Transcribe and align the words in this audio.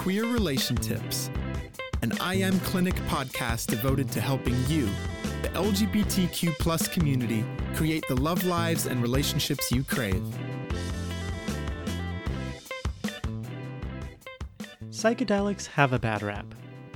Queer 0.00 0.24
Relation 0.24 0.76
Tips, 0.76 1.30
an 2.00 2.12
I 2.20 2.36
Am 2.36 2.58
Clinic 2.60 2.94
podcast 3.06 3.66
devoted 3.66 4.10
to 4.12 4.20
helping 4.22 4.54
you, 4.66 4.88
the 5.42 5.50
LGBTQ 5.50 6.54
plus 6.58 6.88
community, 6.88 7.44
create 7.74 8.02
the 8.08 8.14
love 8.14 8.42
lives 8.44 8.86
and 8.86 9.02
relationships 9.02 9.70
you 9.70 9.84
crave. 9.84 10.24
Psychedelics 14.88 15.66
have 15.66 15.92
a 15.92 15.98
bad 15.98 16.22
rap. 16.22 16.46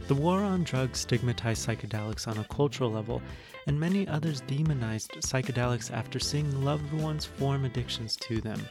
The 0.08 0.14
war 0.14 0.40
on 0.40 0.64
drugs 0.64 1.00
stigmatized 1.00 1.68
psychedelics 1.68 2.26
on 2.26 2.38
a 2.38 2.44
cultural 2.44 2.90
level, 2.90 3.20
and 3.66 3.78
many 3.78 4.08
others 4.08 4.40
demonized 4.40 5.10
psychedelics 5.20 5.92
after 5.92 6.18
seeing 6.18 6.64
loved 6.64 6.90
ones 6.94 7.26
form 7.26 7.66
addictions 7.66 8.16
to 8.22 8.40
them. 8.40 8.66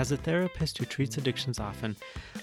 As 0.00 0.12
a 0.12 0.16
therapist 0.16 0.78
who 0.78 0.86
treats 0.86 1.18
addictions 1.18 1.60
often, 1.60 1.94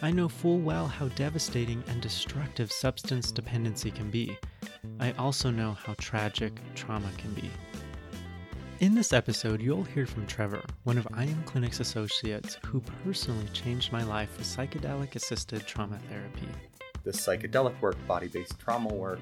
I 0.03 0.11
know 0.11 0.29
full 0.29 0.59
well 0.59 0.85
how 0.85 1.07
devastating 1.07 1.83
and 1.87 1.99
destructive 1.99 2.71
substance 2.71 3.31
dependency 3.31 3.89
can 3.89 4.11
be. 4.11 4.37
I 4.99 5.13
also 5.13 5.49
know 5.49 5.71
how 5.71 5.95
tragic 5.97 6.61
trauma 6.75 7.09
can 7.17 7.33
be. 7.33 7.49
In 8.79 8.93
this 8.93 9.11
episode, 9.11 9.59
you'll 9.59 9.83
hear 9.85 10.05
from 10.05 10.27
Trevor, 10.27 10.61
one 10.83 10.99
of 10.99 11.07
I 11.15 11.23
Am 11.23 11.43
Clinic's 11.45 11.79
associates 11.79 12.59
who 12.63 12.79
personally 13.03 13.47
changed 13.53 13.91
my 13.91 14.03
life 14.03 14.37
with 14.37 14.45
psychedelic 14.45 15.15
assisted 15.15 15.65
trauma 15.65 15.97
therapy. 16.11 16.49
The 17.05 17.11
psychedelic 17.11 17.81
work, 17.81 17.97
body 18.05 18.27
based 18.27 18.59
trauma 18.59 18.93
work, 18.93 19.21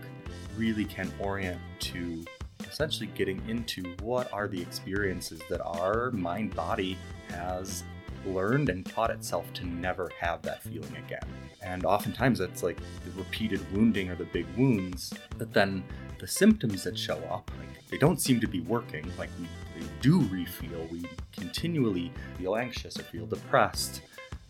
really 0.58 0.84
can 0.84 1.10
orient 1.22 1.62
to 1.80 2.26
essentially 2.70 3.08
getting 3.16 3.42
into 3.48 3.96
what 4.02 4.30
are 4.34 4.50
the 4.50 4.62
experiences 4.62 5.40
that 5.50 5.62
our 5.62 6.12
mind 6.12 6.54
body 6.54 6.98
has 7.30 7.86
learned 8.26 8.70
and 8.70 8.86
taught 8.86 9.10
itself 9.12 9.52
to 9.54 9.66
never 9.66 10.10
have 10.20 10.42
that 10.44 10.64
feeling 10.64 10.96
again. 10.98 11.28
And 11.62 11.86
oftentimes 11.86 12.40
it's 12.40 12.64
like 12.64 12.78
the 12.78 13.12
repeated 13.18 13.60
wounding 13.74 14.10
or 14.10 14.16
the 14.16 14.26
big 14.26 14.46
wounds, 14.58 15.14
but 15.38 15.54
then 15.54 15.84
the 16.20 16.28
symptoms 16.28 16.84
that 16.84 16.98
show 16.98 17.18
up, 17.30 17.50
like 17.60 17.88
they 17.90 17.98
don't 17.98 18.22
seem 18.22 18.40
to 18.40 18.48
be 18.48 18.62
working. 18.62 19.06
Like 19.18 19.30
we, 19.40 19.48
we 19.80 19.88
do 20.02 20.22
refeel, 20.22 20.90
we 20.92 21.06
continually 21.32 22.12
feel 22.38 22.56
anxious 22.56 23.00
or 23.00 23.04
feel 23.04 23.26
depressed. 23.26 24.02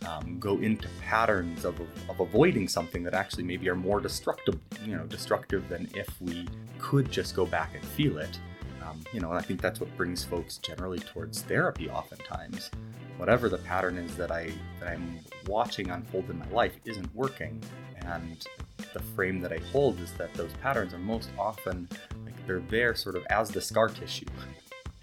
Um, 0.06 0.38
go 0.40 0.60
into 0.60 0.88
patterns 1.02 1.66
of, 1.66 1.80
of 2.10 2.20
avoiding 2.20 2.68
something 2.68 3.02
that 3.04 3.14
actually 3.14 3.44
maybe 3.44 3.70
are 3.70 3.76
more 3.76 4.00
destructive, 4.00 4.60
you 4.84 4.96
know, 4.96 5.06
destructive 5.06 5.68
than 5.70 5.90
if 5.96 6.22
we 6.22 6.48
could 6.80 7.10
just 7.12 7.36
go 7.36 7.46
back 7.46 7.74
and 7.74 7.84
feel 7.84 8.18
it. 8.20 8.38
Um, 8.86 9.02
you 9.14 9.20
know, 9.20 9.30
and 9.30 9.40
I 9.40 9.42
think 9.42 9.62
that's 9.62 9.80
what 9.80 9.96
brings 9.98 10.24
folks 10.24 10.58
generally 10.58 11.00
towards 11.00 11.42
therapy 11.42 11.90
oftentimes 11.90 12.70
whatever 13.18 13.50
the 13.50 13.58
pattern 13.60 13.98
is 13.98 14.16
that 14.16 14.32
I 14.32 14.52
that 14.80 14.90
I'm 14.90 15.20
watching 15.48 15.90
unfold 15.90 16.30
in 16.30 16.40
my 16.40 16.50
life 16.50 16.74
isn't 16.86 17.14
working, 17.16 17.62
and 18.02 18.46
the 18.94 19.00
frame 19.00 19.40
that 19.42 19.52
I 19.52 19.60
hold 19.72 20.00
is 20.00 20.12
that 20.14 20.34
those 20.34 20.52
patterns 20.62 20.94
are 20.94 21.00
most 21.00 21.30
often 21.38 21.88
like 22.26 22.46
they're 22.46 22.60
there 22.60 22.96
sort 22.96 23.16
of 23.16 23.26
as 23.30 23.50
the 23.50 23.62
scar 23.62 23.90
tissue. 23.90 24.26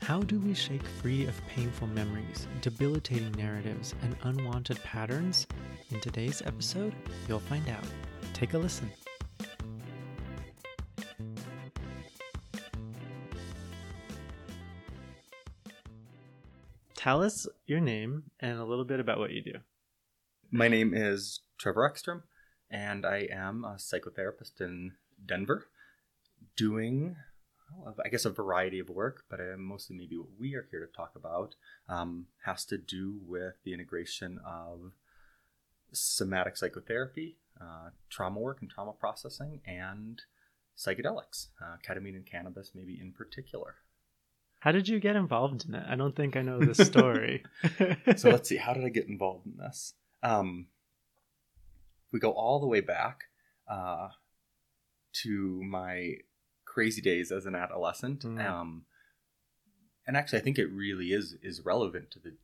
How 0.03 0.21
do 0.21 0.41
we 0.41 0.53
shake 0.53 0.85
free 1.01 1.27
of 1.27 1.47
painful 1.47 1.87
memories, 1.89 2.49
debilitating 2.61 3.33
narratives, 3.33 3.95
and 4.03 4.17
unwanted 4.25 4.83
patterns? 4.83 5.47
In 5.91 6.01
today's 6.01 6.43
episode, 6.45 6.93
you'll 7.29 7.39
find 7.39 7.69
out. 7.69 7.85
Take 8.33 8.55
a 8.55 8.59
listen. 8.59 8.91
Tell 17.03 17.25
us 17.25 17.49
your 17.67 17.81
name 17.81 18.31
and 18.39 18.61
a 18.61 18.65
little 18.65 18.85
bit 18.85 19.01
about 19.01 19.19
what 19.19 19.33
you 19.33 19.43
do. 19.43 19.59
My 20.53 20.69
name 20.69 20.95
is 20.95 21.41
Trevor 21.59 21.85
Ekstrom, 21.85 22.23
and 22.71 23.05
I 23.05 23.27
am 23.29 23.65
a 23.65 23.75
psychotherapist 23.75 24.61
in 24.61 24.93
Denver, 25.27 25.67
doing, 26.57 27.17
I 28.05 28.09
guess, 28.09 28.25
a 28.25 28.31
variety 28.31 28.79
of 28.79 28.89
work, 28.89 29.25
but 29.29 29.41
uh, 29.41 29.57
mostly 29.59 29.97
maybe 29.97 30.17
what 30.17 30.29
we 30.39 30.55
are 30.55 30.69
here 30.71 30.87
to 30.87 30.97
talk 30.97 31.15
about 31.17 31.57
um, 31.89 32.27
has 32.45 32.65
to 32.67 32.79
do 32.79 33.19
with 33.27 33.55
the 33.65 33.75
integration 33.75 34.39
of 34.47 34.93
somatic 35.91 36.57
psychotherapy, 36.57 37.39
uh, 37.61 37.91
trauma 38.11 38.39
work 38.39 38.59
and 38.61 38.71
trauma 38.71 38.93
processing, 38.93 39.61
and 39.67 40.23
psychedelics, 40.79 41.49
uh, 41.61 41.79
ketamine 41.85 42.15
and 42.15 42.31
cannabis, 42.31 42.71
maybe 42.77 42.97
in 43.01 43.11
particular. 43.11 43.75
How 44.63 44.71
did 44.71 44.87
you 44.87 45.01
get 45.01 45.17
involved 45.17 45.65
in 45.69 45.75
it? 45.75 45.85
I 45.89 45.97
don't 45.97 46.15
think 46.15 46.37
I 46.37 46.43
know 46.43 46.61
the 46.61 46.85
story. 46.85 47.43
so 48.17 48.31
let's 48.31 48.49
see. 48.49 48.59
How 48.59 48.73
did 48.73 48.85
I 48.85 48.91
get 48.91 49.09
involved 49.09 49.45
in 49.45 49.57
this? 49.57 49.95
Um, 50.23 50.67
we 52.13 52.21
go 52.21 52.31
all 52.31 52.61
the 52.61 52.69
way 52.69 52.81
back 52.81 53.25
uh, 53.69 54.11
to 55.15 55.63
my 55.65 56.13
crazy 56.65 57.03
days 57.03 57.33
as 57.33 57.45
an 57.45 57.57
adolescent. 57.57 58.21
Mm. 58.21 58.49
Um, 58.49 58.85
and 60.07 60.17
actually, 60.17 60.39
I 60.39 60.43
think 60.43 60.61
it 60.61 60.71
really 60.71 61.13
is 61.13 61.35
is 61.43 61.65
relevant 61.65 62.13
to 62.13 62.21
the 62.21 62.37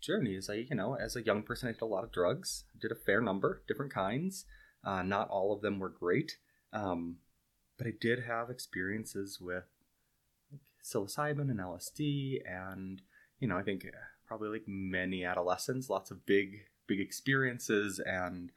journey. 0.00 0.36
Is 0.36 0.48
I, 0.48 0.66
you 0.70 0.76
know, 0.76 0.94
as 0.94 1.16
a 1.16 1.24
young 1.24 1.42
person, 1.42 1.68
I 1.68 1.72
did 1.72 1.82
a 1.82 1.86
lot 1.86 2.04
of 2.04 2.12
drugs. 2.12 2.62
I 2.72 2.78
did 2.80 2.92
a 2.92 2.94
fair 2.94 3.20
number, 3.20 3.62
different 3.66 3.92
kinds. 3.92 4.44
Uh, 4.84 5.02
not 5.02 5.28
all 5.28 5.52
of 5.52 5.62
them 5.62 5.80
were 5.80 5.88
great, 5.88 6.36
um, 6.72 7.16
but 7.76 7.88
I 7.88 7.92
did 8.00 8.22
have 8.22 8.50
experiences 8.50 9.40
with 9.40 9.64
psilocybin 10.82 11.50
and 11.50 11.60
LSD, 11.60 12.40
and 12.46 13.02
you 13.38 13.48
know, 13.48 13.56
I 13.56 13.62
think 13.62 13.84
uh, 13.84 13.96
probably 14.26 14.48
like 14.48 14.64
many 14.66 15.24
adolescents, 15.24 15.90
lots 15.90 16.10
of 16.10 16.26
big, 16.26 16.62
big 16.86 17.00
experiences, 17.00 18.00
and 18.04 18.50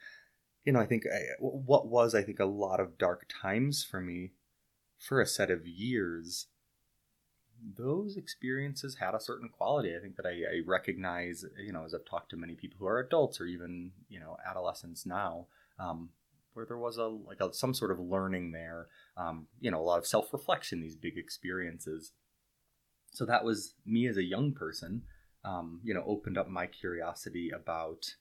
you 0.66 0.72
know, 0.72 0.80
I 0.80 0.86
think 0.86 1.06
I, 1.06 1.20
what 1.40 1.88
was 1.88 2.16
I 2.16 2.24
think 2.24 2.40
a 2.40 2.46
lot 2.46 2.80
of 2.80 2.98
dark 2.98 3.26
times 3.42 3.84
for 3.84 4.00
me 4.00 4.32
for 4.98 5.20
a 5.20 5.28
set 5.28 5.52
of 5.52 5.68
years. 5.68 6.48
Those 7.78 8.18
experiences 8.18 8.98
had 9.00 9.16
a 9.16 9.22
certain 9.22 9.50
quality. 9.50 9.96
I 9.96 10.00
think 10.02 10.18
that 10.18 10.26
I, 10.26 10.32
I 10.32 10.62
recognize, 10.66 11.46
you 11.58 11.72
know, 11.72 11.86
as 11.86 11.94
I've 11.94 12.06
talked 12.06 12.30
to 12.32 12.38
many 12.38 12.56
people 12.56 12.78
who 12.80 12.88
are 12.88 13.00
adults 13.00 13.40
or 13.40 13.46
even, 13.46 13.92
you 14.10 14.20
know, 14.20 14.38
adolescents 14.46 15.06
now, 15.06 15.48
um, 15.80 16.10
where 16.54 16.66
there 16.66 16.78
was 16.78 16.98
a 16.98 17.06
like 17.06 17.40
a, 17.42 17.54
some 17.54 17.74
sort 17.74 17.92
of 17.92 18.00
learning 18.00 18.52
there 18.52 18.88
um, 19.18 19.48
you 19.60 19.72
know 19.72 19.80
a 19.80 19.84
lot 19.84 20.00
of 20.00 20.08
self-reflection 20.08 20.82
these 20.82 20.96
big 20.96 21.18
experiences. 21.18 22.12
So 23.12 23.26
that 23.26 23.44
was 23.44 23.76
me 23.86 24.08
as 24.08 24.18
a 24.18 24.24
young 24.24 24.54
person 24.54 25.04
um, 25.46 25.82
you 25.84 25.94
know 25.94 26.04
opened 26.06 26.38
up 26.38 26.48
my 26.48 26.68
curiosity 26.68 27.52
about 27.54 28.16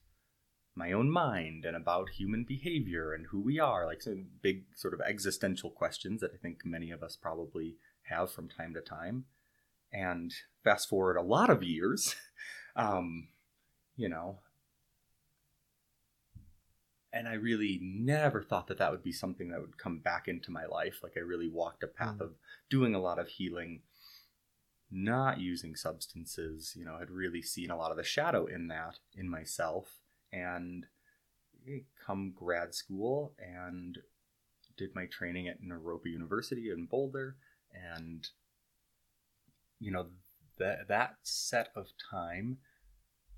my 0.75 0.91
own 0.91 1.09
mind 1.09 1.65
and 1.65 1.75
about 1.75 2.09
human 2.09 2.43
behavior 2.47 3.13
and 3.13 3.27
who 3.27 3.39
we 3.39 3.59
are 3.59 3.85
like 3.85 4.01
some 4.01 4.25
big 4.41 4.63
sort 4.75 4.93
of 4.93 5.01
existential 5.01 5.69
questions 5.69 6.19
that 6.19 6.31
i 6.33 6.37
think 6.37 6.65
many 6.65 6.89
of 6.89 7.03
us 7.03 7.15
probably 7.15 7.75
have 8.03 8.31
from 8.31 8.49
time 8.49 8.73
to 8.73 8.81
time. 8.81 9.25
And 9.91 10.33
fast 10.63 10.89
forward 10.89 11.17
a 11.17 11.21
lot 11.21 11.49
of 11.49 11.61
years 11.61 12.15
um, 12.75 13.27
you 13.95 14.09
know 14.09 14.39
and 17.13 17.27
I 17.27 17.33
really 17.33 17.79
never 17.81 18.41
thought 18.41 18.67
that 18.67 18.79
that 18.79 18.91
would 18.91 19.03
be 19.03 19.11
something 19.11 19.49
that 19.49 19.61
would 19.61 19.77
come 19.77 19.99
back 19.99 20.27
into 20.27 20.51
my 20.51 20.65
life. 20.65 21.01
Like 21.03 21.13
I 21.15 21.19
really 21.19 21.47
walked 21.47 21.83
a 21.83 21.87
path 21.87 22.17
mm. 22.17 22.21
of 22.21 22.33
doing 22.69 22.95
a 22.95 23.01
lot 23.01 23.19
of 23.19 23.27
healing, 23.27 23.81
not 24.91 25.39
using 25.39 25.75
substances. 25.75 26.73
You 26.75 26.85
know, 26.85 26.97
had 26.97 27.11
really 27.11 27.43
seen 27.43 27.69
a 27.69 27.77
lot 27.77 27.91
of 27.91 27.97
the 27.97 28.03
shadow 28.03 28.47
in 28.47 28.67
that 28.69 28.97
in 29.15 29.29
myself, 29.29 29.99
and 30.31 30.87
come 32.03 32.33
grad 32.35 32.73
school 32.73 33.33
and 33.37 33.99
did 34.75 34.95
my 34.95 35.05
training 35.05 35.47
at 35.47 35.61
Naropa 35.61 36.05
University 36.05 36.71
in 36.71 36.87
Boulder, 36.87 37.35
and 37.71 38.27
you 39.79 39.91
know 39.91 40.07
that 40.57 40.87
that 40.87 41.17
set 41.21 41.69
of 41.75 41.89
time 42.09 42.57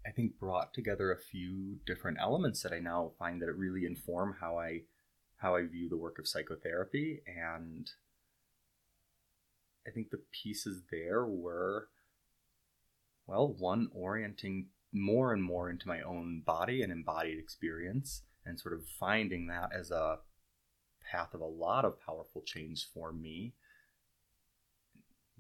I 0.06 0.12
think 0.12 0.40
brought 0.40 0.74
together 0.74 1.12
a 1.12 1.20
few 1.20 1.78
different 1.86 2.20
elements 2.22 2.62
that 2.62 2.72
I 2.72 2.80
now 2.80 3.12
find 3.18 3.42
that 3.42 3.50
it 3.50 3.58
really 3.58 3.86
inform 3.86 4.38
how 4.40 4.58
I 4.58 4.82
how 5.38 5.56
I 5.56 5.66
view 5.66 5.90
the 5.90 5.98
work 5.98 6.18
of 6.18 6.28
psychotherapy. 6.28 7.22
And 7.28 7.90
I 9.86 9.92
think 9.92 10.10
the 10.10 10.24
pieces 10.32 10.84
there 10.92 11.26
were 11.26 11.90
well 13.28 13.54
one 13.58 13.90
orienting 13.94 14.68
more 14.94 15.34
and 15.34 15.44
more 15.44 15.70
into 15.70 15.88
my 15.88 16.02
own 16.02 16.42
body 16.46 16.82
and 16.82 16.92
embodied 16.92 17.38
experience 17.38 18.24
and 18.46 18.60
sort 18.60 18.74
of 18.74 18.86
finding 19.00 19.48
that 19.48 19.72
as 19.78 19.92
a 19.92 20.20
path 21.12 21.34
of 21.34 21.42
a 21.42 21.46
lot 21.46 21.84
of 21.84 22.00
powerful 22.00 22.42
change 22.46 22.88
for 22.94 23.12
me 23.12 23.54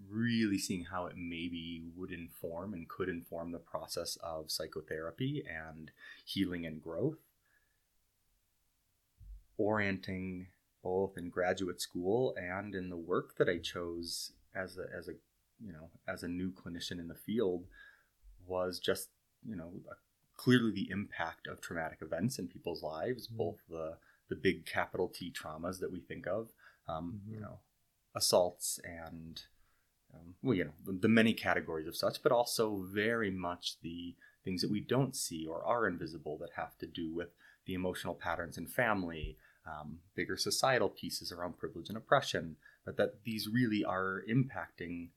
really 0.09 0.57
seeing 0.57 0.85
how 0.85 1.05
it 1.05 1.15
maybe 1.17 1.83
would 1.95 2.11
inform 2.11 2.73
and 2.73 2.87
could 2.89 3.09
inform 3.09 3.51
the 3.51 3.59
process 3.59 4.17
of 4.17 4.51
psychotherapy 4.51 5.43
and 5.47 5.91
healing 6.25 6.65
and 6.65 6.81
growth. 6.81 7.17
Orienting 9.57 10.47
both 10.83 11.17
in 11.17 11.29
graduate 11.29 11.81
school 11.81 12.35
and 12.37 12.75
in 12.75 12.89
the 12.89 12.97
work 12.97 13.37
that 13.37 13.49
I 13.49 13.57
chose 13.57 14.33
as 14.53 14.77
a, 14.77 14.85
as 14.95 15.07
a 15.07 15.13
you 15.59 15.71
know 15.71 15.89
as 16.07 16.23
a 16.23 16.27
new 16.27 16.51
clinician 16.51 16.99
in 16.99 17.07
the 17.07 17.15
field 17.15 17.65
was 18.45 18.79
just 18.79 19.09
you 19.47 19.55
know 19.55 19.71
a 19.89 19.95
clearly 20.35 20.71
the 20.71 20.89
impact 20.91 21.47
of 21.47 21.61
traumatic 21.61 21.99
events 22.01 22.37
in 22.37 22.47
people's 22.49 22.83
lives, 22.83 23.27
Mhm. 23.27 23.37
both 23.37 23.57
the 23.69 23.97
the 24.27 24.35
big 24.35 24.65
capital 24.65 25.07
T 25.07 25.31
traumas 25.31 25.79
that 25.79 25.91
we 25.91 26.01
think 26.01 26.27
of, 26.27 26.51
um, 26.87 27.21
you 27.27 27.37
Mhm. 27.37 27.41
know, 27.41 27.59
assaults 28.13 28.79
and 28.83 29.45
um, 30.15 30.35
well, 30.41 30.55
you 30.55 30.65
know, 30.65 30.71
the, 30.85 31.07
many 31.07 31.33
categories 31.33 31.87
of 31.87 31.95
such, 31.95 32.23
but 32.23 32.31
also 32.31 32.85
very 32.91 33.31
much 33.31 33.75
the 33.81 34.15
things 34.43 34.61
that 34.61 34.71
we 34.71 34.79
don't 34.79 35.15
see 35.15 35.45
or 35.45 35.63
are 35.65 35.87
invisible 35.87 36.37
that 36.37 36.51
have 36.55 36.77
to 36.77 36.87
do 36.87 37.13
with 37.13 37.29
the 37.65 37.73
emotional 37.73 38.13
patterns 38.13 38.57
in 38.57 38.67
family, 38.67 39.37
um, 39.65 39.99
bigger 40.15 40.37
societal 40.37 40.89
pieces 40.89 41.31
around 41.31 41.57
privilege 41.57 41.89
and 41.89 41.97
oppression, 41.97 42.55
but 42.85 42.97
that 42.97 43.23
these 43.23 43.49
really 43.51 43.83
are 43.83 44.23
impacting 44.29 45.09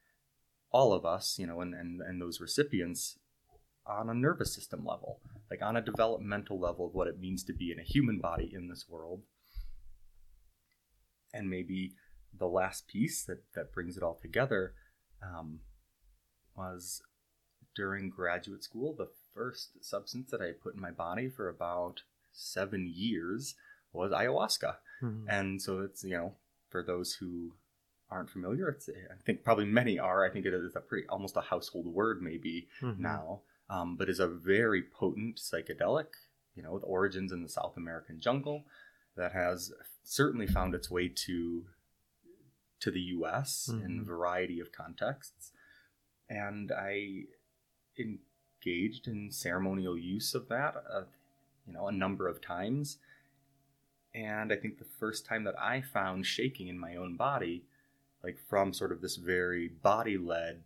all 0.71 0.93
of 0.93 1.05
us, 1.05 1.39
you 1.39 1.47
know, 1.47 1.61
and, 1.61 1.75
and, 1.75 2.00
and 2.00 2.21
those 2.21 2.41
recipients 2.41 3.19
on 3.87 4.09
a 4.09 4.15
nervous 4.15 4.55
system 4.55 4.85
level, 4.85 5.21
like 5.50 5.62
on 5.62 5.77
a 5.77 5.83
developmental 5.83 6.59
level 6.59 6.87
of 6.87 6.95
what 6.95 7.09
it 7.09 7.21
means 7.21 7.43
to 7.45 7.53
be 7.53 7.71
in 7.71 7.79
a 7.79 7.83
human 7.83 8.19
body 8.19 8.50
in 8.53 8.69
this 8.69 8.87
world. 8.89 9.23
And 11.33 11.49
maybe 11.49 11.95
the 12.37 12.47
last 12.47 12.87
piece 12.87 13.23
that, 13.25 13.43
that 13.55 13.73
brings 13.73 13.97
it 13.97 14.03
all 14.03 14.19
together 14.21 14.75
um, 15.23 15.61
was 16.56 17.03
during 17.75 18.11
graduate 18.11 18.65
school, 18.65 18.94
the 18.94 19.09
first 19.35 19.85
substance 19.85 20.31
that 20.31 20.41
I 20.41 20.53
put 20.53 20.75
in 20.75 20.81
my 20.81 20.91
body 20.91 21.29
for 21.29 21.49
about 21.49 22.03
seven 22.32 22.91
years 22.93 23.55
was 23.93 24.12
ayahuasca. 24.12 24.76
Mhm. 25.03 25.26
And 25.29 25.62
so 25.62 25.81
it's, 25.81 26.03
you 26.05 26.11
know, 26.17 26.35
for 26.69 26.82
those 26.82 27.15
who 27.15 27.55
aren't 28.11 28.31
familiar, 28.31 28.69
it's, 28.69 28.88
I 28.88 29.15
think 29.25 29.44
probably 29.44 29.67
many 29.67 29.99
are. 29.99 30.25
I 30.25 30.31
think 30.31 30.47
it 30.47 30.55
is 30.55 30.75
a 30.75 30.81
pretty, 30.81 31.06
almost 31.09 31.37
a 31.37 31.41
household 31.43 31.87
word 31.87 32.21
maybe 32.23 32.69
Mhm. 32.81 32.99
now, 32.99 33.43
um, 33.71 33.97
but 33.97 34.09
is 34.09 34.21
a 34.21 34.26
very 34.26 34.82
potent 34.82 35.37
psychedelic, 35.37 36.09
you 36.55 36.62
know, 36.62 36.73
with 36.73 36.82
origins 36.85 37.32
in 37.32 37.43
the 37.43 37.49
South 37.49 37.76
American 37.76 38.19
jungle 38.21 38.64
that 39.14 39.32
has 39.32 39.73
certainly 40.03 40.47
found 40.47 40.75
its 40.75 40.91
way 40.91 41.09
to 41.09 41.67
to 42.80 42.90
the 42.90 43.00
U.S. 43.00 43.69
in 43.84 44.00
a 44.00 44.04
variety 44.04 44.60
of 44.60 44.72
contexts, 44.72 45.52
and 46.28 46.70
I 46.72 47.25
engaged 47.98 49.06
in 49.06 49.30
ceremonial 49.30 49.96
use 49.96 50.34
of 50.34 50.48
that, 50.48 50.76
uh, 50.92 51.02
you 51.66 51.72
know, 51.72 51.88
a 51.88 51.92
number 51.92 52.28
of 52.28 52.40
times. 52.40 52.98
And 54.14 54.52
I 54.52 54.56
think 54.56 54.78
the 54.78 54.84
first 54.84 55.26
time 55.26 55.44
that 55.44 55.58
I 55.60 55.80
found 55.80 56.26
shaking 56.26 56.69
in 56.69 56.78
my 56.78 56.96
own 56.96 57.16
body, 57.16 57.64
like 58.22 58.38
from 58.48 58.72
sort 58.72 58.92
of 58.92 59.00
this 59.00 59.16
very 59.16 59.69
body-led, 59.69 60.62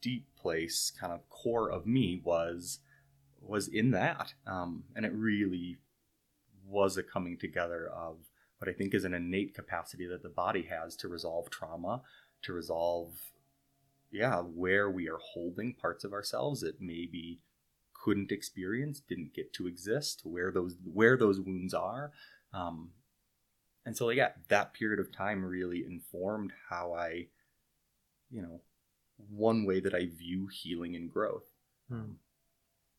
deep 0.00 0.26
place, 0.40 0.92
kind 0.98 1.12
of 1.12 1.28
core 1.28 1.70
of 1.70 1.86
me, 1.86 2.20
was 2.22 2.78
was 3.40 3.68
in 3.68 3.90
that, 3.90 4.32
um, 4.46 4.84
and 4.96 5.04
it 5.04 5.12
really 5.12 5.76
was 6.66 6.96
a 6.96 7.02
coming 7.02 7.36
together 7.36 7.86
of 7.86 8.16
what 8.64 8.74
I 8.74 8.76
think 8.78 8.94
is 8.94 9.04
an 9.04 9.12
innate 9.12 9.54
capacity 9.54 10.06
that 10.06 10.22
the 10.22 10.30
body 10.30 10.62
has 10.62 10.96
to 10.96 11.08
resolve 11.08 11.50
trauma, 11.50 12.00
to 12.42 12.54
resolve, 12.54 13.12
yeah, 14.10 14.40
where 14.40 14.90
we 14.90 15.06
are 15.06 15.18
holding 15.18 15.74
parts 15.74 16.02
of 16.02 16.14
ourselves 16.14 16.62
that 16.62 16.80
maybe 16.80 17.40
couldn't 17.92 18.32
experience, 18.32 19.00
didn't 19.00 19.34
get 19.34 19.52
to 19.54 19.66
exist, 19.66 20.22
where 20.24 20.50
those 20.50 20.76
where 20.82 21.18
those 21.18 21.40
wounds 21.40 21.74
are, 21.74 22.12
um, 22.54 22.92
and 23.84 23.94
so 23.94 24.08
yeah, 24.08 24.30
that 24.48 24.72
period 24.72 24.98
of 24.98 25.12
time 25.12 25.44
really 25.44 25.84
informed 25.84 26.54
how 26.70 26.94
I, 26.94 27.26
you 28.30 28.40
know, 28.40 28.62
one 29.28 29.66
way 29.66 29.80
that 29.80 29.94
I 29.94 30.06
view 30.06 30.46
healing 30.46 30.96
and 30.96 31.12
growth. 31.12 31.50
Mm. 31.92 32.14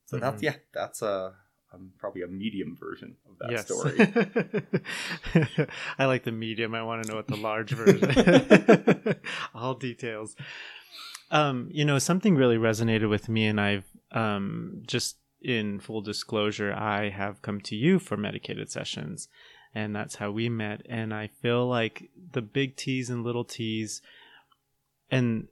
So 0.05 0.19
that's 0.19 0.41
Mhm. 0.41 0.43
yeah, 0.43 0.57
that's 0.71 1.01
a 1.01 1.33
um, 1.73 1.91
probably 1.97 2.21
a 2.21 2.27
medium 2.27 2.77
version 2.79 3.15
of 3.29 3.37
that 3.39 3.51
yes. 3.51 3.65
story. 3.65 3.97
I 5.99 6.05
like 6.05 6.23
the 6.23 6.31
medium. 6.31 6.75
I 6.75 6.83
want 6.83 7.03
to 7.03 7.09
know 7.09 7.15
what 7.15 7.27
the 7.27 7.35
large 7.35 7.71
version. 7.71 9.15
All 9.55 9.73
details. 9.73 10.35
Um, 11.31 11.69
you 11.71 11.85
know, 11.85 11.99
something 11.99 12.35
really 12.35 12.57
resonated 12.57 13.09
with 13.09 13.29
me, 13.29 13.47
and 13.47 13.59
I've 13.59 13.85
um, 14.11 14.83
just 14.85 15.17
in 15.41 15.79
full 15.79 16.01
disclosure, 16.01 16.73
I 16.73 17.09
have 17.09 17.41
come 17.41 17.61
to 17.61 17.75
you 17.75 17.99
for 17.99 18.17
medicated 18.17 18.71
sessions, 18.71 19.27
and 19.73 19.95
that's 19.95 20.15
how 20.15 20.31
we 20.31 20.49
met. 20.49 20.81
And 20.89 21.13
I 21.13 21.27
feel 21.27 21.67
like 21.67 22.09
the 22.31 22.41
big 22.41 22.75
T's 22.75 23.09
and 23.09 23.23
little 23.23 23.45
T's, 23.45 24.01
and 25.11 25.47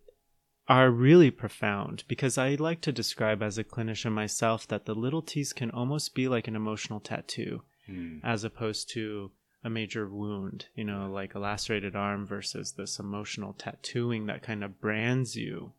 are 0.68 0.90
really 0.90 1.30
profound 1.32 2.04
because 2.08 2.38
I 2.38 2.56
like 2.56 2.82
to 2.82 2.92
describe 2.92 3.44
as 3.44 3.58
a 3.58 3.64
clinician 3.64 4.12
myself 4.12 4.68
that 4.68 4.86
the 4.86 4.96
little 4.96 5.22
T's 5.22 5.52
can 5.52 5.72
almost 5.72 6.16
be 6.16 6.28
like 6.28 6.48
an 6.48 6.56
emotional 6.56 7.00
tattoo 7.00 7.64
Hmm. 7.86 8.20
as 8.24 8.46
opposed 8.46 8.90
to 8.92 9.32
a 9.62 9.70
major 9.70 10.08
wound, 10.08 10.68
you 10.74 10.86
know, 10.86 11.12
like 11.12 11.36
a 11.36 11.40
lacerated 11.40 11.96
arm 11.96 12.26
versus 12.26 12.74
this 12.74 13.00
emotional 13.00 13.54
tattooing 13.54 14.26
that 14.28 14.42
kind 14.42 14.64
of 14.64 14.80
brands 14.80 15.36
you 15.36 15.74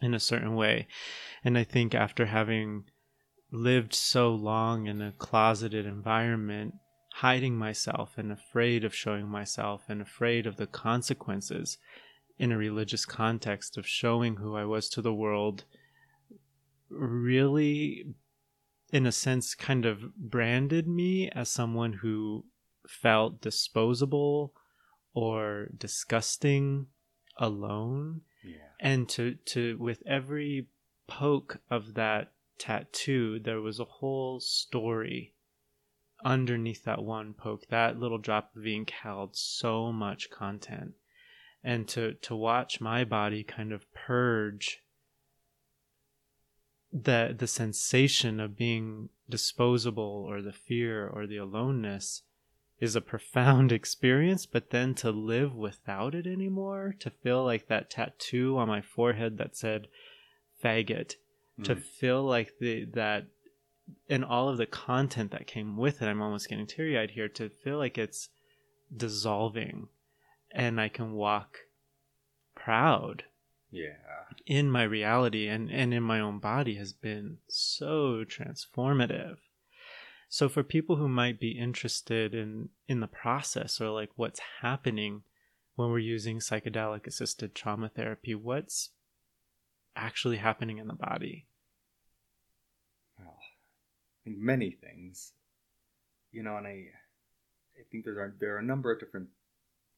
in 0.00 0.14
a 0.14 0.20
certain 0.20 0.54
way. 0.54 0.86
And 1.44 1.58
I 1.58 1.64
think 1.64 1.94
after 1.94 2.26
having 2.26 2.84
lived 3.50 3.94
so 3.94 4.32
long 4.32 4.86
in 4.86 5.02
a 5.02 5.12
closeted 5.12 5.86
environment, 5.86 6.74
hiding 7.14 7.56
myself 7.56 8.16
and 8.16 8.30
afraid 8.30 8.84
of 8.84 8.94
showing 8.94 9.26
myself 9.26 9.84
and 9.88 10.00
afraid 10.00 10.46
of 10.46 10.56
the 10.56 10.66
consequences 10.68 11.78
in 12.38 12.52
a 12.52 12.58
religious 12.58 13.04
context 13.04 13.76
of 13.76 13.86
showing 13.86 14.36
who 14.36 14.54
I 14.56 14.64
was 14.64 14.88
to 14.90 15.02
the 15.02 15.14
world 15.14 15.64
really 16.88 18.06
in 18.92 19.06
a 19.06 19.12
sense 19.12 19.54
kind 19.54 19.84
of 19.84 20.14
branded 20.16 20.88
me 20.88 21.28
as 21.30 21.50
someone 21.50 21.94
who 21.94 22.44
felt 22.86 23.40
disposable 23.40 24.54
or 25.12 25.68
disgusting 25.76 26.86
alone. 27.36 28.22
Yeah. 28.44 28.70
and 28.80 29.08
to 29.10 29.34
to 29.46 29.76
with 29.78 30.02
every 30.06 30.68
poke 31.08 31.58
of 31.70 31.94
that 31.94 32.32
tattoo 32.56 33.40
there 33.40 33.60
was 33.60 33.80
a 33.80 33.84
whole 33.84 34.40
story 34.40 35.34
underneath 36.24 36.84
that 36.84 37.02
one 37.02 37.34
poke. 37.34 37.66
That 37.68 37.98
little 37.98 38.18
drop 38.18 38.56
of 38.56 38.66
ink 38.66 38.90
held 38.90 39.36
so 39.36 39.92
much 39.92 40.30
content 40.30 40.94
and 41.64 41.88
to 41.88 42.14
to 42.14 42.34
watch 42.34 42.80
my 42.80 43.04
body 43.04 43.42
kind 43.42 43.72
of 43.72 43.92
purge 43.94 44.78
the 46.92 47.34
the 47.36 47.46
sensation 47.46 48.40
of 48.40 48.56
being 48.56 49.08
disposable 49.28 50.24
or 50.28 50.40
the 50.40 50.52
fear 50.52 51.06
or 51.06 51.26
the 51.26 51.36
aloneness 51.36 52.22
is 52.80 52.96
a 52.96 53.00
profound 53.00 53.72
experience 53.80 54.46
but 54.46 54.70
then 54.70 54.94
to 54.94 55.10
live 55.10 55.54
without 55.54 56.14
it 56.14 56.26
anymore 56.26 56.94
to 56.98 57.10
feel 57.10 57.44
like 57.44 57.68
that 57.68 57.90
tattoo 57.90 58.56
on 58.56 58.68
my 58.68 58.80
forehead 58.80 59.36
that 59.38 59.56
said 59.56 59.86
faggot 60.62 61.14
to 61.64 61.74
Mm. 61.74 61.82
feel 61.82 62.22
like 62.22 62.52
the 62.60 62.84
that 62.94 63.26
and 64.08 64.24
all 64.24 64.48
of 64.48 64.58
the 64.58 64.66
content 64.66 65.32
that 65.32 65.48
came 65.48 65.76
with 65.76 66.00
it 66.00 66.06
i'm 66.06 66.22
almost 66.22 66.48
getting 66.48 66.66
teary-eyed 66.68 67.10
here 67.10 67.28
to 67.28 67.48
feel 67.50 67.78
like 67.78 67.98
it's 67.98 68.28
dissolving 68.96 69.88
and 70.52 70.80
i 70.80 70.88
can 70.88 71.12
walk 71.12 71.58
proud 72.54 73.24
Yeah. 73.70 73.96
in 74.46 74.70
my 74.70 74.82
reality 74.82 75.46
and, 75.48 75.70
and 75.70 75.92
in 75.94 76.02
my 76.02 76.20
own 76.20 76.38
body 76.38 76.74
has 76.76 76.92
been 76.92 77.38
so 77.48 78.24
transformative. 78.24 79.36
So 80.28 80.48
for 80.48 80.62
people 80.62 80.96
who 80.96 81.08
might 81.08 81.38
be 81.40 81.52
interested 81.52 82.34
in 82.34 82.68
in 82.86 83.00
the 83.00 83.06
process 83.06 83.80
or 83.80 83.90
like 83.90 84.10
what's 84.16 84.40
happening 84.60 85.22
when 85.76 85.90
we're 85.90 85.98
using 86.16 86.38
psychedelic 86.40 87.06
assisted 87.06 87.54
trauma 87.54 87.88
therapy, 87.88 88.34
what's 88.34 88.90
actually 89.96 90.36
happening 90.38 90.78
in 90.78 90.86
the 90.88 90.94
body? 90.94 91.46
Well, 93.18 93.38
I 93.38 94.18
think 94.24 94.38
many 94.38 94.70
things, 94.70 95.32
you 96.32 96.42
know, 96.42 96.56
and 96.56 96.66
I, 96.66 96.70
I 97.78 97.82
think 97.90 98.04
there 98.04 98.18
are 98.20 98.34
there 98.38 98.54
are 98.56 98.58
a 98.58 98.62
number 98.72 98.92
of 98.92 99.00
different 99.00 99.28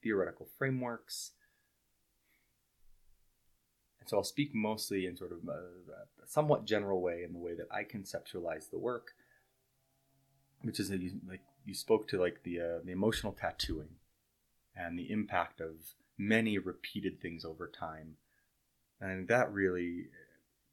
theoretical 0.02 0.48
frameworks. 0.58 1.32
And 4.00 4.08
so 4.08 4.18
I'll 4.18 4.24
speak 4.24 4.54
mostly 4.54 5.06
in 5.06 5.16
sort 5.16 5.32
of 5.32 5.38
a, 5.48 6.22
a 6.22 6.26
somewhat 6.26 6.64
general 6.64 7.00
way 7.00 7.22
in 7.22 7.32
the 7.32 7.38
way 7.38 7.54
that 7.54 7.68
I 7.70 7.84
conceptualize 7.84 8.70
the 8.70 8.78
work, 8.78 9.08
which 10.62 10.80
is 10.80 10.88
that 10.88 11.00
you, 11.00 11.12
like 11.28 11.42
you 11.64 11.74
spoke 11.74 12.08
to 12.08 12.20
like 12.20 12.42
the 12.42 12.60
uh, 12.60 12.78
the 12.84 12.92
emotional 12.92 13.32
tattooing 13.32 13.96
and 14.74 14.98
the 14.98 15.10
impact 15.10 15.60
of 15.60 15.94
many 16.16 16.58
repeated 16.58 17.20
things 17.20 17.44
over 17.44 17.68
time, 17.68 18.16
and 19.00 19.28
that 19.28 19.52
really 19.52 20.06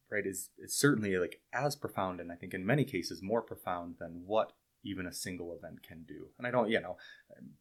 right 0.10 0.26
is, 0.26 0.50
is 0.58 0.74
certainly 0.74 1.18
like 1.18 1.42
as 1.54 1.76
profound 1.76 2.20
and 2.20 2.32
i 2.32 2.36
think 2.36 2.54
in 2.54 2.66
many 2.66 2.86
cases 2.86 3.22
more 3.22 3.42
profound 3.42 3.96
than 4.00 4.24
what 4.26 4.54
even 4.88 5.06
a 5.06 5.14
single 5.14 5.54
event 5.54 5.84
can 5.84 6.04
do 6.08 6.28
and 6.38 6.48
i 6.48 6.52
don't 6.52 6.70
you 6.70 6.80
know 6.80 6.98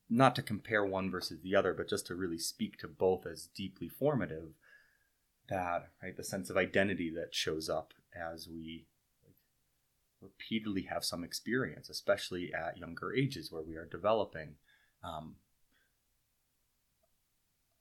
not 0.08 0.34
to 0.34 0.42
compare 0.42 0.84
one 0.84 1.10
versus 1.10 1.40
the 1.42 1.54
other 1.54 1.74
but 1.74 1.88
just 1.88 2.06
to 2.06 2.14
really 2.14 2.38
speak 2.38 2.78
to 2.78 2.88
both 2.88 3.26
as 3.26 3.48
deeply 3.54 3.88
formative 3.88 4.54
that 5.48 5.88
right 6.02 6.16
the 6.16 6.24
sense 6.24 6.50
of 6.50 6.56
identity 6.56 7.10
that 7.14 7.34
shows 7.34 7.68
up 7.68 7.92
as 8.14 8.48
we 8.48 8.86
repeatedly 10.20 10.82
have 10.82 11.04
some 11.04 11.24
experience, 11.24 11.88
especially 11.88 12.52
at 12.52 12.78
younger 12.78 13.14
ages 13.14 13.50
where 13.50 13.62
we 13.62 13.76
are 13.76 13.86
developing. 13.86 14.54
Um, 15.02 15.36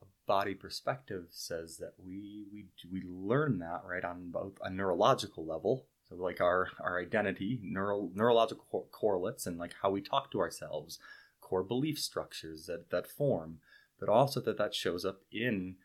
a 0.02 0.06
body 0.28 0.54
perspective 0.54 1.28
says 1.32 1.78
that 1.78 1.94
we, 1.98 2.46
we 2.52 2.66
we 2.92 3.02
learn 3.08 3.60
that 3.60 3.84
right 3.88 4.04
on 4.04 4.32
both 4.32 4.54
a 4.62 4.70
neurological 4.70 5.46
level, 5.46 5.86
like 6.18 6.42
our 6.42 6.70
our 6.80 7.00
identity, 7.00 7.60
neural 7.62 8.12
neurological 8.14 8.88
correlates, 8.92 9.46
and 9.46 9.58
like 9.58 9.74
how 9.82 9.90
we 9.90 10.02
talk 10.02 10.32
to 10.32 10.40
ourselves, 10.40 11.00
core 11.42 11.64
belief 11.64 12.00
structures 12.00 12.66
that 12.66 12.90
that 12.90 13.08
form, 13.08 13.60
but 14.00 14.10
also 14.10 14.40
that 14.42 14.58
that 14.58 14.74
shows 14.74 15.06
up 15.06 15.22
in 15.32 15.76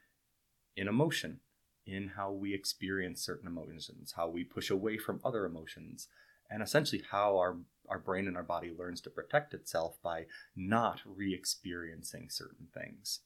in 0.76 0.88
emotion 0.88 1.40
in 1.86 2.12
how 2.16 2.30
we 2.30 2.54
experience 2.54 3.20
certain 3.20 3.48
emotions, 3.48 4.14
how 4.16 4.28
we 4.28 4.44
push 4.44 4.70
away 4.70 4.96
from 4.96 5.20
other 5.24 5.44
emotions, 5.44 6.08
and 6.48 6.62
essentially 6.62 7.02
how 7.10 7.36
our, 7.36 7.56
our 7.88 7.98
brain 7.98 8.26
and 8.26 8.36
our 8.36 8.42
body 8.42 8.72
learns 8.76 9.00
to 9.00 9.10
protect 9.10 9.54
itself 9.54 9.96
by 10.02 10.26
not 10.54 11.00
re 11.04 11.34
experiencing 11.34 12.28
certain 12.28 12.68
things. 12.72 13.20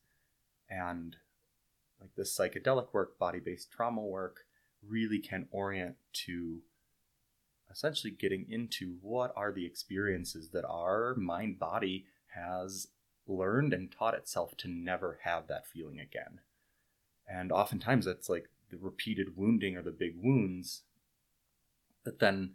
And 0.68 1.16
like 2.00 2.14
this 2.16 2.36
psychedelic 2.36 2.92
work, 2.92 3.18
body 3.18 3.40
based 3.40 3.70
trauma 3.70 4.02
work, 4.02 4.40
really 4.86 5.18
can 5.18 5.46
orient 5.50 5.96
to 6.12 6.60
essentially 7.70 8.12
getting 8.12 8.46
into 8.48 8.96
what 9.00 9.32
are 9.36 9.52
the 9.52 9.66
experiences 9.66 10.50
that 10.50 10.64
our 10.64 11.14
mind 11.16 11.58
body 11.58 12.06
has 12.34 12.88
learned 13.26 13.72
and 13.72 13.90
taught 13.90 14.14
itself 14.14 14.56
to 14.58 14.68
never 14.68 15.18
have 15.24 15.46
that 15.46 15.66
feeling 15.66 15.98
again. 15.98 16.40
And 17.28 17.50
oftentimes 17.50 18.06
it's 18.06 18.28
like 18.28 18.48
the 18.70 18.76
repeated 18.76 19.36
wounding 19.36 19.76
or 19.76 19.82
the 19.82 19.90
big 19.90 20.14
wounds. 20.16 20.82
But 22.04 22.18
then 22.18 22.52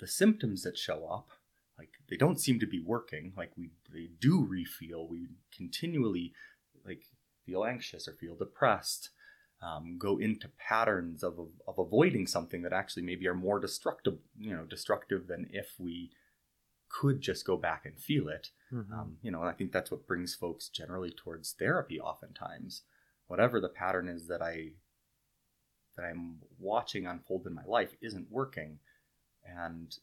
the 0.00 0.06
symptoms 0.06 0.62
that 0.62 0.76
show 0.76 1.06
up, 1.06 1.30
like 1.78 1.90
they 2.08 2.16
don't 2.16 2.40
seem 2.40 2.58
to 2.60 2.66
be 2.66 2.82
working. 2.84 3.32
Like 3.36 3.52
we 3.56 3.70
they 3.92 4.08
do 4.20 4.46
refeel. 4.46 5.08
We 5.08 5.28
continually 5.56 6.32
like 6.84 7.02
feel 7.46 7.64
anxious 7.64 8.08
or 8.08 8.12
feel 8.12 8.34
depressed. 8.34 9.10
Um, 9.60 9.96
go 9.98 10.18
into 10.18 10.48
patterns 10.56 11.24
of, 11.24 11.36
of 11.66 11.78
avoiding 11.78 12.28
something 12.28 12.62
that 12.62 12.72
actually 12.72 13.02
maybe 13.02 13.26
are 13.26 13.34
more 13.34 13.58
destructive, 13.58 14.18
you 14.38 14.54
know, 14.54 14.64
destructive 14.64 15.26
than 15.26 15.48
if 15.52 15.74
we 15.80 16.12
could 16.88 17.20
just 17.20 17.44
go 17.44 17.56
back 17.56 17.84
and 17.84 17.98
feel 17.98 18.28
it. 18.28 18.50
Mm-hmm. 18.72 18.92
Um, 18.92 19.16
you 19.20 19.30
know, 19.30 19.40
and 19.40 19.48
I 19.48 19.52
think 19.52 19.72
that's 19.72 19.90
what 19.90 20.06
brings 20.06 20.34
folks 20.34 20.68
generally 20.68 21.10
towards 21.10 21.52
therapy. 21.52 22.00
Oftentimes, 22.00 22.82
whatever 23.26 23.60
the 23.60 23.68
pattern 23.68 24.08
is 24.08 24.28
that 24.28 24.42
I 24.42 24.70
that 25.96 26.04
I'm 26.04 26.36
watching 26.58 27.06
unfold 27.06 27.46
in 27.46 27.54
my 27.54 27.64
life 27.66 27.90
isn't 28.00 28.30
working. 28.30 28.78
And 29.44 29.94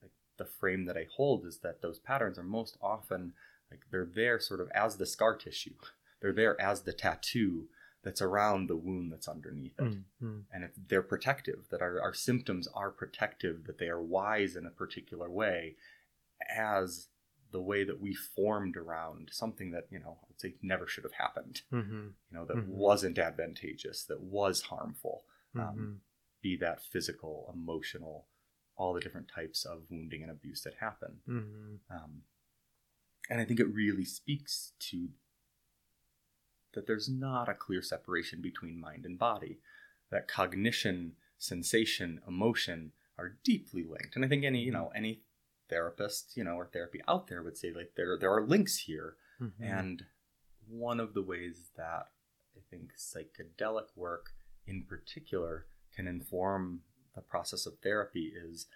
like, 0.00 0.12
the 0.38 0.44
frame 0.44 0.86
that 0.86 0.96
I 0.96 1.06
hold 1.16 1.44
is 1.44 1.58
that 1.58 1.82
those 1.82 1.98
patterns 1.98 2.38
are 2.38 2.44
most 2.44 2.76
often 2.80 3.32
like 3.70 3.80
they're 3.90 4.06
there 4.06 4.38
sort 4.38 4.60
of 4.60 4.70
as 4.74 4.96
the 4.96 5.06
scar 5.06 5.36
tissue. 5.36 5.74
They're 6.20 6.32
there 6.32 6.60
as 6.60 6.82
the 6.82 6.92
tattoo 6.92 7.64
that's 8.04 8.22
around 8.22 8.68
the 8.68 8.76
wound 8.76 9.12
that's 9.12 9.28
underneath 9.28 9.78
it. 9.78 9.84
Mm-hmm. 9.84 10.38
And 10.52 10.64
if 10.64 10.70
they're 10.88 11.02
protective, 11.02 11.68
that 11.70 11.82
our, 11.82 12.00
our 12.00 12.14
symptoms 12.14 12.68
are 12.74 12.90
protective, 12.90 13.64
that 13.66 13.78
they 13.78 13.88
are 13.88 14.02
wise 14.02 14.56
in 14.56 14.66
a 14.66 14.70
particular 14.70 15.30
way, 15.30 15.76
as 16.50 17.08
the 17.52 17.60
way 17.60 17.84
that 17.84 18.00
we 18.00 18.14
formed 18.14 18.76
around 18.76 19.28
something 19.30 19.70
that, 19.70 19.86
you 19.90 20.00
know, 20.00 20.18
I'd 20.28 20.40
say 20.40 20.54
never 20.62 20.88
should 20.88 21.04
have 21.04 21.12
happened. 21.12 21.62
Mm-hmm. 21.72 22.06
You 22.30 22.38
know, 22.38 22.44
that 22.46 22.56
mm-hmm. 22.56 22.72
wasn't 22.72 23.18
advantageous, 23.18 24.04
that 24.04 24.20
was 24.20 24.62
harmful 24.62 25.24
um, 25.54 25.62
mm-hmm. 25.62 25.92
be 26.42 26.56
that 26.56 26.80
physical, 26.80 27.52
emotional, 27.54 28.26
all 28.76 28.94
the 28.94 29.00
different 29.00 29.30
types 29.32 29.64
of 29.64 29.82
wounding 29.90 30.22
and 30.22 30.30
abuse 30.30 30.62
that 30.62 30.74
happen. 30.80 31.18
Mm-hmm. 31.28 31.94
Um, 31.94 32.22
and 33.30 33.40
I 33.40 33.44
think 33.44 33.60
it 33.60 33.72
really 33.72 34.04
speaks 34.04 34.72
to 34.90 35.08
that 36.74 36.86
there's 36.86 37.08
not 37.08 37.48
a 37.48 37.54
clear 37.54 37.82
separation 37.82 38.40
between 38.40 38.80
mind 38.80 39.04
and 39.04 39.18
body, 39.18 39.58
that 40.10 40.28
cognition, 40.28 41.12
sensation, 41.38 42.20
emotion 42.26 42.92
are 43.18 43.36
deeply 43.44 43.84
linked. 43.84 44.16
And 44.16 44.24
I 44.24 44.28
think 44.28 44.44
any, 44.44 44.60
you 44.60 44.72
know, 44.72 44.90
any 44.94 45.20
therapist, 45.68 46.36
you 46.36 46.44
know, 46.44 46.52
or 46.52 46.66
therapy 46.66 47.00
out 47.08 47.28
there 47.28 47.42
would 47.42 47.56
say 47.56 47.72
like 47.72 47.92
there 47.96 48.18
there 48.18 48.32
are 48.32 48.46
links 48.46 48.78
here. 48.78 49.16
Mm-hmm. 49.40 49.62
And 49.62 50.04
one 50.68 51.00
of 51.00 51.14
the 51.14 51.22
ways 51.22 51.70
that 51.76 52.08
I 52.56 52.60
think 52.70 52.92
psychedelic 52.96 53.88
work 53.96 54.30
in 54.66 54.84
particular 54.88 55.66
can 55.94 56.06
inform 56.06 56.80
the 57.14 57.20
process 57.20 57.66
of 57.66 57.78
therapy 57.82 58.32
is 58.34 58.66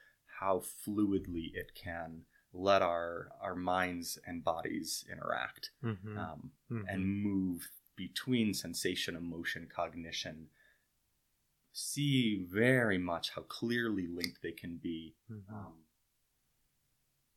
how 0.41 0.63
fluidly 0.87 1.55
it 1.55 1.73
can 1.75 2.23
let 2.53 2.83
our 2.83 3.29
our 3.41 3.55
minds 3.55 4.19
and 4.27 4.43
bodies 4.43 5.05
interact 5.11 5.71
mm-hmm. 5.85 6.19
Um, 6.19 6.51
mm-hmm. 6.71 6.89
and 6.89 7.23
move 7.23 7.71
between 7.97 8.53
sensation 8.55 9.17
emotion 9.17 9.69
cognition 9.75 10.47
see 11.73 12.47
very 12.51 12.99
much 12.99 13.31
how 13.35 13.43
clearly 13.43 14.07
linked 14.07 14.43
they 14.43 14.53
can 14.53 14.79
be 14.83 15.15
mm-hmm. 15.31 15.55
um, 15.55 15.73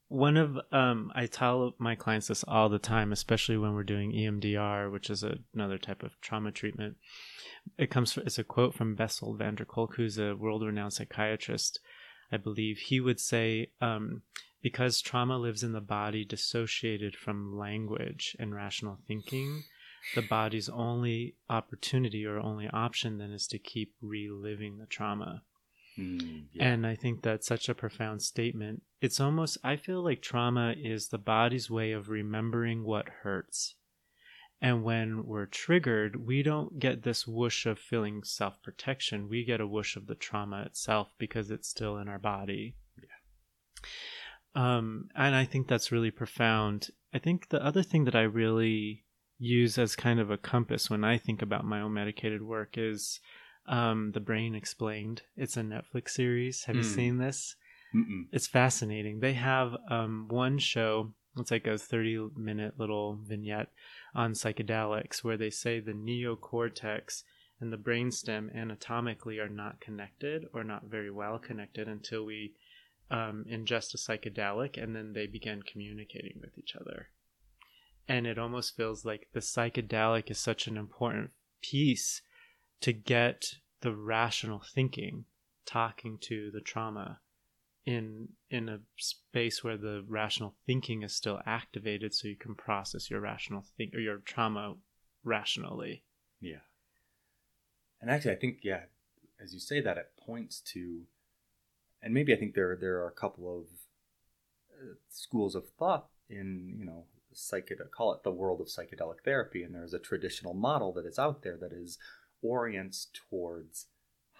one 0.10 0.38
of 0.38 0.58
um, 0.72 1.12
I 1.14 1.28
tell 1.28 1.76
my 1.78 1.94
clients 1.94 2.28
this 2.28 2.44
all 2.48 2.68
the 2.68 2.80
time, 2.80 3.12
especially 3.12 3.58
when 3.58 3.76
we're 3.76 3.84
doing 3.84 4.12
EMDR, 4.12 4.92
which 4.92 5.10
is 5.10 5.24
a, 5.24 5.38
another 5.54 5.78
type 5.78 6.02
of 6.02 6.20
trauma 6.20 6.52
treatment. 6.52 6.98
It 7.78 7.92
comes 7.92 8.14
from, 8.14 8.24
it's 8.26 8.40
a 8.40 8.44
quote 8.44 8.74
from 8.74 8.96
Bessel 8.96 9.36
van 9.36 9.54
der 9.54 9.66
Kolk, 9.66 9.96
who's 9.96 10.18
a 10.18 10.36
world-renowned 10.36 10.94
psychiatrist. 10.94 11.80
I 12.32 12.38
believe 12.38 12.80
he 12.80 13.00
would 13.00 13.20
say, 13.20 13.70
um, 13.82 14.24
because 14.64 15.00
trauma 15.00 15.38
lives 15.38 15.64
in 15.64 15.74
the 15.74 15.82
body, 15.82 16.26
dissociated 16.26 17.16
from 17.16 17.56
language 17.56 18.36
and 18.40 18.54
rational 18.54 18.98
thinking, 19.08 19.64
the 20.16 20.22
body's 20.22 20.70
only 20.70 21.36
opportunity 21.50 22.26
or 22.26 22.40
only 22.40 22.68
option 22.70 23.18
then 23.18 23.32
is 23.32 23.48
to 23.48 23.60
keep 23.60 23.94
reliving 24.02 24.78
the 24.78 24.86
trauma. 24.86 25.44
Mm, 25.98 26.46
yeah. 26.54 26.66
And 26.66 26.88
I 26.88 26.96
think 26.96 27.22
that's 27.22 27.48
such 27.48 27.70
a 27.70 27.76
profound 27.76 28.22
statement. 28.22 28.84
It's 29.02 29.20
almost, 29.20 29.58
I 29.64 29.76
feel 29.76 30.04
like 30.04 30.22
trauma 30.22 30.74
is 30.78 31.08
the 31.08 31.18
body's 31.18 31.70
way 31.70 31.92
of 31.92 32.10
remembering 32.10 32.84
what 32.84 33.10
hurts. 33.24 33.76
And 34.62 34.84
when 34.84 35.26
we're 35.26 35.46
triggered, 35.46 36.28
we 36.28 36.44
don't 36.44 36.80
get 36.80 37.04
this 37.04 37.26
whoosh 37.26 37.66
of 37.66 37.80
feeling 37.80 38.24
self 38.24 38.62
protection. 38.62 39.30
We 39.30 39.46
get 39.46 39.62
a 39.62 39.68
whoosh 39.68 39.96
of 39.96 40.08
the 40.08 40.16
trauma 40.16 40.64
itself 40.64 41.14
because 41.18 41.50
it's 41.50 41.70
still 41.70 41.98
in 41.98 42.10
our 42.10 42.20
body. 42.20 42.76
Yeah. 43.02 44.78
Um, 44.78 45.10
and 45.16 45.34
I 45.34 45.46
think 45.46 45.68
that's 45.68 45.94
really 45.94 46.12
profound. 46.12 46.90
I 47.14 47.20
think 47.20 47.50
the 47.50 47.66
other 47.66 47.84
thing 47.84 48.04
that 48.04 48.16
I 48.16 48.24
really 48.24 49.06
use 49.40 49.78
as 49.78 49.96
kind 49.96 50.20
of 50.20 50.30
a 50.30 50.38
compass 50.38 50.90
when 50.90 51.04
I 51.04 51.18
think 51.18 51.42
about 51.42 51.66
my 51.66 51.82
own 51.82 51.94
medicated 51.94 52.42
work 52.42 52.78
is 52.78 53.20
um, 53.68 54.12
The 54.14 54.20
Brain 54.20 54.54
Explained. 54.54 55.22
It's 55.38 55.58
a 55.58 55.62
Netflix 55.62 56.10
series. 56.10 56.66
Have 56.66 56.76
mm. 56.76 56.80
you 56.80 56.90
hmm. 56.90 56.96
seen 56.96 57.18
this? 57.18 57.56
Mm-mm. 57.96 58.26
It's 58.32 58.48
fascinating. 58.48 59.20
They 59.20 59.34
have 59.34 59.76
um, 59.90 60.28
one 60.30 60.60
show, 60.60 61.14
it's 61.38 61.52
like 61.52 61.68
a 61.68 61.78
30 61.78 62.30
minute 62.36 62.74
little 62.78 63.18
vignette 63.24 63.70
on 64.14 64.34
psychedelics 64.34 65.24
where 65.24 65.38
they 65.38 65.50
say 65.50 65.80
the 65.80 65.94
neocortex 65.94 67.24
and 67.62 67.74
the 67.74 67.78
brainstem 67.78 68.56
anatomically 68.56 69.40
are 69.40 69.50
not 69.50 69.80
connected 69.80 70.46
or 70.54 70.64
not 70.64 70.86
very 70.86 71.12
well 71.12 71.40
connected 71.40 71.88
until 71.88 72.26
we 72.26 72.54
um, 73.12 73.46
ingest 73.50 73.94
a 73.94 73.98
psychedelic 73.98 74.82
and 74.82 74.96
then 74.96 75.14
they 75.14 75.28
begin 75.28 75.62
communicating 75.64 76.38
with 76.40 76.58
each 76.58 76.76
other. 76.80 77.08
And 78.10 78.26
it 78.26 78.40
almost 78.40 78.76
feels 78.76 79.06
like 79.06 79.28
the 79.34 79.40
psychedelic 79.40 80.32
is 80.32 80.40
such 80.40 80.66
an 80.66 80.78
important 80.78 81.30
piece 81.62 82.24
to 82.82 82.92
get 82.92 83.54
the 83.82 83.96
rational 83.96 84.64
thinking 84.74 85.26
talking 85.66 86.18
to 86.20 86.50
the 86.52 86.60
trauma 86.60 87.20
in 87.86 88.30
in 88.50 88.68
a 88.68 88.80
space 88.98 89.64
where 89.64 89.78
the 89.78 90.04
rational 90.08 90.56
thinking 90.66 91.04
is 91.04 91.16
still 91.16 91.40
activated 91.46 92.14
so 92.14 92.28
you 92.28 92.36
can 92.36 92.56
process 92.56 93.12
your 93.12 93.20
rational 93.20 93.64
think 93.78 93.94
or 93.94 94.00
your 94.00 94.18
trauma 94.18 94.74
rationally. 95.24 96.04
Yeah. 96.42 96.64
And 98.02 98.10
actually 98.10 98.32
i 98.32 98.38
think 98.38 98.60
yeah 98.64 98.84
as 99.40 99.54
you 99.54 99.60
say 99.60 99.82
that 99.82 99.98
it 99.98 100.12
points 100.18 100.62
to 100.74 101.02
and 102.02 102.14
maybe 102.14 102.34
i 102.34 102.38
think 102.38 102.56
there 102.56 102.76
there 102.76 102.98
are 103.02 103.08
a 103.08 103.12
couple 103.12 103.60
of 103.60 103.66
uh, 104.74 104.96
schools 105.10 105.54
of 105.54 105.70
thought 105.78 106.08
in 106.30 106.76
you 106.78 106.86
know 106.86 107.06
psychedelic 107.34 107.92
call 107.92 108.14
it 108.14 108.24
the 108.24 108.32
world 108.32 108.62
of 108.62 108.68
psychedelic 108.68 109.22
therapy 109.24 109.64
and 109.64 109.76
there's 109.76 109.94
a 109.94 110.00
traditional 110.00 110.54
model 110.54 110.92
that 110.94 111.06
is 111.06 111.20
out 111.20 111.44
there 111.44 111.58
that 111.58 111.72
is 111.72 111.98
orients 112.42 113.08
towards 113.14 113.88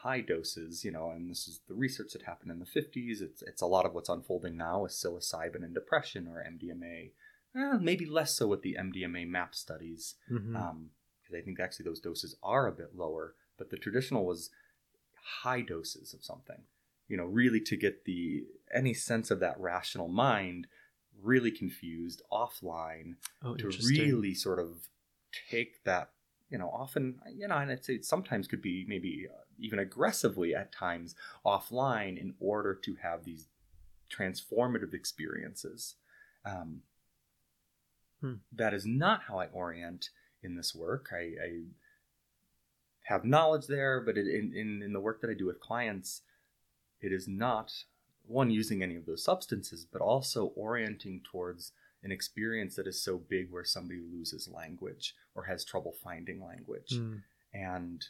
high 0.02 0.22
doses, 0.22 0.86
you 0.86 0.92
know, 0.92 1.10
and 1.12 1.30
this 1.30 1.48
is 1.48 1.60
the 1.68 1.74
research 1.74 2.14
that 2.14 2.22
happened 2.22 2.52
in 2.52 2.60
the 2.60 2.66
50s. 2.66 3.22
It's, 3.22 3.42
it's 3.42 3.62
a 3.62 3.68
lot 3.68 3.86
of 3.86 3.94
what's 3.94 4.10
unfolding 4.10 4.56
now 4.56 4.84
with 4.84 4.94
psilocybin 4.94 5.64
and 5.64 5.74
depression 5.74 6.28
or 6.28 6.44
MDMA. 6.44 7.12
Eh, 7.56 7.78
maybe 7.82 8.06
less 8.06 8.36
so 8.36 8.48
with 8.48 8.62
the 8.62 8.78
MDMA 8.80 9.28
MAP 9.28 9.56
studies, 9.56 10.16
because 10.28 10.44
mm-hmm. 10.44 10.56
um, 10.56 10.90
I 11.36 11.42
think 11.42 11.60
actually 11.60 11.86
those 11.86 12.00
doses 12.00 12.36
are 12.42 12.68
a 12.68 12.72
bit 12.72 12.96
lower. 12.96 13.36
But 13.58 13.72
the 13.72 13.78
traditional 13.78 14.26
was 14.26 14.52
high 15.42 15.62
doses 15.62 16.14
of 16.14 16.24
something, 16.24 16.64
you 17.10 17.18
know, 17.18 17.26
really 17.26 17.60
to 17.62 17.76
get 17.76 18.06
the 18.06 18.46
any 18.74 18.94
sense 18.94 19.32
of 19.32 19.42
that 19.42 19.60
rational 19.60 20.08
mind 20.08 20.68
really 21.24 21.52
confused 21.52 22.22
offline 22.32 23.16
Oh, 23.44 23.56
to 23.56 23.70
really 23.86 24.34
sort 24.34 24.60
of 24.60 24.88
take 25.50 25.84
that 25.84 26.12
you 26.50 26.58
know 26.58 26.70
often 26.70 27.20
you 27.36 27.48
know 27.48 27.58
and 27.58 27.72
i'd 27.72 27.86
say 27.86 27.94
it 27.94 28.06
sometimes 28.06 28.48
could 28.48 28.62
be 28.62 28.86
maybe 28.88 29.28
uh, 29.30 29.44
even 29.60 29.80
aggressively 29.80 30.56
at 30.56 30.72
times 30.72 31.16
offline 31.46 32.20
in 32.20 32.34
order 32.40 32.74
to 32.74 32.96
have 33.02 33.24
these 33.26 33.48
transformative 34.10 34.94
experiences. 34.94 35.96
Um, 36.46 36.82
Hmm. 38.22 38.36
that 38.52 38.74
is 38.74 38.86
not 38.86 39.22
how 39.28 39.40
i 39.40 39.46
orient 39.48 40.10
in 40.44 40.56
this 40.56 40.76
work. 40.76 41.10
I, 41.14 41.18
I 41.42 41.62
have 43.04 43.24
knowledge 43.24 43.68
there 43.68 44.02
but 44.02 44.18
it, 44.18 44.28
in, 44.28 44.54
in 44.54 44.82
in 44.84 44.94
the 44.94 45.00
work 45.00 45.22
that 45.22 45.30
i 45.30 45.34
do 45.34 45.46
with 45.46 45.60
clients 45.60 46.22
it 47.02 47.12
is 47.14 47.28
not 47.28 47.72
one 48.30 48.50
using 48.52 48.82
any 48.84 48.96
of 48.96 49.06
those 49.06 49.24
substances 49.24 49.86
but 49.92 50.02
also 50.02 50.48
orienting 50.56 51.22
towards 51.24 51.72
an 52.04 52.12
experience 52.12 52.76
that 52.76 52.88
is 52.88 53.02
so 53.04 53.18
big 53.18 53.52
where 53.52 53.66
somebody 53.66 54.00
loses 54.00 54.48
language 54.48 55.16
or 55.36 55.44
has 55.44 55.66
trouble 55.66 55.94
finding 56.04 56.42
language. 56.42 56.94
Mm, 56.94 57.22
and 57.54 58.06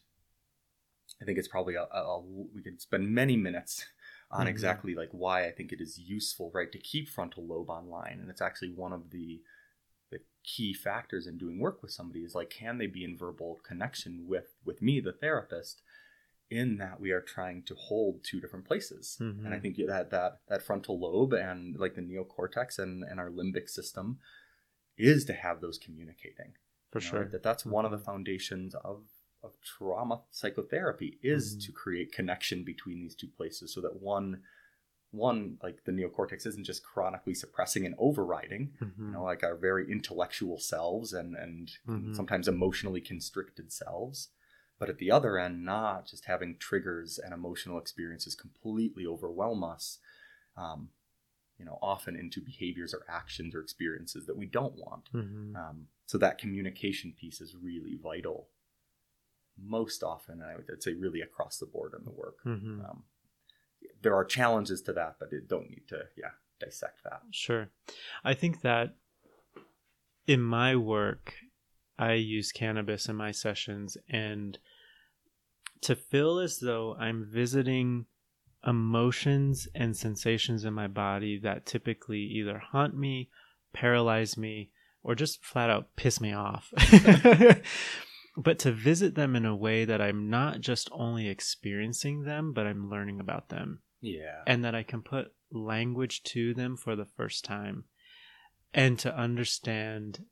i 1.22 1.26
think 1.26 1.38
it's 1.38 1.48
probably 1.48 1.76
a, 1.76 1.84
a, 1.84 2.20
we 2.54 2.62
could 2.62 2.80
spend 2.82 3.10
many 3.10 3.36
minutes 3.38 3.86
on 4.32 4.46
Mhm. 4.46 4.50
exactly 4.50 4.94
like 4.96 5.10
why 5.12 5.46
i 5.48 5.52
think 5.52 5.72
it 5.72 5.82
is 5.82 5.98
useful 5.98 6.52
right 6.54 6.72
to 6.72 6.78
keep 6.78 7.10
frontal 7.10 7.46
lobe 7.48 7.70
online. 7.70 8.20
And 8.22 8.30
it's 8.30 8.42
actually 8.42 8.74
one 8.74 8.94
of 8.94 9.10
the 9.12 9.42
the 10.12 10.20
key 10.44 10.74
factors 10.74 11.28
in 11.28 11.38
doing 11.38 11.60
work 11.60 11.82
with 11.82 11.92
somebody 11.92 12.22
is 12.22 12.36
like 12.36 12.50
can 12.50 12.78
they 12.78 12.88
be 12.88 13.04
in 13.04 13.18
verbal 13.18 13.60
connection 13.64 14.26
with 14.28 14.56
with 14.66 14.82
me 14.82 15.00
the 15.00 15.14
therapist 15.14 15.82
in 16.50 16.78
that 16.78 17.00
we 17.00 17.12
are 17.12 17.22
trying 17.22 17.62
to 17.64 17.76
hold 17.76 18.24
two 18.24 18.40
different 18.42 18.66
places 18.66 19.18
Mhm. 19.20 19.46
and 19.46 19.54
i 19.54 19.60
think 19.60 19.78
that 19.78 20.10
that 20.10 20.42
that 20.48 20.62
frontal 20.64 21.00
lobe 21.00 21.34
and 21.34 21.78
like 21.78 21.96
the 21.96 22.02
neocortex 22.02 22.80
and 22.80 23.04
and 23.04 23.20
our 23.20 23.30
limbic 23.30 23.70
system 23.70 24.20
is 24.98 25.26
to 25.26 25.34
have 25.34 25.62
those 25.62 25.78
communicating 25.78 26.54
for 26.92 27.00
you 27.00 27.06
know, 27.06 27.10
sure. 27.12 27.26
that 27.26 27.44
that's 27.44 27.66
one 27.66 27.86
of 27.86 27.92
the 27.92 28.00
foundations 28.00 28.74
of 28.76 29.04
of 29.44 29.54
trauma 29.62 30.22
psychotherapy 30.32 31.18
is 31.24 31.56
Mhm. 31.56 31.66
to 31.66 31.72
create 31.72 32.12
connection 32.12 32.64
between 32.64 33.00
these 33.00 33.16
two 33.16 33.28
places 33.30 33.74
so 33.74 33.80
that 33.82 34.02
one 34.02 34.44
one 35.12 35.58
like 35.64 35.84
the 35.86 35.92
neocortex 35.92 36.46
isn't 36.46 36.66
just 36.66 36.84
chronically 36.84 37.34
suppressing 37.34 37.86
and 37.86 37.96
overriding 37.98 38.74
Mhm. 38.82 38.98
you 38.98 39.12
know 39.14 39.24
like 39.24 39.44
our 39.44 39.56
very 39.56 39.90
intellectual 39.92 40.58
selves 40.60 41.14
and 41.14 41.36
and 41.36 41.78
Mhm. 41.88 42.16
sometimes 42.16 42.48
emotionally 42.48 43.02
constricted 43.02 43.72
selves 43.72 44.30
but 44.80 44.90
at 44.90 44.98
the 44.98 45.12
other 45.12 45.38
end 45.38 45.64
not 45.64 46.08
just 46.08 46.26
having 46.26 46.56
triggers 46.58 47.20
and 47.20 47.34
emotional 47.34 47.78
experiences 47.78 48.34
completely 48.34 49.06
overwhelm 49.06 49.64
us 49.64 50.00
um, 50.58 50.90
you 51.58 51.66
know 51.66 51.78
often 51.82 52.16
into 52.16 52.42
behaviors 52.42 52.94
or 52.94 53.04
actions 53.10 53.54
or 53.54 53.62
experiences 53.62 54.26
that 54.26 54.38
we 54.38 54.46
don't 54.46 54.76
want 54.76 55.10
Mhm. 55.14 55.56
um, 55.56 55.88
so 56.08 56.18
that 56.18 56.38
communication 56.38 57.14
piece 57.14 57.42
is 57.42 57.56
really 57.56 57.96
vital 58.02 58.48
most 59.62 60.04
often 60.04 60.42
and 60.42 60.50
i 60.50 60.56
would 60.56 60.82
say 60.82 60.94
really 60.94 61.22
across 61.22 61.58
the 61.58 61.66
board 61.66 61.94
in 61.98 62.04
the 62.06 62.12
work 62.12 62.38
Mhm. 62.46 62.90
um, 62.90 63.04
there 64.02 64.16
are 64.16 64.26
challenges 64.26 64.82
to 64.82 64.94
that 64.94 65.18
but 65.20 65.34
it 65.34 65.48
don't 65.48 65.70
need 65.70 65.88
to 65.88 66.08
yeah 66.16 66.32
dissect 66.60 67.04
that 67.04 67.22
Sure. 67.32 67.70
I 68.24 68.34
think 68.34 68.62
that 68.62 68.96
in 70.28 70.42
my 70.42 70.76
work, 70.76 71.34
I 71.98 72.14
use 72.14 72.52
cannabis 72.52 73.08
in 73.08 73.16
my 73.16 73.32
sessions 73.32 73.98
and 74.10 74.60
to 75.82 75.96
feel 75.96 76.40
as 76.40 76.60
though 76.60 76.96
I'm 77.00 77.28
visiting 77.32 78.06
emotions 78.66 79.68
and 79.74 79.96
sensations 79.96 80.66
in 80.66 80.74
my 80.74 80.88
body 80.88 81.40
that 81.40 81.66
typically 81.66 82.20
either 82.20 82.60
haunt 82.60 82.98
me, 82.98 83.30
paralyze 83.74 84.38
me, 84.38 84.72
or 85.04 85.16
just 85.16 85.44
flat 85.44 85.70
out 85.70 85.96
piss 85.96 86.20
me 86.20 86.34
off. 86.34 86.74
but 88.38 88.60
to 88.60 88.72
visit 88.72 89.16
them 89.16 89.36
in 89.36 89.46
a 89.46 89.56
way 89.56 89.86
that 89.86 90.02
I'm 90.02 90.30
not 90.30 90.60
just 90.62 90.90
only 90.92 91.28
experiencing 91.28 92.24
them, 92.24 92.54
but 92.54 92.68
I'm 92.68 92.90
learning 92.90 93.20
about 93.20 93.50
them. 93.50 93.80
Yeah. 94.02 94.44
And 94.46 94.64
that 94.66 94.76
I 94.76 94.84
can 94.84 95.02
put 95.02 95.34
language 95.52 96.24
to 96.24 96.54
them 96.54 96.78
for 96.78 96.96
the 96.96 97.08
first 97.18 97.46
time. 97.46 97.86
And 98.74 99.00
to 99.00 99.16
understand 99.16 100.26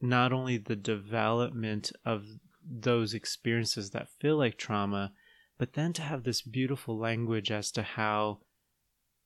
not 0.00 0.32
only 0.32 0.58
the 0.58 0.76
development 0.76 1.92
of 2.04 2.24
those 2.68 3.14
experiences 3.14 3.90
that 3.90 4.08
feel 4.20 4.36
like 4.36 4.56
trauma, 4.56 5.12
but 5.58 5.74
then 5.74 5.92
to 5.94 6.02
have 6.02 6.24
this 6.24 6.42
beautiful 6.42 6.98
language 6.98 7.50
as 7.50 7.70
to 7.72 7.82
how 7.82 8.40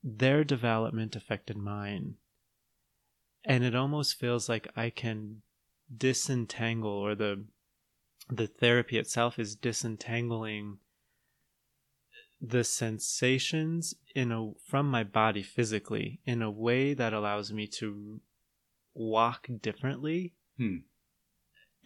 their 0.03 0.45
development 0.45 1.17
affected 1.17 1.57
mine. 1.57 2.15
And 3.45 3.65
it 3.65 3.75
almost 3.75 4.19
feels 4.19 4.49
like 4.49 4.69
I 4.77 4.91
can 4.91 5.43
disentangle 5.95 6.91
or 6.91 7.15
the 7.15 7.47
the 8.29 8.47
therapy 8.47 8.99
itself 8.99 9.39
is 9.39 9.57
disentangling 9.57 10.79
the 12.41 12.63
sensations 12.63 13.95
in 14.15 14.31
a 14.31 14.53
from 14.67 14.91
my 14.91 15.03
body 15.03 15.43
physically 15.43 16.21
in 16.27 16.43
a 16.43 16.51
way 16.51 16.93
that 16.93 17.15
allows 17.15 17.53
me 17.53 17.67
to 17.67 18.21
walk 18.95 19.49
differently 19.63 20.35
Hmm. 20.59 20.79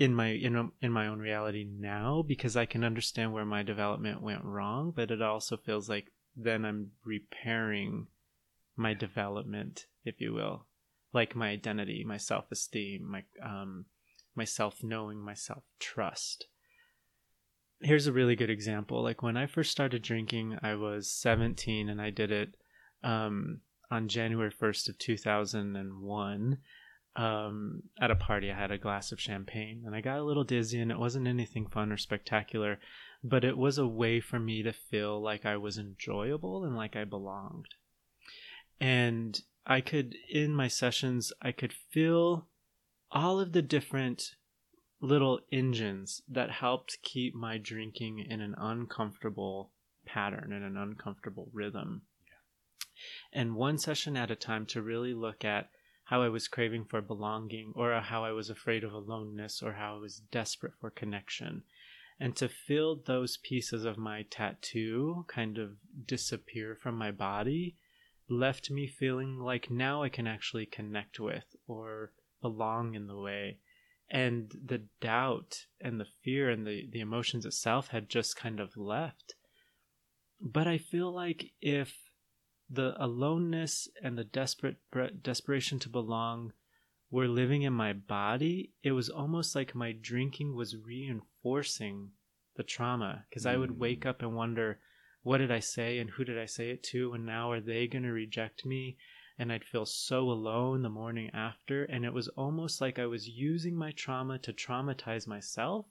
In 0.02 0.16
my 0.16 0.30
in, 0.30 0.72
in 0.80 0.90
my 0.90 1.06
own 1.06 1.20
reality 1.20 1.64
now 1.64 2.24
because 2.26 2.56
I 2.56 2.66
can 2.66 2.82
understand 2.82 3.32
where 3.32 3.44
my 3.44 3.62
development 3.62 4.20
went 4.20 4.42
wrong 4.42 4.92
but 4.94 5.12
it 5.12 5.22
also 5.22 5.56
feels 5.56 5.88
like 5.88 6.10
then 6.34 6.64
I'm 6.64 6.90
repairing 7.04 8.08
my 8.74 8.94
development 8.94 9.86
if 10.04 10.20
you 10.20 10.32
will. 10.34 10.66
Like 11.12 11.36
my 11.36 11.50
identity 11.50 12.02
my 12.04 12.16
self-esteem 12.16 13.08
my 13.08 13.22
um 13.40 13.84
my 14.34 14.44
self-knowing 14.44 15.20
my 15.20 15.34
self-trust. 15.34 16.46
Here's 17.80 18.08
a 18.08 18.12
really 18.12 18.34
good 18.34 18.50
example. 18.50 19.04
Like 19.04 19.22
when 19.22 19.36
I 19.36 19.46
first 19.46 19.70
started 19.70 20.02
drinking, 20.02 20.58
I 20.62 20.74
was 20.74 21.12
17 21.12 21.88
and 21.88 22.00
I 22.00 22.10
did 22.10 22.32
it 22.32 22.56
um, 23.04 23.60
on 23.90 24.08
January 24.08 24.50
1st 24.50 24.88
of 24.88 24.98
2001 24.98 26.58
um, 27.16 27.82
at 28.00 28.10
a 28.10 28.16
party. 28.16 28.50
I 28.50 28.58
had 28.58 28.70
a 28.70 28.78
glass 28.78 29.12
of 29.12 29.20
champagne 29.20 29.82
and 29.84 29.94
I 29.94 30.00
got 30.00 30.18
a 30.18 30.24
little 30.24 30.44
dizzy 30.44 30.80
and 30.80 30.90
it 30.90 30.98
wasn't 30.98 31.28
anything 31.28 31.66
fun 31.66 31.92
or 31.92 31.96
spectacular, 31.96 32.78
but 33.22 33.44
it 33.44 33.56
was 33.56 33.78
a 33.78 33.86
way 33.86 34.20
for 34.20 34.38
me 34.38 34.62
to 34.62 34.72
feel 34.72 35.20
like 35.20 35.44
I 35.44 35.56
was 35.56 35.78
enjoyable 35.78 36.64
and 36.64 36.76
like 36.76 36.96
I 36.96 37.04
belonged. 37.04 37.68
And 38.80 39.40
I 39.66 39.80
could, 39.80 40.16
in 40.28 40.54
my 40.54 40.68
sessions, 40.68 41.32
I 41.40 41.52
could 41.52 41.72
feel 41.72 42.48
all 43.10 43.38
of 43.38 43.52
the 43.52 43.62
different 43.62 44.34
little 45.00 45.40
engines 45.52 46.22
that 46.28 46.50
helped 46.50 46.98
keep 47.02 47.34
my 47.34 47.58
drinking 47.58 48.24
in 48.28 48.40
an 48.40 48.54
uncomfortable 48.56 49.72
pattern 50.06 50.52
and 50.52 50.64
an 50.64 50.76
uncomfortable 50.76 51.48
rhythm. 51.52 52.02
And 53.32 53.54
one 53.54 53.78
session 53.78 54.16
at 54.16 54.30
a 54.30 54.36
time 54.36 54.66
to 54.66 54.82
really 54.82 55.14
look 55.14 55.44
at 55.44 55.70
how 56.12 56.20
I 56.20 56.28
was 56.28 56.46
craving 56.46 56.84
for 56.84 57.00
belonging 57.00 57.72
or 57.74 57.98
how 57.98 58.22
I 58.22 58.32
was 58.32 58.50
afraid 58.50 58.84
of 58.84 58.92
aloneness 58.92 59.62
or 59.62 59.72
how 59.72 59.96
I 59.96 59.98
was 59.98 60.20
desperate 60.30 60.74
for 60.78 60.90
connection. 60.90 61.62
And 62.20 62.36
to 62.36 62.50
feel 62.50 62.96
those 62.96 63.38
pieces 63.38 63.86
of 63.86 63.96
my 63.96 64.26
tattoo 64.30 65.24
kind 65.26 65.56
of 65.56 65.70
disappear 66.06 66.76
from 66.82 66.96
my 66.96 67.12
body 67.12 67.78
left 68.28 68.70
me 68.70 68.86
feeling 68.86 69.38
like 69.38 69.70
now 69.70 70.02
I 70.02 70.10
can 70.10 70.26
actually 70.26 70.66
connect 70.66 71.18
with 71.18 71.46
or 71.66 72.12
belong 72.42 72.94
in 72.94 73.06
the 73.06 73.18
way 73.18 73.56
and 74.10 74.52
the 74.62 74.82
doubt 75.00 75.64
and 75.80 75.98
the 75.98 76.08
fear 76.22 76.50
and 76.50 76.66
the, 76.66 76.90
the 76.92 77.00
emotions 77.00 77.46
itself 77.46 77.88
had 77.88 78.10
just 78.10 78.36
kind 78.36 78.60
of 78.60 78.76
left. 78.76 79.34
But 80.38 80.66
I 80.66 80.76
feel 80.76 81.10
like 81.10 81.52
if 81.62 81.94
the 82.72 82.94
aloneness 82.98 83.88
and 84.02 84.16
the 84.16 84.24
desperate 84.24 84.76
desperation 85.22 85.78
to 85.80 85.88
belong 85.88 86.52
were 87.10 87.28
living 87.28 87.62
in 87.62 87.72
my 87.72 87.92
body, 87.92 88.72
it 88.82 88.92
was 88.92 89.10
almost 89.10 89.54
like 89.54 89.74
my 89.74 89.92
drinking 89.92 90.54
was 90.54 90.76
reinforcing 90.76 92.10
the 92.56 92.62
trauma 92.62 93.24
because 93.28 93.44
I 93.44 93.56
would 93.56 93.78
wake 93.78 94.06
up 94.06 94.22
and 94.22 94.34
wonder, 94.34 94.78
what 95.22 95.38
did 95.38 95.52
I 95.52 95.60
say 95.60 95.98
and 95.98 96.10
who 96.10 96.24
did 96.24 96.38
I 96.38 96.46
say 96.46 96.70
it 96.70 96.82
to? 96.84 97.12
And 97.12 97.26
now 97.26 97.50
are 97.50 97.60
they 97.60 97.86
going 97.86 98.04
to 98.04 98.12
reject 98.12 98.64
me? 98.64 98.96
and 99.38 99.52
I'd 99.52 99.64
feel 99.64 99.86
so 99.86 100.30
alone 100.30 100.82
the 100.82 100.88
morning 100.88 101.30
after. 101.32 101.84
And 101.84 102.04
it 102.04 102.12
was 102.12 102.28
almost 102.28 102.80
like 102.80 102.98
I 102.98 103.06
was 103.06 103.28
using 103.28 103.74
my 103.74 103.92
trauma 103.92 104.38
to 104.38 104.52
traumatize 104.52 105.26
myself. 105.26 105.86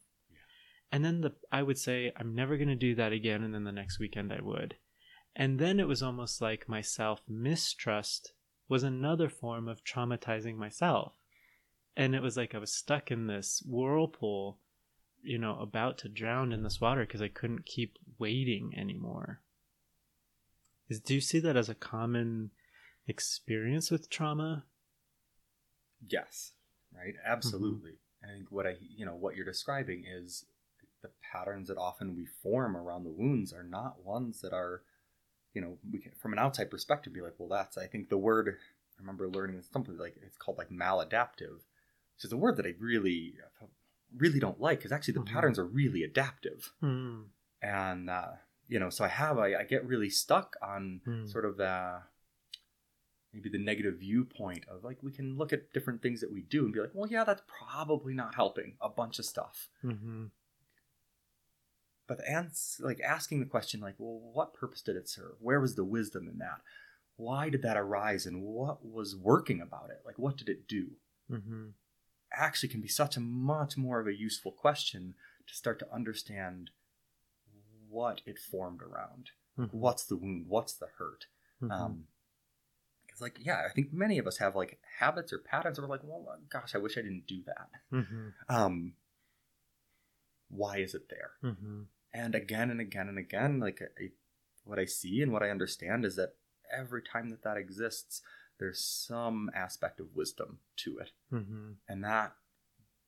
And 0.91 1.03
then 1.03 1.21
the 1.21 1.33
I 1.51 1.63
would 1.63 1.77
say, 1.77 2.11
I'm 2.17 2.35
never 2.35 2.57
going 2.57 2.69
to 2.69 2.75
do 2.75 2.95
that 2.95 3.11
again. 3.11 3.43
And 3.43 3.53
then 3.53 3.63
the 3.63 3.71
next 3.71 3.99
weekend 3.99 4.31
I 4.31 4.41
would. 4.41 4.75
And 5.35 5.59
then 5.59 5.79
it 5.79 5.87
was 5.87 6.03
almost 6.03 6.41
like 6.41 6.67
my 6.67 6.81
self 6.81 7.21
mistrust 7.27 8.33
was 8.67 8.83
another 8.83 9.29
form 9.29 9.67
of 9.67 9.83
traumatizing 9.83 10.55
myself. 10.55 11.13
And 11.95 12.15
it 12.15 12.21
was 12.21 12.37
like 12.37 12.55
I 12.55 12.59
was 12.59 12.73
stuck 12.73 13.11
in 13.11 13.27
this 13.27 13.61
whirlpool, 13.67 14.59
you 15.21 15.37
know, 15.37 15.59
about 15.59 15.97
to 15.99 16.09
drown 16.09 16.51
in 16.51 16.63
this 16.63 16.79
water 16.79 17.05
because 17.05 17.21
I 17.21 17.27
couldn't 17.27 17.65
keep 17.65 17.97
waiting 18.17 18.73
anymore. 18.77 19.41
Is, 20.89 20.99
do 20.99 21.13
you 21.13 21.21
see 21.21 21.39
that 21.39 21.57
as 21.57 21.69
a 21.69 21.75
common 21.75 22.51
experience 23.07 23.91
with 23.91 24.09
trauma? 24.09 24.65
Yes, 26.07 26.53
right. 26.93 27.13
Mm-hmm. 27.13 27.31
Absolutely. 27.31 27.93
I 28.23 28.33
think 28.33 28.51
what 28.51 28.67
I 28.67 28.75
you 28.79 29.05
know 29.05 29.15
what 29.15 29.35
you're 29.35 29.45
describing 29.45 30.03
is 30.05 30.45
the 31.01 31.09
patterns 31.31 31.67
that 31.67 31.77
often 31.77 32.15
we 32.15 32.25
form 32.43 32.77
around 32.77 33.03
the 33.03 33.11
wounds 33.11 33.53
are 33.53 33.63
not 33.63 34.03
ones 34.05 34.41
that 34.41 34.53
are, 34.53 34.83
you 35.53 35.61
know, 35.61 35.77
we 35.91 35.99
can 35.99 36.11
from 36.13 36.33
an 36.33 36.39
outside 36.39 36.69
perspective 36.71 37.13
be 37.13 37.21
like, 37.21 37.35
well, 37.37 37.49
that's 37.49 37.77
I 37.77 37.87
think 37.87 38.09
the 38.09 38.17
word 38.17 38.57
I 38.97 39.01
remember 39.01 39.27
learning 39.27 39.61
something 39.71 39.97
like 39.97 40.15
it's 40.25 40.37
called 40.37 40.57
like 40.57 40.69
maladaptive, 40.69 41.59
which 42.15 42.23
is 42.25 42.31
a 42.31 42.37
word 42.37 42.57
that 42.57 42.65
I 42.65 42.73
really 42.79 43.35
really 44.17 44.39
don't 44.39 44.59
like 44.59 44.79
because 44.79 44.91
actually 44.91 45.13
the 45.13 45.21
Mhm. 45.21 45.33
patterns 45.33 45.57
are 45.59 45.65
really 45.65 46.03
adaptive 46.03 46.73
Hmm. 46.81 47.21
and 47.61 48.09
uh, 48.09 48.31
you 48.67 48.77
know 48.79 48.89
so 48.89 49.05
i 49.05 49.07
have 49.07 49.37
I, 49.37 49.55
I 49.55 49.63
get 49.63 49.85
really 49.85 50.09
stuck 50.09 50.57
on 50.61 50.99
Hmm. 51.05 51.25
sort 51.27 51.45
of 51.45 51.55
the 51.55 52.01
maybe 53.33 53.49
the 53.49 53.57
negative 53.57 53.99
viewpoint 53.99 54.65
of 54.67 54.83
like 54.83 54.97
we 55.01 55.11
can 55.11 55.37
look 55.37 55.53
at 55.53 55.71
different 55.71 56.01
things 56.01 56.19
that 56.21 56.31
we 56.31 56.41
do 56.41 56.65
and 56.65 56.73
be 56.73 56.79
like 56.81 56.91
well 56.93 57.09
yeah 57.09 57.23
that's 57.23 57.41
probably 57.47 58.13
not 58.13 58.35
helping 58.35 58.75
a 58.81 58.89
bunch 58.89 59.19
of 59.19 59.25
stuff 59.25 59.69
Mm-hmm. 59.83 60.25
But 62.11 62.19
ans- 62.27 62.81
like 62.83 62.99
asking 62.99 63.39
the 63.39 63.45
question 63.55 63.79
like 63.79 63.95
well 63.97 64.19
what 64.33 64.53
purpose 64.53 64.81
did 64.81 64.97
it 64.97 65.07
serve 65.07 65.35
where 65.39 65.61
was 65.61 65.75
the 65.75 65.83
wisdom 65.97 66.27
in 66.27 66.37
that 66.39 66.59
why 67.15 67.47
did 67.49 67.61
that 67.61 67.77
arise 67.77 68.25
and 68.25 68.41
what 68.41 68.77
was 68.85 69.15
working 69.15 69.61
about 69.61 69.89
it 69.89 70.01
like 70.05 70.19
what 70.19 70.35
did 70.37 70.49
it 70.49 70.67
do 70.67 70.85
Mm-hmm. 71.31 71.67
actually 72.33 72.67
can 72.67 72.81
be 72.81 72.89
such 72.89 73.15
a 73.15 73.21
much 73.21 73.77
more 73.77 73.99
of 74.01 74.07
a 74.07 74.13
useful 74.27 74.51
question 74.51 75.13
to 75.47 75.53
start 75.55 75.79
to 75.79 75.93
understand 75.93 76.71
what 77.89 78.21
it 78.25 78.37
formed 78.39 78.81
around 78.81 79.29
Mm-hmm. 79.59 79.77
what's 79.79 80.05
the 80.05 80.17
wound 80.17 80.45
what's 80.47 80.73
the 80.73 80.87
hurt 80.97 81.27
Mhm. 81.61 81.71
um 81.71 82.07
because 83.05 83.21
like 83.21 83.37
yeah 83.39 83.61
i 83.69 83.71
think 83.73 83.93
many 83.93 84.17
of 84.17 84.25
us 84.27 84.37
have 84.39 84.55
like 84.55 84.79
habits 84.99 85.31
or 85.33 85.37
patterns 85.37 85.75
that 85.77 85.83
we're 85.83 85.89
like 85.95 86.03
well 86.03 86.25
gosh 86.49 86.73
i 86.75 86.77
wish 86.77 86.97
i 86.97 87.01
didn't 87.01 87.27
do 87.27 87.41
that 87.45 87.69
Mhm. 87.91 88.33
um 88.49 88.93
why 90.49 90.77
is 90.77 90.93
it 90.95 91.07
there 91.09 91.31
Mhm. 91.43 91.85
And 92.13 92.35
again 92.35 92.69
and 92.69 92.81
again 92.81 93.07
and 93.07 93.17
again 93.17 93.59
like 93.59 93.81
I, 93.99 94.09
what 94.63 94.79
i 94.79 94.85
see 94.85 95.21
and 95.21 95.31
what 95.31 95.43
i 95.43 95.49
understand 95.49 96.05
is 96.05 96.15
that 96.17 96.35
every 96.75 97.01
time 97.01 97.29
that 97.29 97.43
that 97.43 97.57
exists 97.57 98.21
there's 98.59 98.79
some 98.83 99.49
aspect 99.55 99.99
of 99.99 100.15
wisdom 100.15 100.59
to 100.77 100.97
it 100.99 101.11
Mhm. 101.31 101.75
and 101.87 102.03
that 102.03 102.35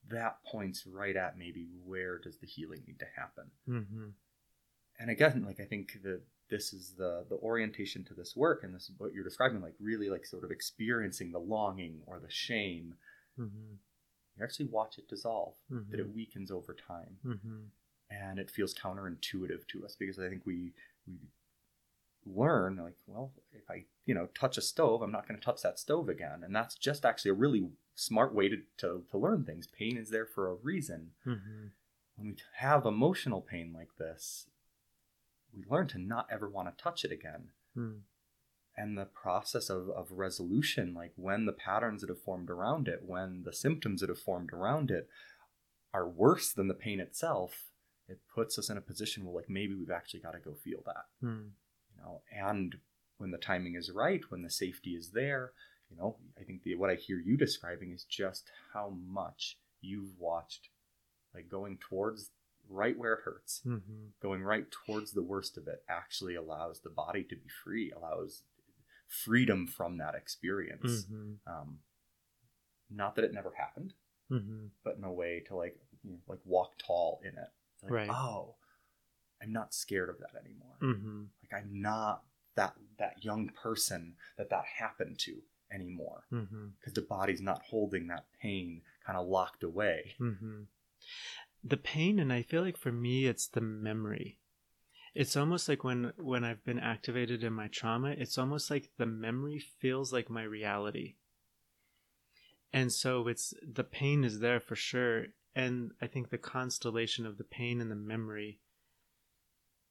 that 0.10 0.44
points 0.44 0.86
right 0.86 1.16
at 1.16 1.38
maybe 1.38 1.68
where 1.86 2.18
does 2.20 2.38
the 2.40 2.48
healing 2.48 2.84
need 2.86 3.00
to 3.00 3.06
happen 3.16 3.52
Mhm. 3.68 4.14
and 5.00 5.10
again 5.10 5.44
like 5.46 5.60
i 5.60 5.66
think 5.66 6.02
that 6.04 6.22
this 6.50 6.74
is 6.74 6.96
the 6.96 7.26
the 7.30 7.36
orientation 7.38 8.04
to 8.06 8.14
this 8.14 8.36
work 8.36 8.64
and 8.64 8.76
this 8.76 8.90
is 8.90 9.00
what 9.00 9.14
you're 9.14 9.24
describing 9.24 9.62
like 9.62 9.76
really 9.80 10.10
like 10.10 10.26
sort 10.26 10.44
of 10.44 10.52
experiencing 10.52 11.32
the 11.32 11.40
longing 11.40 12.02
or 12.06 12.20
the 12.20 12.30
shame 12.30 12.98
Mhm. 13.38 13.78
you 14.38 14.44
actually 14.44 14.66
watch 14.68 14.98
it 14.98 15.08
dissolve 15.08 15.56
that 15.70 16.00
it 16.00 16.08
Mhm. 16.10 16.14
weakens 16.14 16.52
over 16.52 16.74
time 16.74 17.18
Mhm. 17.24 17.70
And 18.22 18.38
it 18.40 18.52
feels 18.52 18.74
counterintuitive 18.74 19.68
to 19.68 19.84
us 19.86 19.96
because 19.98 20.20
i 20.20 20.28
think 20.30 20.42
we 20.46 20.72
we 21.08 21.16
learn 22.26 22.78
like 22.78 22.96
well 23.06 23.32
if 23.52 23.70
i 23.70 23.84
you 24.06 24.14
know 24.16 24.28
touch 24.34 24.58
a 24.58 24.62
stove 24.62 25.02
i'm 25.02 25.12
not 25.12 25.28
going 25.28 25.38
to 25.40 25.46
touch 25.46 25.62
that 25.62 25.78
stove 25.80 26.08
again 26.08 26.42
and 26.44 26.56
that's 26.56 26.76
just 26.76 27.06
actually 27.06 27.32
a 27.32 27.34
really 27.36 27.68
smart 27.96 28.34
way 28.34 28.48
to, 28.50 28.58
to, 28.78 29.04
to 29.12 29.18
learn 29.18 29.44
things 29.44 29.68
pain 29.68 29.98
is 29.98 30.10
there 30.10 30.26
for 30.26 30.50
a 30.50 30.54
reason 30.56 31.12
Mhm. 31.26 31.72
when 32.16 32.28
we 32.30 32.36
have 32.56 32.86
emotional 32.86 33.42
pain 33.42 33.74
like 33.74 33.96
this 33.98 34.48
we 35.56 35.64
learn 35.70 35.88
to 35.90 36.00
not 36.00 36.28
ever 36.32 36.50
want 36.50 36.68
to 36.76 36.82
touch 36.84 37.04
it 37.04 37.12
again 37.12 37.50
Mhm. 37.78 38.02
and 38.78 38.98
the 38.98 39.06
process 39.06 39.70
of, 39.70 39.90
of 39.90 40.12
resolution 40.14 40.94
like 40.94 41.12
when 41.18 41.46
the 41.46 41.54
patterns 41.54 42.02
that 42.02 42.10
have 42.10 42.22
formed 42.22 42.50
around 42.50 42.88
it 42.88 43.04
when 43.04 43.44
the 43.44 43.54
symptoms 43.54 44.00
that 44.00 44.10
have 44.10 44.20
formed 44.20 44.54
around 44.54 44.90
it 44.92 45.10
are 45.94 46.08
worse 46.08 46.54
than 46.54 46.70
the 46.70 46.74
pain 46.74 47.00
itself 47.02 47.73
it 48.14 48.20
puts 48.34 48.58
us 48.60 48.70
in 48.70 48.78
a 48.78 48.82
position 48.92 49.24
where 49.26 49.36
like 49.42 49.50
maybe 49.50 49.74
we've 49.76 49.92
actually 50.00 50.20
got 50.22 50.32
to 50.34 50.40
go 50.40 50.54
feel 50.54 50.82
that 50.86 51.06
Mhm. 51.22 51.52
you 51.92 51.98
know 52.02 52.22
and 52.32 52.80
when 53.18 53.32
the 53.32 53.38
timing 53.38 53.76
is 53.76 53.92
right 53.92 54.24
when 54.32 54.42
the 54.44 54.50
safety 54.50 54.92
is 54.96 55.12
there 55.12 55.54
you 55.90 55.98
know 55.98 56.18
i 56.40 56.44
think 56.44 56.64
the 56.64 56.76
what 56.76 56.90
i 56.90 56.96
hear 56.96 57.18
you 57.20 57.36
describing 57.38 57.92
is 57.92 58.04
just 58.06 58.50
how 58.74 58.90
much 58.90 59.58
you've 59.82 60.18
watched 60.18 60.70
like 61.34 61.48
going 61.50 61.78
towards 61.78 62.32
right 62.70 62.98
where 62.98 63.14
it 63.14 63.24
hurts 63.24 63.62
Mhm. 63.66 64.12
going 64.22 64.42
right 64.44 64.70
towards 64.72 65.12
the 65.12 65.24
worst 65.34 65.58
of 65.58 65.68
it 65.68 65.84
actually 65.90 66.36
allows 66.36 66.80
the 66.82 66.90
body 66.90 67.24
to 67.26 67.36
be 67.36 67.50
free 67.64 67.92
allows 67.92 68.44
freedom 69.08 69.68
from 69.68 69.98
that 69.98 70.16
experience 70.16 71.06
Mhm. 71.06 71.40
um, 71.46 71.80
not 72.90 73.16
that 73.16 73.26
it 73.26 73.34
never 73.34 73.52
happened 73.52 73.94
Mhm. 74.30 74.72
but 74.84 74.98
in 74.98 75.04
a 75.04 75.12
way 75.14 75.40
to 75.42 75.56
like 75.56 75.78
you 76.04 76.12
know, 76.12 76.22
like 76.28 76.40
walk 76.46 76.78
tall 76.78 77.20
in 77.24 77.38
it 77.38 77.50
like, 77.84 77.92
Right. 77.92 78.10
oh 78.10 78.56
i'm 79.42 79.52
not 79.52 79.74
scared 79.74 80.10
of 80.10 80.20
that 80.20 80.36
anymore 80.44 80.78
Mhm. 80.82 81.28
like 81.44 81.62
i'm 81.62 81.82
not 81.82 82.24
that 82.56 82.76
that 82.98 83.24
young 83.24 83.50
person 83.50 84.16
that 84.38 84.50
that 84.50 84.66
happened 84.66 85.20
to 85.20 85.42
anymore 85.72 86.26
because 86.80 86.94
the 86.94 87.02
body's 87.02 87.42
not 87.42 87.62
holding 87.64 88.08
that 88.08 88.26
pain 88.42 88.82
kind 89.06 89.18
of 89.18 89.28
locked 89.28 89.64
away 89.64 90.14
hmm 90.18 90.64
The 91.64 91.78
pain, 91.78 92.20
and 92.20 92.32
I 92.34 92.42
feel 92.42 92.62
like 92.62 92.78
for 92.78 92.92
me, 92.92 93.26
it's 93.26 93.48
the 93.48 93.62
memory. 93.62 94.40
It's 95.16 95.38
almost 95.38 95.70
like 95.70 95.84
when 95.84 96.12
when 96.18 96.44
I've 96.44 96.64
been 96.66 96.80
activated 96.80 97.42
in 97.44 97.54
my 97.54 97.70
trauma, 97.70 98.10
it's 98.10 98.38
almost 98.38 98.70
like 98.70 98.92
the 98.98 99.06
memory 99.06 99.60
feels 99.60 100.12
like 100.12 100.30
my 100.30 100.44
reality. 100.44 101.16
And 102.74 102.92
so 102.92 103.28
it's 103.28 103.54
the 103.62 103.84
pain 103.84 104.24
is 104.24 104.40
there 104.40 104.60
for 104.60 104.76
sure, 104.76 105.28
and 105.56 105.92
I 106.02 106.08
think 106.08 106.30
the 106.30 106.38
constellation 106.38 107.26
of 107.26 107.38
the 107.38 107.44
pain 107.44 107.82
and 107.82 107.92
the 107.92 107.96
memory. 107.96 108.60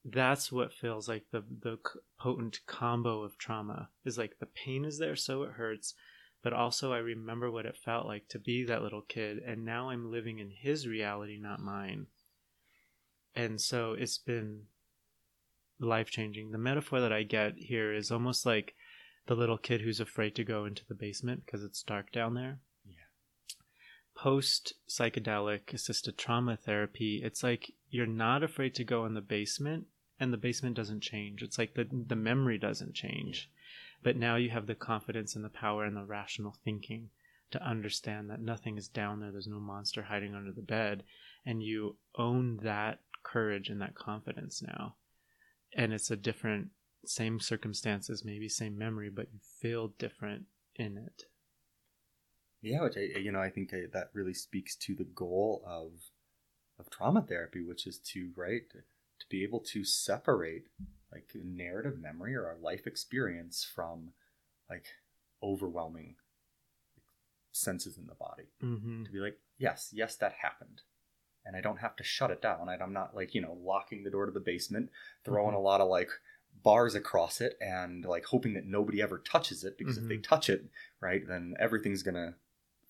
That's 0.05 0.51
what 0.51 0.73
feels 0.73 1.07
like 1.07 1.25
the 1.31 1.43
the 1.61 1.77
potent 2.19 2.59
combo 2.67 3.23
of 3.23 3.37
trauma 3.37 3.89
is 4.03 4.17
like 4.17 4.39
the 4.39 4.45
pain 4.45 4.83
is 4.83 4.97
there, 4.97 5.15
so 5.15 5.43
it 5.43 5.51
hurts, 5.51 5.93
but 6.41 6.51
also 6.51 6.91
I 6.91 6.97
remember 6.97 7.49
what 7.49 7.65
it 7.65 7.77
felt 7.77 8.05
like 8.05 8.27
to 8.29 8.39
be 8.39 8.65
that 8.65 8.81
little 8.81 9.03
kid, 9.03 9.37
and 9.39 9.63
now 9.63 9.89
I'm 9.89 10.11
living 10.11 10.39
in 10.39 10.49
his 10.49 10.87
reality, 10.87 11.37
not 11.39 11.61
mine. 11.61 12.07
And 13.35 13.59
so 13.59 13.93
it's 13.93 14.17
been 14.17 14.63
life 15.79 16.09
changing. 16.09 16.51
The 16.51 16.57
metaphor 16.57 16.99
that 16.99 17.13
I 17.13 17.23
get 17.23 17.55
here 17.57 17.93
is 17.93 18.11
almost 18.11 18.45
like 18.45 18.75
the 19.27 19.35
little 19.35 19.57
kid 19.57 19.81
who's 19.81 19.99
afraid 19.99 20.35
to 20.35 20.43
go 20.43 20.65
into 20.65 20.85
the 20.85 20.95
basement 20.95 21.45
because 21.45 21.63
it's 21.63 21.81
dark 21.81 22.11
down 22.11 22.33
there. 22.33 22.59
Post 24.23 24.75
psychedelic 24.87 25.73
assisted 25.73 26.17
trauma 26.17 26.55
therapy, 26.55 27.21
it's 27.21 27.43
like 27.43 27.73
you're 27.89 28.05
not 28.05 28.41
afraid 28.41 28.73
to 28.75 28.85
go 28.85 29.05
in 29.05 29.15
the 29.15 29.19
basement 29.19 29.87
and 30.17 30.31
the 30.31 30.37
basement 30.37 30.77
doesn't 30.77 31.01
change. 31.01 31.43
It's 31.43 31.57
like 31.57 31.73
the 31.73 31.85
the 31.91 32.15
memory 32.15 32.57
doesn't 32.57 32.93
change. 32.93 33.49
But 34.01 34.15
now 34.15 34.37
you 34.37 34.49
have 34.51 34.65
the 34.65 34.75
confidence 34.75 35.35
and 35.35 35.43
the 35.43 35.49
power 35.49 35.83
and 35.83 35.97
the 35.97 36.05
rational 36.05 36.55
thinking 36.63 37.09
to 37.51 37.61
understand 37.61 38.29
that 38.29 38.39
nothing 38.39 38.77
is 38.77 38.87
down 38.87 39.19
there. 39.19 39.29
There's 39.29 39.45
no 39.45 39.59
monster 39.59 40.03
hiding 40.03 40.33
under 40.33 40.53
the 40.53 40.61
bed. 40.61 41.03
And 41.45 41.61
you 41.61 41.97
own 42.15 42.61
that 42.63 43.01
courage 43.23 43.67
and 43.67 43.81
that 43.81 43.93
confidence 43.93 44.61
now. 44.61 44.95
And 45.75 45.91
it's 45.91 46.11
a 46.11 46.15
different, 46.15 46.69
same 47.05 47.41
circumstances, 47.41 48.23
maybe 48.23 48.47
same 48.47 48.77
memory, 48.77 49.09
but 49.09 49.33
you 49.33 49.39
feel 49.59 49.89
different 49.99 50.45
in 50.77 50.97
it. 50.97 51.25
Yeah, 52.63 52.81
which 52.83 52.95
I, 52.97 53.19
you 53.19 53.31
know, 53.31 53.41
I 53.41 53.49
think 53.49 53.73
I, 53.73 53.81
that 53.91 54.09
really 54.13 54.33
speaks 54.33 54.75
to 54.77 54.95
the 54.95 55.03
goal 55.03 55.61
of 55.67 55.91
of 56.79 56.89
trauma 56.89 57.21
therapy, 57.21 57.61
which 57.61 57.85
is 57.85 57.99
to 57.99 58.31
right 58.35 58.67
to, 58.71 58.77
to 58.77 59.25
be 59.29 59.43
able 59.43 59.59
to 59.59 59.83
separate 59.83 60.67
like 61.11 61.29
narrative 61.35 61.99
memory 61.99 62.33
or 62.35 62.47
our 62.47 62.57
life 62.59 62.87
experience 62.87 63.63
from 63.75 64.13
like 64.69 64.85
overwhelming 65.43 66.15
senses 67.51 67.97
in 67.97 68.07
the 68.07 68.15
body. 68.15 68.47
Mm-hmm. 68.63 69.03
To 69.03 69.11
be 69.11 69.19
like, 69.19 69.37
yes, 69.59 69.89
yes, 69.93 70.15
that 70.15 70.33
happened, 70.41 70.81
and 71.45 71.55
I 71.55 71.61
don't 71.61 71.81
have 71.81 71.97
to 71.97 72.03
shut 72.03 72.31
it 72.31 72.41
down. 72.41 72.69
And 72.69 72.81
I'm 72.81 72.93
not 72.93 73.13
like 73.13 73.35
you 73.35 73.41
know 73.41 73.57
locking 73.61 74.03
the 74.03 74.09
door 74.09 74.25
to 74.25 74.31
the 74.31 74.39
basement, 74.39 74.89
throwing 75.25 75.53
Mhm. 75.53 75.57
a 75.57 75.61
lot 75.61 75.81
of 75.81 75.89
like 75.89 76.09
bars 76.63 76.95
across 76.95 77.41
it, 77.41 77.57
and 77.59 78.05
like 78.05 78.23
hoping 78.23 78.53
that 78.53 78.65
nobody 78.65 79.01
ever 79.01 79.19
touches 79.19 79.65
it 79.65 79.77
because 79.77 79.97
if 79.97 80.07
they 80.07 80.17
touch 80.17 80.49
it, 80.49 80.63
right, 81.01 81.27
then 81.27 81.55
everything's 81.59 82.03
gonna 82.03 82.35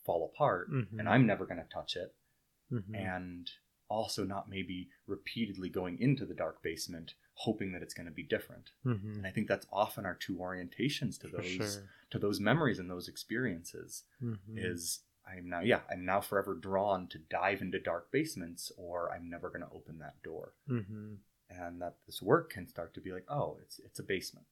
fall 0.06 0.32
apart, 0.34 0.70
Mhm. 0.72 1.00
and 1.00 1.08
I'm 1.10 1.26
never 1.26 1.46
gonna 1.46 1.68
touch 1.72 1.96
it 1.96 2.16
Mm-hmm. 2.72 2.96
and 2.96 3.52
also 3.90 4.24
not 4.24 4.50
maybe 4.50 4.90
repeatedly 5.06 5.70
going 5.70 6.00
into 6.00 6.26
the 6.26 6.34
dark 6.34 6.64
basement 6.64 7.14
hoping 7.36 7.72
that 7.74 7.84
it's 7.84 7.94
going 7.94 8.06
to 8.08 8.12
be 8.12 8.24
different 8.24 8.72
Mm-hmm. 8.86 9.14
and 9.18 9.28
i 9.28 9.32
think 9.32 9.48
that's 9.48 9.68
often 9.72 10.06
our 10.06 10.16
two 10.16 10.36
orientations 10.38 11.20
to 11.20 11.28
those 11.28 11.46
sure. 11.46 11.90
to 12.10 12.18
those 12.18 12.40
memories 12.40 12.80
and 12.80 12.90
those 12.90 13.08
experiences 13.10 14.04
Mm-hmm. 14.24 14.58
is 14.58 15.02
i'm 15.28 15.50
now 15.50 15.60
yeah 15.60 15.82
i'm 15.92 16.06
now 16.06 16.22
forever 16.22 16.56
drawn 16.56 17.08
to 17.10 17.18
dive 17.20 17.62
into 17.62 17.80
dark 17.80 18.12
basements 18.12 18.72
or 18.78 19.12
i'm 19.12 19.30
never 19.30 19.50
going 19.50 19.62
to 19.62 19.76
open 19.76 20.00
that 20.00 20.22
door 20.24 20.54
Mm-hmm. 20.70 21.16
and 21.50 21.82
that 21.82 21.98
this 22.08 22.22
work 22.22 22.50
can 22.50 22.66
start 22.68 22.94
to 22.96 23.02
be 23.02 23.12
like, 23.12 23.26
oh, 23.30 23.58
it's 23.62 23.78
it's 23.80 24.00
a 24.00 24.04
basement. 24.04 24.48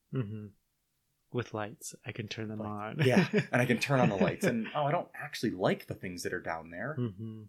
Mm-hmm. 1.31 1.37
With 1.37 1.53
lights, 1.53 1.95
I 2.05 2.11
can 2.11 2.27
turn 2.27 2.49
them 2.49 2.61
on. 2.61 2.97
yeah, 3.05 3.25
and 3.51 3.61
I 3.61 3.65
can 3.65 3.79
turn 3.79 3.99
on 4.01 4.09
the 4.09 4.15
lights, 4.27 4.45
and 4.45 4.67
oh, 4.75 4.83
I 4.83 4.91
don't 4.91 5.07
actually 5.15 5.51
like 5.51 5.87
the 5.87 5.93
things 5.95 6.23
that 6.23 6.33
are 6.33 6.41
down 6.41 6.69
there, 6.71 6.95
hmm 6.99 7.43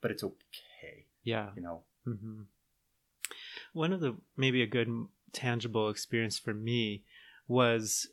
but 0.00 0.10
it's 0.12 0.22
okay, 0.24 1.06
Yeah. 1.24 1.50
you 1.56 1.62
know. 1.62 1.82
hmm 2.04 2.42
One 3.72 3.92
of 3.92 4.00
the 4.00 4.16
maybe 4.36 4.62
a 4.62 4.66
good 4.66 4.88
tangible 5.32 5.88
experience 5.90 6.38
for 6.38 6.54
me 6.54 7.04
was 7.46 8.08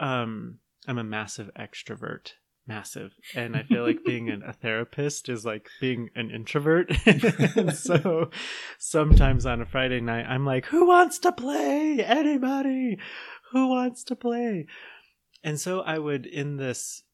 um 0.00 0.58
I'm 0.86 0.98
a 0.98 1.04
massive 1.04 1.50
extrovert, 1.58 2.32
massive, 2.66 3.12
and 3.36 3.56
I 3.56 3.62
feel 3.62 3.84
like 3.84 4.04
being 4.06 4.28
an, 4.30 4.42
a 4.44 4.52
therapist 4.52 5.28
is 5.28 5.44
like 5.44 5.68
being 5.80 6.10
an 6.14 6.30
introvert. 6.30 6.90
So 7.74 8.30
sometimes 8.78 9.46
on 9.46 9.60
a 9.60 9.66
Friday 9.66 10.00
night, 10.00 10.26
I'm 10.28 10.44
like, 10.44 10.66
"Who 10.66 10.86
wants 10.86 11.18
to 11.20 11.32
play? 11.32 12.02
Anybody? 12.04 12.98
Who 13.52 13.68
wants 13.68 14.04
to 14.04 14.16
play?" 14.16 14.66
And 15.44 15.60
so 15.60 15.80
I 15.80 15.98
would 15.98 16.26
in 16.26 16.56
this 16.56 17.04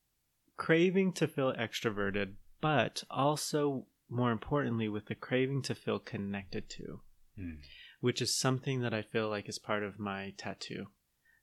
craving 0.56 1.12
to 1.14 1.28
feel 1.28 1.52
extroverted, 1.54 2.34
but 2.60 3.04
also 3.10 3.86
more 4.08 4.32
importantly 4.32 4.88
with 4.88 5.06
the 5.06 5.14
craving 5.14 5.62
to 5.62 5.74
feel 5.74 5.98
connected 5.98 6.68
to 6.70 7.00
hmm. 7.36 7.54
which 8.00 8.20
is 8.22 8.34
something 8.34 8.80
that 8.80 8.94
I 8.94 9.02
feel 9.02 9.28
like 9.28 9.48
is 9.48 9.58
part 9.58 9.82
of 9.82 9.98
my 9.98 10.34
tattoo. 10.36 10.86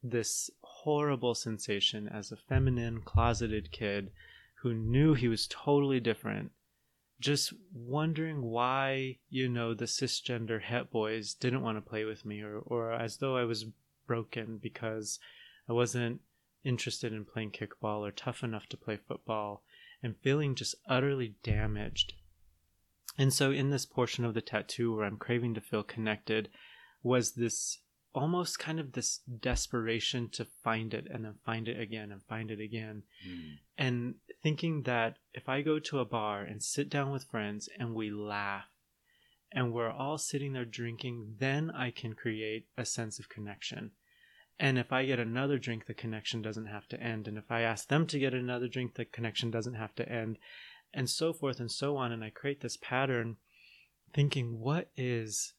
This 0.04 0.50
horrible 0.62 1.34
sensation 1.34 2.08
as 2.08 2.32
a 2.32 2.38
feminine, 2.38 3.02
closeted 3.02 3.72
kid 3.72 4.12
who 4.62 4.74
knew 4.74 5.14
he 5.14 5.28
was 5.28 5.48
totally 5.48 6.00
different, 6.00 6.52
just 7.20 7.54
wondering 7.74 8.42
why, 8.42 9.20
you 9.30 9.48
know, 9.50 9.74
the 9.74 9.86
cisgender 9.86 10.62
het 10.62 10.92
boys 10.92 11.34
didn't 11.34 11.62
want 11.62 11.78
to 11.78 11.90
play 11.90 12.04
with 12.04 12.26
me, 12.26 12.42
or, 12.42 12.60
or 12.60 12.92
as 12.92 13.18
though 13.18 13.38
I 13.38 13.46
was 13.46 13.66
broken 14.06 14.58
because 14.58 15.20
I 15.70 15.74
wasn't 15.74 16.22
interested 16.64 17.14
in 17.14 17.26
playing 17.26 17.52
kickball 17.52 18.00
or 18.00 18.12
tough 18.12 18.44
enough 18.44 18.68
to 18.68 18.78
play 18.78 18.98
football, 18.98 19.64
and 20.02 20.16
feeling 20.18 20.56
just 20.56 20.76
utterly 20.88 21.36
damaged 21.44 22.14
and 23.18 23.34
so, 23.34 23.52
in 23.52 23.70
this 23.70 23.86
portion 23.86 24.26
of 24.26 24.34
the 24.34 24.42
tattoo 24.42 24.96
where 24.96 25.06
I'm 25.06 25.18
craving 25.18 25.54
to 25.54 25.62
feel 25.62 25.84
connected, 25.84 26.50
was 27.02 27.32
this 27.32 27.80
almost 28.14 28.60
kind 28.60 28.80
of 28.80 28.94
this 28.94 29.20
desperation 29.40 30.30
to 30.30 30.46
find 30.64 30.94
it 30.94 31.08
and 31.12 31.26
then 31.26 31.36
find 31.46 31.68
it 31.68 31.80
again 31.80 32.12
and 32.12 32.24
find 32.24 32.50
it 32.52 32.60
again. 32.60 33.04
Hmm. 33.26 33.52
And 33.78 34.16
thinking 34.42 34.84
that 34.84 35.18
if 35.34 35.50
I 35.50 35.62
go 35.62 35.80
to 35.80 36.00
a 36.00 36.06
bar 36.06 36.42
and 36.42 36.64
sit 36.64 36.90
down 36.90 37.12
with 37.12 37.26
friends 37.26 37.70
and 37.78 37.94
we 37.94 38.10
laugh 38.12 38.66
and 39.56 39.72
we're 39.72 39.90
all 39.90 40.18
sitting 40.18 40.52
there 40.52 40.66
drinking, 40.66 41.36
then 41.40 41.72
I 41.72 41.90
can 41.90 42.14
create 42.14 42.68
a 42.78 42.84
sense 42.84 43.20
of 43.20 43.30
connection. 43.30 43.92
And 44.60 44.78
if 44.78 44.92
I 44.92 45.06
get 45.06 45.18
another 45.20 45.58
drink, 45.58 45.86
the 45.86 45.94
connection 45.94 46.42
doesn't 46.42 46.66
have 46.66 46.88
to 46.90 47.02
end. 47.02 47.28
And 47.28 47.38
if 47.38 47.50
I 47.50 47.62
ask 47.62 47.88
them 47.88 48.06
to 48.08 48.20
get 48.20 48.34
another 48.34 48.68
drink, 48.68 48.96
the 48.96 49.06
connection 49.06 49.52
doesn't 49.52 49.76
have 49.76 49.96
to 49.96 50.10
end 50.10 50.38
and 50.94 51.10
so 51.10 51.32
forth 51.32 51.62
and 51.62 51.72
so 51.72 51.96
on. 51.96 52.12
And 52.12 52.22
I 52.24 52.30
create 52.30 52.60
this 52.60 52.78
pattern 52.78 53.38
thinking, 54.14 54.60
what 54.60 54.90
is, 54.98 55.54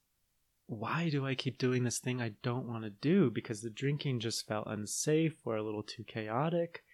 why 0.66 1.08
do 1.08 1.26
I 1.26 1.34
keep 1.34 1.56
doing 1.56 1.84
this 1.84 1.98
thing 1.98 2.20
I 2.20 2.32
don't 2.42 2.68
want 2.68 2.84
to 2.84 2.90
do? 2.90 3.30
Because 3.30 3.62
the 3.62 3.70
drinking 3.70 4.20
just 4.20 4.46
felt 4.46 4.66
unsafe 4.66 5.36
or 5.46 5.56
a 5.56 5.62
little 5.62 5.82
too 5.82 6.04
chaotic. 6.04 6.84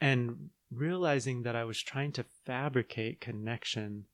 And 0.00 0.50
realizing 0.70 1.42
that 1.42 1.56
I 1.56 1.64
was 1.64 1.82
trying 1.82 2.12
to 2.12 2.26
fabricate 2.46 3.20
connection 3.20 4.04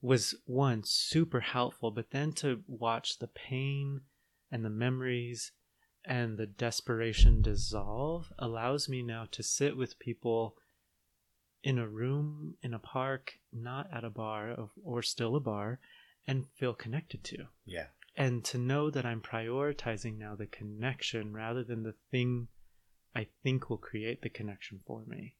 was 0.00 0.34
one 0.46 0.82
super 0.84 1.40
helpful, 1.40 1.90
but 1.90 2.10
then 2.10 2.32
to 2.32 2.62
watch 2.66 3.18
the 3.18 3.26
pain 3.26 4.02
and 4.50 4.64
the 4.64 4.70
memories 4.70 5.52
and 6.04 6.38
the 6.38 6.46
desperation 6.46 7.42
dissolve 7.42 8.32
allows 8.38 8.88
me 8.88 9.02
now 9.02 9.26
to 9.30 9.42
sit 9.42 9.76
with 9.76 9.98
people 9.98 10.56
in 11.62 11.78
a 11.78 11.88
room 11.88 12.54
in 12.62 12.72
a 12.72 12.78
park 12.78 13.34
not 13.52 13.88
at 13.92 14.04
a 14.04 14.10
bar 14.10 14.50
of, 14.50 14.70
or 14.82 15.02
still 15.02 15.34
a 15.36 15.40
bar 15.40 15.80
and 16.26 16.46
feel 16.56 16.72
connected 16.72 17.24
to 17.24 17.48
Yeah. 17.66 17.86
and 18.16 18.44
to 18.44 18.58
know 18.58 18.90
that 18.90 19.04
i'm 19.04 19.20
prioritizing 19.20 20.16
now 20.18 20.36
the 20.36 20.46
connection 20.46 21.32
rather 21.32 21.64
than 21.64 21.82
the 21.82 21.94
thing 22.10 22.48
i 23.14 23.26
think 23.42 23.68
will 23.68 23.76
create 23.76 24.22
the 24.22 24.30
connection 24.30 24.80
for 24.86 25.04
me. 25.06 25.34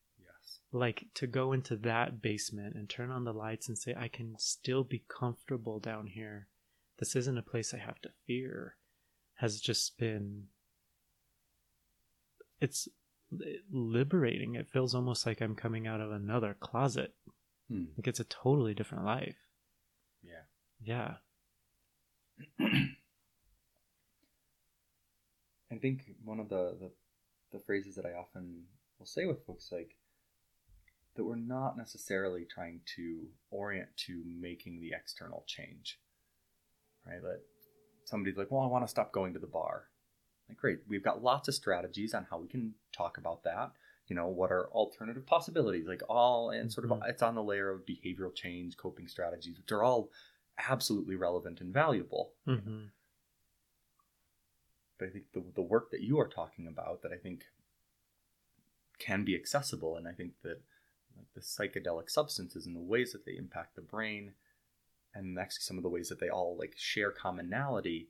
Like 0.73 1.07
to 1.15 1.27
go 1.27 1.53
into 1.53 1.77
that 1.77 2.21
basement 2.21 2.75
and 2.75 2.89
turn 2.89 3.11
on 3.11 3.25
the 3.25 3.33
lights 3.33 3.69
and 3.69 3.79
say 3.79 3.95
i 3.99 4.09
can 4.09 4.35
still 4.39 4.85
be 4.85 5.03
comfortable 5.09 5.79
down 5.81 6.07
here. 6.07 6.47
This 6.99 7.17
isn't 7.17 7.39
a 7.39 7.43
place 7.43 7.73
i 7.73 7.79
have 7.79 8.01
to 8.03 8.11
fear 8.27 8.77
has 9.37 9.61
just 9.61 9.99
been 9.99 10.45
it's 12.61 12.89
liberating. 13.71 14.55
It 14.57 14.69
feels 14.69 14.95
almost 14.95 15.27
like 15.27 15.41
i'm 15.41 15.55
coming 15.55 15.87
out 15.87 16.01
of 16.01 16.13
another 16.13 16.57
closet. 16.59 17.15
Hmm. 17.69 17.85
like 17.97 18.09
it's 18.09 18.21
a 18.21 18.25
totally 18.25 18.75
different 18.75 19.05
life. 19.05 19.37
Yeah. 20.23 20.45
yeah. 20.83 21.15
I 25.71 25.77
think 25.77 26.15
one 26.25 26.41
of 26.41 26.49
the, 26.49 26.77
the 26.81 26.91
the 27.53 27.59
phrases 27.65 27.95
that 27.97 28.07
I 28.07 28.13
often 28.13 28.63
will 28.99 29.07
say 29.07 29.27
with 29.27 29.45
folks 29.47 29.71
like 29.71 29.97
that 31.17 31.25
we're 31.25 31.37
not 31.37 31.77
necessarily 31.77 32.45
trying 32.45 32.81
to 32.97 33.27
orient 33.51 33.89
to 33.97 34.23
making 34.27 34.81
the 34.81 34.93
external 34.97 35.45
change. 35.47 35.99
Right? 37.07 37.23
That 37.23 37.41
somebody's 38.05 38.37
like, 38.37 38.51
Well, 38.51 38.63
I 38.63 38.67
want 38.67 38.85
to 38.85 38.91
stop 38.91 39.13
going 39.13 39.33
to 39.35 39.39
the 39.39 39.47
bar. 39.47 39.85
Like, 40.49 40.59
great, 40.59 40.81
we've 40.89 41.03
got 41.05 41.23
lots 41.23 41.49
of 41.49 41.55
strategies 41.55 42.15
on 42.15 42.27
how 42.31 42.39
we 42.39 42.49
can 42.49 42.75
talk 42.93 43.19
about 43.19 43.43
that. 43.45 43.73
You 44.07 44.17
know, 44.17 44.29
what 44.29 44.51
are 44.51 44.69
alternative 44.71 45.27
possibilities? 45.27 45.87
Like 45.87 46.03
all 46.09 46.51
and 46.51 46.73
sort 46.73 46.85
of 46.87 46.91
Mhm. 46.93 47.09
it's 47.09 47.23
on 47.23 47.35
the 47.35 47.43
layer 47.43 47.69
of 47.71 47.85
behavioral 47.85 48.35
change, 48.35 48.77
coping 48.79 49.09
strategies, 49.09 49.59
which 49.59 49.71
are 49.73 49.83
all 49.83 50.11
absolutely 50.57 51.17
relevant 51.17 51.61
and 51.61 51.73
valuable. 51.73 52.33
hmm 52.45 52.87
but 54.99 55.07
I 55.07 55.11
think 55.13 55.27
the, 55.33 55.45
the 55.55 55.63
work 55.63 55.93
that 55.93 56.01
you 56.01 56.19
are 56.19 56.27
talking 56.27 56.67
about 56.67 57.03
that 57.03 57.13
I 57.13 57.17
think 57.19 57.45
can 58.99 59.25
be 59.25 59.37
accessible, 59.37 59.97
and 59.97 60.09
I 60.09 60.13
think 60.13 60.33
that 60.43 60.61
like 61.19 61.33
the 61.35 61.41
psychedelic 61.41 62.11
substances 62.11 62.67
and 62.67 62.75
the 62.75 62.81
ways 62.81 63.13
that 63.13 63.25
they 63.27 63.37
impact 63.37 63.75
the 63.77 63.83
brain, 63.83 64.33
and 65.15 65.39
actually 65.39 65.63
some 65.63 65.77
of 65.77 65.83
the 65.83 65.89
ways 65.89 66.09
that 66.09 66.21
they 66.21 66.29
all 66.29 66.57
like 66.57 66.75
share 66.77 67.11
commonality, 67.11 68.09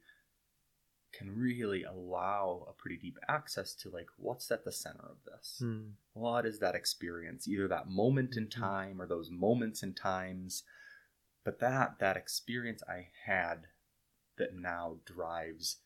can 1.12 1.34
really 1.34 1.84
allow 1.84 2.66
a 2.68 2.72
pretty 2.72 2.96
deep 2.96 3.18
access 3.28 3.74
to 3.74 3.88
like 3.88 4.08
what's 4.18 4.50
at 4.50 4.64
the 4.64 4.72
center 4.72 5.04
of 5.08 5.16
this. 5.24 5.62
Mm. 5.62 5.92
What 6.12 6.44
is 6.44 6.58
that 6.58 6.74
experience? 6.74 7.48
Either 7.48 7.66
that 7.68 7.88
moment 7.88 8.36
in 8.36 8.46
Mhm. 8.46 8.50
time 8.50 9.00
or 9.00 9.06
those 9.06 9.30
moments 9.30 9.82
in 9.82 9.94
times, 9.94 10.64
but 11.44 11.60
that 11.60 11.98
that 11.98 12.16
experience 12.18 12.82
I 12.86 13.10
had 13.24 13.68
that 14.36 14.54
now 14.54 15.00
drives 15.06 15.78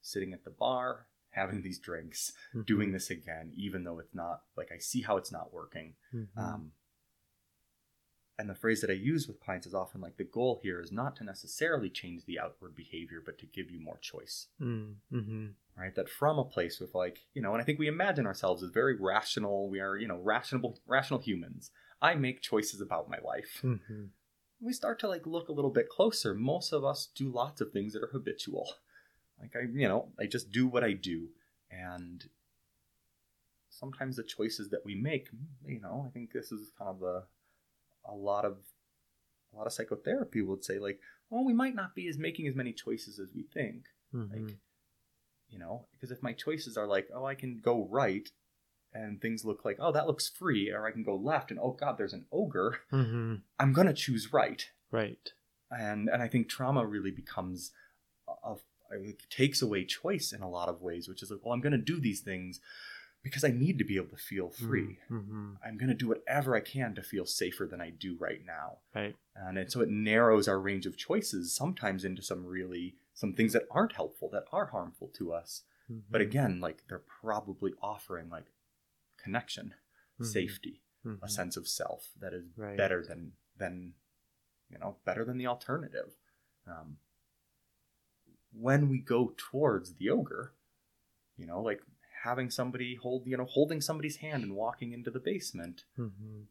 sitting 0.00 0.32
at 0.32 0.44
the 0.44 0.50
bar, 0.50 1.08
having 1.30 1.62
these 1.62 1.78
drinks, 1.78 2.32
Mhm. 2.54 2.66
doing 2.66 2.92
this 2.92 3.10
again, 3.10 3.52
even 3.54 3.84
though 3.84 3.98
it's 3.98 4.14
not 4.14 4.44
like 4.56 4.70
I 4.72 4.78
see 4.78 5.02
how 5.02 5.16
it's 5.16 5.30
not 5.32 5.52
working. 5.52 5.94
Mhm. 6.12 6.28
Um, 6.36 6.72
and 8.38 8.48
the 8.48 8.54
phrase 8.54 8.80
that 8.80 8.90
I 8.90 8.94
use 8.94 9.28
with 9.28 9.38
clients 9.40 9.66
is 9.66 9.74
often 9.74 10.00
like 10.00 10.16
the 10.16 10.24
goal 10.24 10.60
here 10.62 10.80
is 10.80 10.90
not 10.90 11.14
to 11.16 11.24
necessarily 11.24 11.90
change 11.90 12.24
the 12.24 12.40
outward 12.40 12.74
behavior, 12.74 13.22
but 13.24 13.38
to 13.38 13.46
give 13.46 13.70
you 13.70 13.80
more 13.80 13.98
choice 13.98 14.48
Mm. 14.60 14.96
Mhm. 15.12 15.54
right 15.76 15.94
that 15.94 16.08
from 16.08 16.38
a 16.38 16.44
place 16.44 16.80
with 16.80 16.94
like 16.94 17.26
you 17.32 17.40
know 17.40 17.52
and 17.52 17.62
i 17.62 17.64
think 17.64 17.78
we 17.78 17.86
imagine 17.86 18.26
ourselves 18.26 18.62
as 18.62 18.70
very 18.70 18.94
rational 18.96 19.68
we 19.70 19.78
are 19.80 19.96
you 19.96 20.08
know 20.08 20.18
rational 20.18 20.78
rational 20.86 21.20
humans 21.20 21.70
i 22.02 22.14
make 22.14 22.40
choices 22.42 22.80
about 22.80 23.08
my 23.08 23.18
life 23.20 23.60
Mhm. 23.62 24.10
we 24.60 24.72
start 24.72 24.98
to 25.00 25.08
like 25.08 25.26
look 25.26 25.48
a 25.48 25.52
little 25.52 25.70
bit 25.70 25.88
closer 25.88 26.34
most 26.34 26.72
of 26.72 26.84
us 26.84 27.06
do 27.06 27.30
lots 27.30 27.60
of 27.60 27.72
things 27.72 27.92
that 27.92 28.02
are 28.02 28.08
habitual 28.08 28.74
like 29.40 29.54
i 29.56 29.60
you 29.72 29.88
know 29.88 30.08
i 30.18 30.26
just 30.26 30.50
do 30.50 30.66
what 30.66 30.84
i 30.84 30.92
do 30.92 31.28
and 31.70 32.28
sometimes 33.68 34.16
the 34.16 34.22
choices 34.22 34.68
that 34.70 34.84
we 34.84 34.94
make 34.94 35.28
you 35.66 35.80
know 35.80 36.04
i 36.06 36.10
think 36.10 36.32
this 36.32 36.50
is 36.52 36.72
kind 36.78 36.88
of 36.90 37.00
the 37.00 37.22
a 38.04 38.14
lot 38.14 38.44
of 38.44 38.58
a 39.52 39.56
lot 39.56 39.66
of 39.66 39.72
psychotherapy 39.72 40.42
would 40.42 40.64
say 40.64 40.78
like 40.78 40.98
well 41.28 41.44
we 41.44 41.52
might 41.52 41.74
not 41.74 41.94
be 41.94 42.08
as 42.08 42.18
making 42.18 42.46
as 42.46 42.54
many 42.54 42.72
choices 42.72 43.18
as 43.18 43.30
we 43.34 43.42
think 43.42 43.84
Mhm. 44.14 44.32
like 44.32 44.56
you 45.48 45.58
know 45.58 45.86
because 45.92 46.10
if 46.10 46.22
my 46.22 46.32
choices 46.32 46.76
are 46.76 46.86
like 46.86 47.08
oh 47.14 47.24
i 47.24 47.34
can 47.36 47.60
go 47.60 47.86
right 47.90 48.28
and 48.92 49.20
things 49.20 49.44
look 49.44 49.64
like 49.64 49.76
oh 49.78 49.92
that 49.92 50.06
looks 50.08 50.28
free 50.28 50.70
or 50.70 50.86
i 50.86 50.90
can 50.90 51.04
go 51.04 51.14
left 51.14 51.50
and 51.52 51.60
oh 51.60 51.70
god 51.72 51.96
there's 51.96 52.12
an 52.12 52.26
ogre 52.32 52.78
Mhm. 52.92 53.42
i'm 53.60 53.72
gonna 53.72 53.94
choose 53.94 54.32
right 54.32 54.70
Right. 54.90 55.32
and 55.70 56.08
and 56.08 56.20
i 56.22 56.26
think 56.28 56.48
trauma 56.48 56.84
really 56.84 57.12
becomes 57.12 57.70
a, 57.70 57.70
a 57.70 57.70
it 57.70 57.89
takes 59.28 59.62
away 59.62 59.84
choice 59.84 60.32
in 60.32 60.42
a 60.42 60.48
lot 60.50 60.68
of 60.68 60.80
ways 60.82 61.08
which 61.08 61.22
is 61.22 61.30
like 61.30 61.40
well 61.44 61.52
i'm 61.54 61.60
gonna 61.60 61.78
do 61.78 62.00
these 62.00 62.20
things 62.20 62.60
because 63.22 63.44
i 63.44 63.48
need 63.50 63.78
to 63.78 63.84
be 63.84 63.96
able 63.96 64.08
to 64.08 64.16
feel 64.16 64.50
free 64.50 64.98
Mhm. 65.10 65.56
i'm 65.64 65.76
gonna 65.78 65.94
do 65.94 66.08
whatever 66.08 66.56
i 66.56 66.60
can 66.60 66.94
to 66.94 67.02
feel 67.02 67.26
safer 67.26 67.66
than 67.66 67.80
i 67.80 67.90
do 67.90 68.16
right 68.18 68.44
now 68.44 68.78
Right. 68.94 69.16
and 69.36 69.58
it, 69.58 69.70
so 69.72 69.80
it 69.80 69.88
narrows 69.90 70.48
our 70.48 70.58
range 70.60 70.86
of 70.86 70.96
choices 70.96 71.54
sometimes 71.54 72.04
into 72.04 72.22
some 72.22 72.44
really 72.46 72.96
some 73.14 73.34
things 73.34 73.52
that 73.52 73.66
aren't 73.70 73.92
helpful, 73.92 74.30
that 74.30 74.44
are 74.50 74.66
harmful 74.66 75.08
to 75.08 75.30
us. 75.32 75.62
Mhm. 75.90 76.04
But 76.08 76.22
again, 76.22 76.58
like 76.58 76.84
they're 76.88 76.98
probably 77.20 77.74
offering 77.82 78.30
like 78.30 78.46
connection, 79.18 79.74
Mhm. 80.18 80.24
safety, 80.24 80.82
a 81.22 81.28
sense 81.28 81.56
of 81.58 81.68
self 81.68 82.12
that 82.18 82.32
is 82.32 82.46
Right. 82.56 82.78
better 82.78 83.04
than 83.04 83.36
than 83.56 83.94
you 84.70 84.78
know 84.78 84.96
better 85.04 85.22
than 85.24 85.36
the 85.36 85.46
alternative. 85.46 86.16
Um, 86.66 86.98
when 88.52 88.88
we 88.88 88.98
go 88.98 89.32
towards 89.36 89.94
the 89.94 90.10
ogre, 90.10 90.52
you 91.36 91.46
know, 91.46 91.60
like 91.62 91.80
having 92.22 92.50
somebody 92.50 92.94
hold 92.96 93.26
you 93.26 93.36
know 93.36 93.44
holding 93.46 93.80
somebody's 93.80 94.16
hand 94.16 94.42
and 94.42 94.54
walking 94.54 94.92
into 94.92 95.10
the 95.10 95.18
basement 95.20 95.84
Mhm. 95.98 96.46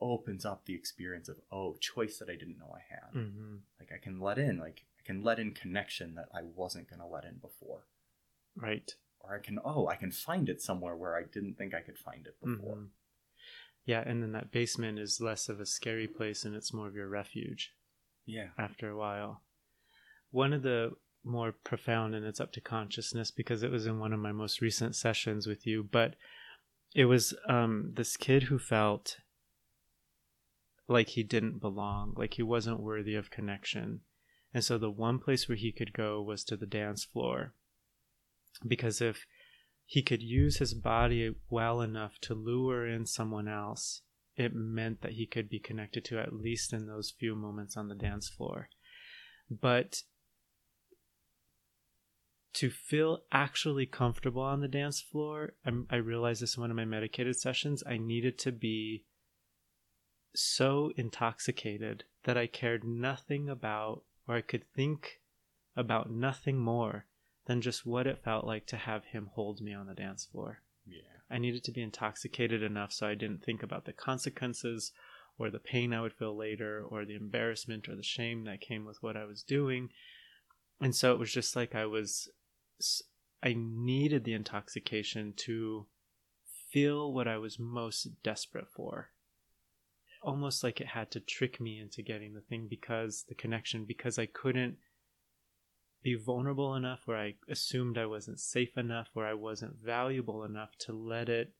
opens 0.00 0.44
up 0.44 0.64
the 0.64 0.74
experience 0.74 1.28
of 1.28 1.40
oh 1.50 1.76
choice 1.80 2.18
that 2.18 2.30
I 2.30 2.36
didn't 2.36 2.58
know 2.58 2.72
I 2.74 2.80
had. 2.88 3.12
Mhm. 3.12 3.62
Like 3.80 3.90
I 3.92 3.98
can 3.98 4.20
let 4.20 4.38
in 4.38 4.58
like 4.58 4.84
I 4.98 5.02
can 5.02 5.22
let 5.22 5.40
in 5.40 5.52
connection 5.54 6.14
that 6.14 6.28
I 6.32 6.42
wasn't 6.42 6.88
gonna 6.88 7.08
let 7.08 7.24
in 7.24 7.38
before. 7.38 7.86
Right. 8.54 8.94
Or 9.20 9.34
I 9.34 9.40
can 9.40 9.58
oh 9.64 9.88
I 9.88 9.96
can 9.96 10.12
find 10.12 10.48
it 10.48 10.62
somewhere 10.62 10.94
where 10.94 11.16
I 11.16 11.24
didn't 11.24 11.54
think 11.56 11.74
I 11.74 11.80
could 11.80 11.98
find 11.98 12.26
it 12.26 12.38
before. 12.40 12.76
Mhm. 12.76 12.90
Yeah, 13.84 14.02
and 14.06 14.22
then 14.22 14.32
that 14.32 14.50
basement 14.52 14.98
is 14.98 15.20
less 15.20 15.48
of 15.48 15.60
a 15.60 15.66
scary 15.66 16.06
place 16.06 16.44
and 16.44 16.54
it's 16.54 16.72
more 16.74 16.86
of 16.86 16.94
your 16.94 17.08
refuge 17.08 17.74
Yeah. 18.26 18.52
after 18.58 18.88
a 18.90 18.96
while. 18.96 19.42
One 20.30 20.52
of 20.52 20.62
the 20.62 20.92
more 21.24 21.52
profound, 21.52 22.14
and 22.14 22.24
it's 22.24 22.40
up 22.40 22.52
to 22.52 22.60
consciousness 22.60 23.30
because 23.30 23.62
it 23.62 23.70
was 23.70 23.86
in 23.86 23.98
one 23.98 24.12
of 24.12 24.20
my 24.20 24.32
most 24.32 24.60
recent 24.60 24.94
sessions 24.94 25.46
with 25.46 25.66
you, 25.66 25.82
but 25.82 26.14
it 26.94 27.04
was 27.04 27.34
um, 27.48 27.92
this 27.94 28.16
kid 28.16 28.44
who 28.44 28.58
felt 28.58 29.18
like 30.86 31.10
he 31.10 31.22
didn't 31.22 31.60
belong, 31.60 32.14
like 32.16 32.34
he 32.34 32.42
wasn't 32.42 32.80
worthy 32.80 33.14
of 33.14 33.30
connection. 33.30 34.00
And 34.54 34.64
so 34.64 34.78
the 34.78 34.90
one 34.90 35.18
place 35.18 35.48
where 35.48 35.56
he 35.56 35.70
could 35.70 35.92
go 35.92 36.22
was 36.22 36.42
to 36.44 36.56
the 36.56 36.66
dance 36.66 37.04
floor. 37.04 37.52
Because 38.66 39.00
if 39.02 39.26
he 39.84 40.02
could 40.02 40.22
use 40.22 40.56
his 40.56 40.74
body 40.74 41.34
well 41.50 41.80
enough 41.82 42.18
to 42.22 42.34
lure 42.34 42.86
in 42.86 43.04
someone 43.04 43.48
else, 43.48 44.02
it 44.36 44.54
meant 44.54 45.02
that 45.02 45.12
he 45.12 45.26
could 45.26 45.50
be 45.50 45.58
connected 45.58 46.04
to 46.06 46.18
at 46.18 46.32
least 46.32 46.72
in 46.72 46.86
those 46.86 47.14
few 47.18 47.34
moments 47.34 47.76
on 47.76 47.88
the 47.88 47.94
dance 47.94 48.28
floor. 48.28 48.70
But 49.50 50.02
to 52.54 52.70
feel 52.70 53.22
actually 53.30 53.86
comfortable 53.86 54.42
on 54.42 54.60
the 54.60 54.68
dance 54.68 55.00
floor, 55.00 55.52
I'm, 55.64 55.86
I 55.90 55.96
realized 55.96 56.42
this 56.42 56.56
in 56.56 56.60
one 56.60 56.70
of 56.70 56.76
my 56.76 56.84
medicated 56.84 57.36
sessions, 57.36 57.82
I 57.86 57.98
needed 57.98 58.38
to 58.40 58.52
be 58.52 59.04
so 60.34 60.92
intoxicated 60.96 62.04
that 62.24 62.36
I 62.36 62.46
cared 62.46 62.84
nothing 62.84 63.48
about, 63.48 64.02
or 64.26 64.36
I 64.36 64.40
could 64.40 64.64
think 64.74 65.20
about 65.76 66.10
nothing 66.10 66.58
more 66.58 67.06
than 67.46 67.60
just 67.60 67.86
what 67.86 68.06
it 68.06 68.22
felt 68.22 68.44
like 68.44 68.66
to 68.66 68.76
have 68.76 69.04
him 69.06 69.30
hold 69.32 69.60
me 69.60 69.72
on 69.72 69.86
the 69.86 69.94
dance 69.94 70.26
floor. 70.26 70.60
Yeah. 70.86 71.02
I 71.30 71.38
needed 71.38 71.64
to 71.64 71.72
be 71.72 71.82
intoxicated 71.82 72.62
enough 72.62 72.92
so 72.92 73.06
I 73.06 73.14
didn't 73.14 73.44
think 73.44 73.62
about 73.62 73.84
the 73.84 73.92
consequences 73.92 74.92
or 75.38 75.50
the 75.50 75.58
pain 75.58 75.92
I 75.92 76.00
would 76.00 76.12
feel 76.12 76.36
later 76.36 76.82
or 76.86 77.04
the 77.04 77.14
embarrassment 77.14 77.88
or 77.88 77.96
the 77.96 78.02
shame 78.02 78.44
that 78.44 78.60
came 78.60 78.84
with 78.84 79.02
what 79.02 79.16
I 79.16 79.24
was 79.24 79.42
doing. 79.42 79.90
And 80.80 80.94
so 80.94 81.12
it 81.12 81.18
was 81.18 81.32
just 81.32 81.56
like 81.56 81.74
I 81.74 81.86
was, 81.86 82.28
I 83.42 83.54
needed 83.56 84.24
the 84.24 84.34
intoxication 84.34 85.32
to 85.38 85.86
feel 86.70 87.12
what 87.12 87.28
I 87.28 87.38
was 87.38 87.58
most 87.58 88.22
desperate 88.22 88.68
for. 88.68 89.10
Almost 90.22 90.64
like 90.64 90.80
it 90.80 90.88
had 90.88 91.10
to 91.12 91.20
trick 91.20 91.60
me 91.60 91.78
into 91.78 92.02
getting 92.02 92.34
the 92.34 92.40
thing 92.40 92.66
because 92.68 93.24
the 93.28 93.34
connection, 93.34 93.84
because 93.84 94.18
I 94.18 94.26
couldn't 94.26 94.76
be 96.02 96.14
vulnerable 96.14 96.74
enough 96.74 97.00
where 97.04 97.16
I 97.16 97.34
assumed 97.48 97.98
I 97.98 98.06
wasn't 98.06 98.40
safe 98.40 98.76
enough, 98.76 99.08
where 99.12 99.26
I 99.26 99.34
wasn't 99.34 99.76
valuable 99.76 100.44
enough 100.44 100.76
to 100.80 100.92
let 100.92 101.28
it, 101.28 101.52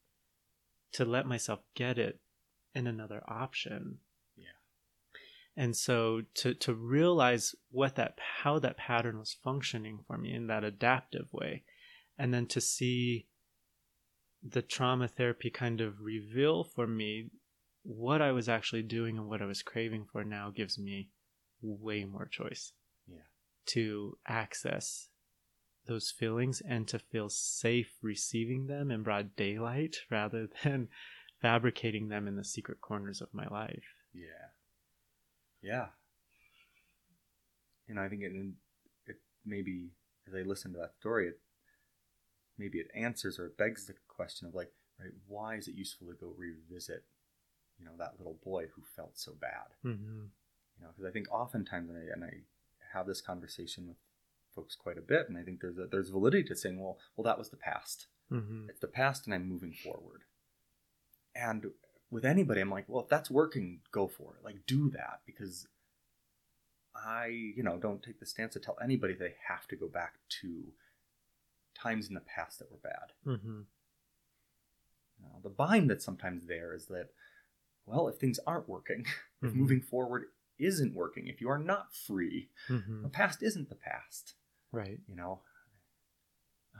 to 0.93 1.05
let 1.05 1.27
myself 1.27 1.61
get 1.75 1.99
it 1.99 2.21
in 2.75 2.87
another 2.87 3.23
option. 3.29 3.99
And 5.61 5.77
so 5.77 6.23
to, 6.35 6.55
to 6.55 6.73
realize 6.73 7.53
what 7.73 7.97
that, 7.97 8.17
how 8.43 8.61
that 8.61 8.77
pattern 8.77 9.19
was 9.19 9.37
functioning 9.43 9.99
for 10.07 10.17
me 10.17 10.33
in 10.33 10.47
that 10.47 10.63
adaptive 10.63 11.33
way, 11.33 11.65
and 12.17 12.33
then 12.33 12.47
to 12.47 12.61
see 12.61 13.27
the 14.41 14.63
trauma 14.63 15.09
therapy 15.09 15.51
kind 15.51 15.81
of 15.81 16.01
reveal 16.01 16.63
for 16.63 16.87
me 16.87 17.31
what 17.83 18.23
I 18.23 18.31
was 18.31 18.49
actually 18.49 18.85
doing 18.85 19.19
and 19.19 19.29
what 19.29 19.43
I 19.43 19.47
was 19.47 19.63
craving 19.63 20.07
for 20.13 20.23
now 20.23 20.53
gives 20.55 20.79
me 20.79 21.11
way 21.61 22.05
more 22.05 22.27
choice 22.27 22.73
Yeah. 23.09 23.27
to 23.75 24.17
access 24.29 25.09
those 25.87 26.13
feelings 26.13 26.63
and 26.69 26.87
to 26.87 27.01
feel 27.01 27.29
safe 27.29 27.97
receiving 28.01 28.69
them 28.69 28.93
in 28.93 29.03
broad 29.03 29.35
daylight 29.35 29.97
rather 30.11 30.47
than 30.63 30.89
fabricating 31.43 32.11
them 32.11 32.29
in 32.29 32.37
the 32.37 32.45
secret 32.45 32.81
corners 32.81 33.21
of 33.21 33.35
my 33.35 33.49
life. 33.49 33.83
Yeah. 34.13 34.51
Yeah. 35.63 35.87
You 37.89 37.95
know, 37.95 38.03
I 38.03 38.09
think 38.09 38.23
it, 38.23 38.33
it 39.07 39.17
maybe 39.45 39.91
as 40.27 40.35
I 40.35 40.43
listen 40.43 40.73
to 40.73 40.79
that 40.79 40.95
story, 41.01 41.29
it 41.29 41.41
maybe 42.59 42.79
it 42.79 42.91
answers 42.95 43.39
or 43.39 43.47
it 43.47 43.59
begs 43.59 43.87
the 43.87 43.95
question 44.09 44.47
of 44.47 44.55
like, 44.55 44.73
right, 45.01 45.13
why 45.27 45.55
is 45.55 45.69
it 45.69 45.75
useful 45.75 46.09
to 46.09 46.15
go 46.15 46.35
revisit, 46.37 47.05
you 47.79 47.87
know, 47.87 47.93
that 47.99 48.15
little 48.19 48.39
boy 48.45 48.67
who 48.75 48.83
felt 48.97 49.19
so 49.19 49.33
bad? 49.41 49.75
Mm-hmm. 49.85 50.25
You 50.79 50.85
know, 50.85 50.89
because 50.95 51.09
I 51.09 51.13
think 51.13 51.27
oftentimes, 51.33 51.89
and 51.89 51.99
I, 51.99 52.13
and 52.13 52.25
I 52.25 52.97
have 52.97 53.07
this 53.07 53.21
conversation 53.21 53.87
with 53.87 53.97
folks 54.55 54.77
quite 54.77 54.99
a 54.99 55.03
bit, 55.03 55.29
and 55.29 55.39
I 55.39 55.43
think 55.43 55.61
there's 55.61 55.79
a, 55.79 55.87
there's 55.87 56.11
validity 56.11 56.45
to 56.49 56.57
saying, 56.57 56.81
well, 56.81 56.99
well, 57.17 57.25
that 57.25 57.39
was 57.39 57.51
the 57.51 57.57
past. 57.57 58.07
Mm-hmm. 58.33 58.67
It's 58.69 58.81
the 58.81 58.87
past, 58.87 59.27
and 59.27 59.35
I'm 59.35 59.49
moving 59.49 59.73
forward. 59.73 60.23
And 61.35 61.67
with 62.11 62.25
anybody, 62.25 62.61
I'm 62.61 62.71
like, 62.71 62.85
well, 62.89 63.03
if 63.03 63.09
that's 63.09 63.31
working, 63.31 63.81
go 63.93 64.07
for 64.09 64.35
it. 64.39 64.45
Like, 64.45 64.67
do 64.67 64.91
that 64.91 65.21
because 65.27 65.67
I, 66.95 67.27
you 67.27 67.63
know, 67.63 67.79
don't 67.79 68.03
take 68.03 68.19
the 68.21 68.27
stance 68.27 68.55
to 68.55 68.61
tell 68.61 68.77
anybody 68.83 69.15
they 69.15 69.35
have 69.47 69.67
to 69.69 69.77
go 69.77 69.89
back 69.89 70.15
to 70.41 70.65
times 71.75 72.09
in 72.09 72.15
the 72.15 72.21
past 72.21 72.59
that 72.59 72.71
were 72.71 72.79
bad. 72.79 73.13
Mm-hmm. 73.27 73.61
Now, 75.23 75.39
the 75.43 75.49
bind 75.51 75.91
that's 75.91 76.05
sometimes 76.05 76.47
there 76.47 76.75
is 76.75 76.87
that, 76.87 77.09
well, 77.87 78.09
if 78.09 78.17
things 78.17 78.39
aren't 78.47 78.69
working, 78.69 79.07
if 79.43 79.53
Mhm. 79.53 79.55
moving 79.55 79.81
forward 79.81 80.27
isn't 80.59 80.95
working, 80.95 81.29
if 81.29 81.41
you 81.41 81.49
are 81.49 81.59
not 81.59 81.95
free, 81.95 82.51
Mm-hmm. 82.69 83.03
the 83.03 83.09
past 83.09 83.43
isn't 83.43 83.69
the 83.69 83.75
past. 83.77 84.35
Right. 84.73 85.01
You 85.09 85.15
know, 85.17 85.43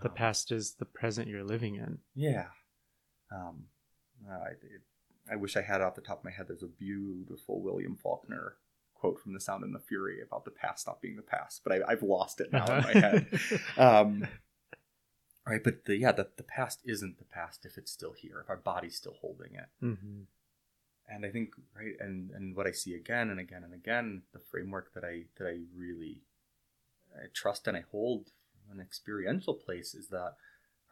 The 0.03 0.09
Um, 0.11 0.15
past 0.15 0.53
is 0.53 0.75
the 0.75 0.85
present 0.85 1.29
you're 1.29 1.43
living 1.45 1.75
in. 1.77 1.99
Yeah. 2.15 2.51
Um, 3.33 3.69
uh, 4.29 4.33
I, 4.33 4.49
it, 4.51 4.83
I 5.31 5.37
wish 5.37 5.57
I 5.57 5.63
had 5.63 5.81
it 5.81 5.85
off 5.85 5.95
the 5.95 6.01
top 6.01 6.19
of 6.19 6.25
my 6.25 6.31
head. 6.31 6.47
There's 6.49 6.63
a 6.63 6.67
beautiful 6.67 7.61
William 7.61 7.97
Faulkner 7.97 8.57
quote 8.95 9.21
from 9.21 9.33
The 9.33 9.41
Sound 9.41 9.63
and 9.63 9.75
the 9.75 9.79
Fury 9.81 10.21
about 10.21 10.45
the 10.45 10.51
past 10.51 10.87
not 10.87 11.01
being 11.01 11.17
the 11.17 11.23
past, 11.23 11.63
but 11.65 11.73
I, 11.73 11.93
I've 11.93 12.03
lost 12.03 12.41
it 12.41 12.53
now 12.53 12.65
in 12.67 12.83
my 12.83 12.93
head. 12.93 13.27
Um, 13.77 14.27
right, 15.47 15.63
but 15.63 15.85
the, 15.85 15.97
yeah, 15.97 16.13
the, 16.13 16.29
the 16.37 16.43
past 16.43 16.81
isn't 16.85 17.19
the 17.19 17.25
past 17.25 17.65
if 17.65 17.79
it's 17.79 17.93
still 17.93 18.13
here, 18.13 18.41
if 18.43 18.51
our 18.51 18.57
body's 18.57 18.97
still 18.97 19.17
holding 19.21 19.55
it. 19.55 19.69
mm-hmm. 19.83 20.23
And 21.11 21.25
I 21.25 21.31
think, 21.31 21.51
right, 21.75 21.95
and, 22.01 22.31
and 22.33 22.55
what 22.55 22.67
I 22.67 22.73
see 22.73 22.95
again 22.95 23.31
and 23.31 23.41
again 23.41 23.65
and 23.65 23.73
again, 23.73 24.23
the 24.35 24.41
framework 24.51 24.93
that 24.95 25.05
I 25.05 25.25
that 25.39 25.47
I 25.47 25.61
really 25.75 26.19
I 27.17 27.29
trust 27.33 27.67
and 27.67 27.77
I 27.77 27.85
hold 27.91 28.27
an 28.71 28.79
experiential 28.81 29.55
place 29.55 29.95
is 29.95 30.09
that, 30.09 30.35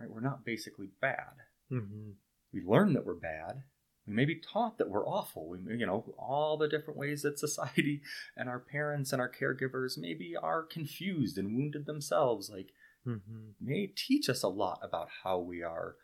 right, 0.01 0.09
we're 0.11 0.21
not 0.21 0.45
basically 0.45 0.89
bad 1.01 1.43
Mm-hmm. 1.71 2.11
we 2.53 2.63
learn 2.63 2.93
that 2.95 3.05
we're 3.05 3.15
bad. 3.15 3.65
We 4.07 4.15
may 4.15 4.25
be 4.25 4.37
taught 4.37 4.79
that 4.79 4.89
we're 4.89 5.07
awful. 5.07 5.49
We, 5.49 5.59
you 5.77 5.87
know, 5.87 6.15
all 6.19 6.57
the 6.57 6.69
different 6.69 6.99
ways 6.99 7.23
that 7.23 7.39
society 7.39 8.03
and 8.37 8.49
our 8.49 8.61
parents 8.61 9.13
and 9.13 9.21
our 9.21 9.31
caregivers 9.31 9.99
maybe 9.99 10.35
are 10.37 10.63
confused 10.63 11.39
and 11.39 11.57
wounded 11.57 11.87
themselves. 11.87 12.51
Like, 12.51 12.69
Mm-hmm. 13.07 13.51
may 13.61 13.87
teach 13.87 14.29
us 14.29 14.43
a 14.43 14.49
lot 14.49 14.81
about 14.83 15.07
how 15.23 15.39
we 15.39 15.63
are 15.63 15.95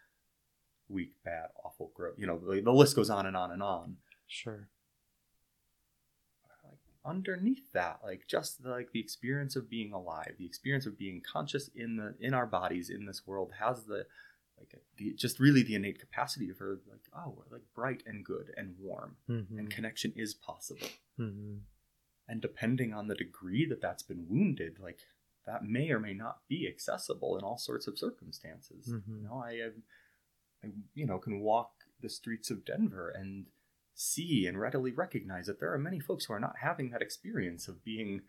weak, 0.88 1.14
bad, 1.24 1.48
awful, 1.64 1.90
gross. 1.96 2.14
You 2.16 2.28
know, 2.28 2.38
the, 2.38 2.60
the 2.60 2.72
list 2.72 2.94
goes 2.94 3.10
on 3.10 3.26
and 3.26 3.36
on 3.36 3.50
and 3.50 3.60
on. 3.60 3.96
Sure. 4.28 4.68
Like 6.64 6.78
underneath 7.04 7.72
that, 7.72 7.98
like 8.04 8.28
just 8.28 8.62
the, 8.62 8.70
like 8.70 8.92
the 8.92 9.00
experience 9.00 9.56
of 9.56 9.68
being 9.68 9.92
alive, 9.92 10.34
the 10.38 10.46
experience 10.46 10.86
of 10.86 10.96
being 10.96 11.20
conscious 11.20 11.70
in 11.74 11.96
the 11.96 12.14
in 12.20 12.34
our 12.34 12.46
bodies 12.46 12.88
in 12.88 13.06
this 13.06 13.22
world 13.26 13.54
has 13.58 13.82
the 13.82 14.06
like 14.58 14.74
the 14.96 15.12
just 15.14 15.38
really 15.40 15.62
the 15.62 15.74
innate 15.74 15.98
capacity 15.98 16.48
of 16.50 16.58
her 16.58 16.78
like 16.90 17.00
oh 17.16 17.34
we're 17.36 17.56
like 17.56 17.64
bright 17.74 18.02
and 18.06 18.24
good 18.24 18.52
and 18.56 18.74
warm 18.78 19.16
Mm-hmm. 19.28 19.58
and 19.58 19.70
connection 19.70 20.12
is 20.16 20.34
possible 20.34 20.88
Mm-hmm. 21.18 21.56
and 22.28 22.40
depending 22.40 22.92
on 22.94 23.08
the 23.08 23.14
degree 23.14 23.66
that 23.66 23.80
that's 23.82 24.02
been 24.02 24.26
wounded 24.28 24.78
like 24.80 24.98
that 25.46 25.64
may 25.64 25.90
or 25.90 25.98
may 25.98 26.14
not 26.14 26.38
be 26.48 26.68
accessible 26.68 27.36
in 27.36 27.44
all 27.44 27.58
sorts 27.58 27.86
of 27.86 27.98
circumstances 27.98 28.88
Mhm. 28.88 29.16
you 29.18 29.24
know 29.24 29.42
I, 29.44 29.70
I 30.64 30.68
you 30.94 31.06
know 31.06 31.18
can 31.18 31.40
walk 31.40 31.72
the 32.00 32.08
streets 32.08 32.50
of 32.50 32.64
denver 32.64 33.10
and 33.10 33.46
see 33.94 34.46
and 34.46 34.58
readily 34.58 34.90
recognize 34.90 35.46
that 35.46 35.60
there 35.60 35.72
are 35.72 35.78
many 35.78 36.00
folks 36.00 36.24
who 36.24 36.32
are 36.32 36.40
not 36.40 36.56
having 36.62 36.90
that 36.90 37.02
experience 37.02 37.68
of 37.68 37.84
being 37.84 38.22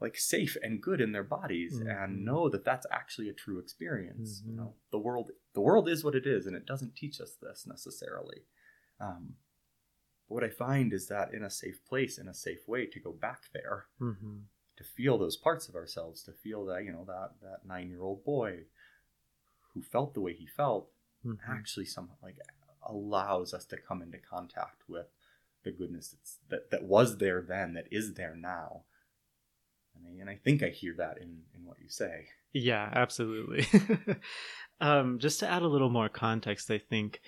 like 0.00 0.16
safe 0.16 0.56
and 0.62 0.80
good 0.82 1.00
in 1.00 1.12
their 1.12 1.24
bodies 1.24 1.80
Mhm. 1.80 2.04
and 2.04 2.24
know 2.24 2.48
that 2.48 2.64
that's 2.64 2.86
actually 2.90 3.28
a 3.28 3.32
true 3.32 3.58
experience 3.58 4.42
you 4.46 4.52
Mhm. 4.52 4.56
know 4.56 4.74
the 4.90 4.98
world 4.98 5.30
the 5.54 5.60
world 5.60 5.88
is 5.88 6.04
what 6.04 6.14
it 6.14 6.26
is 6.26 6.46
and 6.46 6.54
it 6.56 6.66
doesn't 6.66 6.94
teach 6.96 7.20
us 7.20 7.34
this 7.34 7.66
necessarily 7.66 8.44
um, 9.00 9.36
but 10.28 10.34
what 10.34 10.44
i 10.44 10.48
find 10.48 10.92
is 10.92 11.08
that 11.08 11.32
in 11.34 11.42
a 11.42 11.50
safe 11.50 11.84
place 11.84 12.16
in 12.18 12.28
a 12.28 12.34
safe 12.34 12.66
way 12.68 12.86
to 12.86 13.00
go 13.00 13.12
back 13.12 13.50
there 13.52 13.86
Mm-hmm. 14.00 14.38
to 14.76 14.84
feel 14.84 15.18
those 15.18 15.36
parts 15.36 15.68
of 15.68 15.74
ourselves 15.74 16.22
to 16.22 16.32
feel 16.32 16.64
that 16.66 16.84
you 16.84 16.92
know 16.92 17.04
that 17.04 17.30
that 17.42 17.66
nine 17.66 17.88
year 17.90 18.02
old 18.02 18.24
boy 18.24 18.66
who 19.74 19.82
felt 19.82 20.14
the 20.14 20.20
way 20.20 20.32
he 20.34 20.46
felt 20.46 20.90
Mm-hmm. 21.26 21.52
actually 21.52 21.84
some 21.86 22.10
like 22.22 22.38
allows 22.84 23.52
us 23.52 23.64
to 23.66 23.76
come 23.76 24.00
into 24.02 24.18
contact 24.18 24.88
with 24.88 25.06
the 25.64 25.72
goodness 25.72 26.10
that's, 26.10 26.38
that 26.48 26.70
that 26.70 26.84
was 26.84 27.18
there 27.18 27.42
then 27.42 27.74
that 27.74 27.88
is 27.90 28.14
there 28.14 28.36
now 28.36 28.84
I, 30.06 30.20
and 30.20 30.30
I 30.30 30.36
think 30.36 30.62
I 30.62 30.68
hear 30.68 30.94
that 30.98 31.18
in 31.18 31.40
in 31.54 31.64
what 31.64 31.78
you 31.80 31.88
say 31.88 32.26
Yeah, 32.52 32.88
absolutely. 32.92 33.66
um, 34.80 35.18
just 35.18 35.40
to 35.40 35.48
add 35.48 35.62
a 35.62 35.68
little 35.68 35.90
more 35.90 36.08
context, 36.08 36.70
I 36.70 36.78
think 36.78 37.20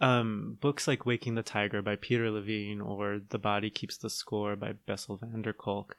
um, 0.00 0.58
books 0.60 0.88
like 0.88 1.06
Waking 1.06 1.34
the 1.36 1.42
Tiger 1.42 1.80
by 1.82 1.96
Peter 1.96 2.30
Levine 2.30 2.80
or 2.80 3.20
The 3.28 3.38
Body 3.38 3.70
Keeps 3.70 3.96
the 3.98 4.10
Score 4.10 4.56
by 4.56 4.72
Bessel 4.86 5.16
van 5.16 5.42
der 5.42 5.52
Kolk, 5.52 5.96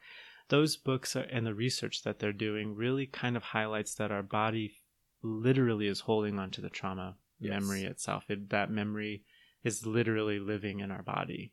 those 0.48 0.76
books 0.76 1.16
are, 1.16 1.22
and 1.22 1.46
the 1.46 1.54
research 1.54 2.02
that 2.02 2.18
they're 2.18 2.32
doing 2.32 2.74
really 2.74 3.06
kind 3.06 3.36
of 3.36 3.42
highlights 3.42 3.94
that 3.94 4.12
our 4.12 4.22
body 4.22 4.76
literally 5.22 5.86
is 5.86 6.00
holding 6.00 6.38
onto 6.38 6.60
the 6.60 6.70
trauma 6.70 7.16
Yes. 7.40 7.50
memory 7.62 7.84
itself. 7.84 8.24
It, 8.28 8.50
that 8.50 8.70
memory 8.70 9.24
is 9.64 9.84
literally 9.86 10.38
living 10.38 10.80
in 10.80 10.90
our 10.90 11.02
body. 11.02 11.52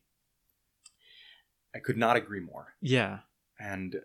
I 1.74 1.80
could 1.80 1.98
not 1.98 2.18
agree 2.18 2.42
more 2.42 2.76
Yeah. 2.82 3.20
and 3.60 3.96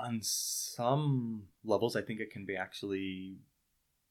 on 0.00 0.20
some 0.22 1.48
levels 1.64 1.96
i 1.96 2.02
think 2.02 2.20
it 2.20 2.30
can 2.30 2.44
be 2.44 2.56
actually 2.56 3.38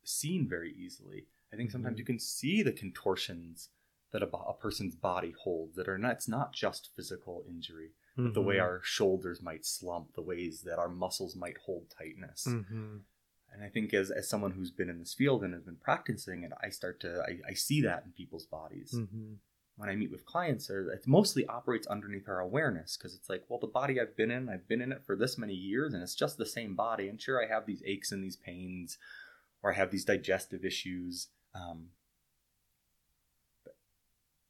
seen 0.03 0.47
very 0.47 0.73
easily 0.77 1.25
i 1.53 1.55
think 1.55 1.71
sometimes 1.71 1.95
Mhm. 1.95 1.99
you 1.99 2.05
can 2.05 2.19
see 2.19 2.61
the 2.61 2.71
contortions 2.71 3.69
that 4.11 4.23
a, 4.23 4.27
a 4.37 4.53
person's 4.53 4.95
body 4.95 5.31
holds 5.43 5.75
that 5.75 5.87
are 5.89 5.97
not 5.97 6.13
it's 6.13 6.27
not 6.27 6.53
just 6.53 6.93
physical 6.95 7.43
injury 7.47 7.91
but 8.15 8.33
the 8.33 8.41
way 8.41 8.55
Mhm. 8.55 8.63
our 8.63 8.81
shoulders 8.83 9.41
might 9.41 9.63
slump 9.65 10.13
the 10.13 10.21
ways 10.21 10.61
that 10.63 10.79
our 10.79 10.89
muscles 10.89 11.35
might 11.35 11.57
hold 11.65 11.89
tightness 11.89 12.47
Mhm. 12.47 13.03
and 13.51 13.63
i 13.63 13.69
think 13.69 13.93
as, 13.93 14.09
as 14.11 14.27
someone 14.29 14.51
who's 14.51 14.71
been 14.71 14.89
in 14.89 14.99
this 14.99 15.13
field 15.13 15.43
and 15.43 15.53
has 15.53 15.63
been 15.63 15.77
practicing 15.77 16.43
it 16.43 16.51
i 16.61 16.69
start 16.69 16.99
to 17.01 17.21
i, 17.29 17.39
I 17.51 17.53
see 17.53 17.81
that 17.81 18.05
in 18.05 18.11
people's 18.13 18.45
bodies 18.45 18.93
Mhm. 18.93 19.37
When 19.77 19.89
I 19.89 19.95
meet 19.95 20.11
with 20.11 20.25
clients, 20.25 20.69
or 20.71 20.89
it 20.91 21.07
mostly 21.07 21.45
operates 21.45 21.85
underneath 21.87 22.27
our 22.27 22.39
awareness 22.39 22.97
because 22.97 23.13
it's 23.15 23.29
like, 23.29 23.43
well, 23.47 23.59
the 23.59 23.67
body 23.67 24.01
I've 24.01 24.17
been 24.17 24.31
in, 24.31 24.49
I've 24.49 24.67
been 24.67 24.81
in 24.81 24.91
it 24.91 25.03
for 25.05 25.15
this 25.15 25.37
many 25.37 25.53
years, 25.53 25.93
and 25.93 26.01
it's 26.01 26.15
just 26.15 26.37
the 26.37 26.45
same 26.47 26.75
body. 26.75 27.07
And 27.07 27.21
sure, 27.21 27.41
I 27.43 27.47
have 27.47 27.67
these 27.67 27.83
aches 27.85 28.11
and 28.11 28.23
these 28.23 28.35
pains, 28.35 28.97
or 29.61 29.71
I 29.71 29.75
have 29.75 29.91
these 29.91 30.03
digestive 30.03 30.65
issues. 30.65 31.27
Um, 31.53 31.89
but 33.63 33.75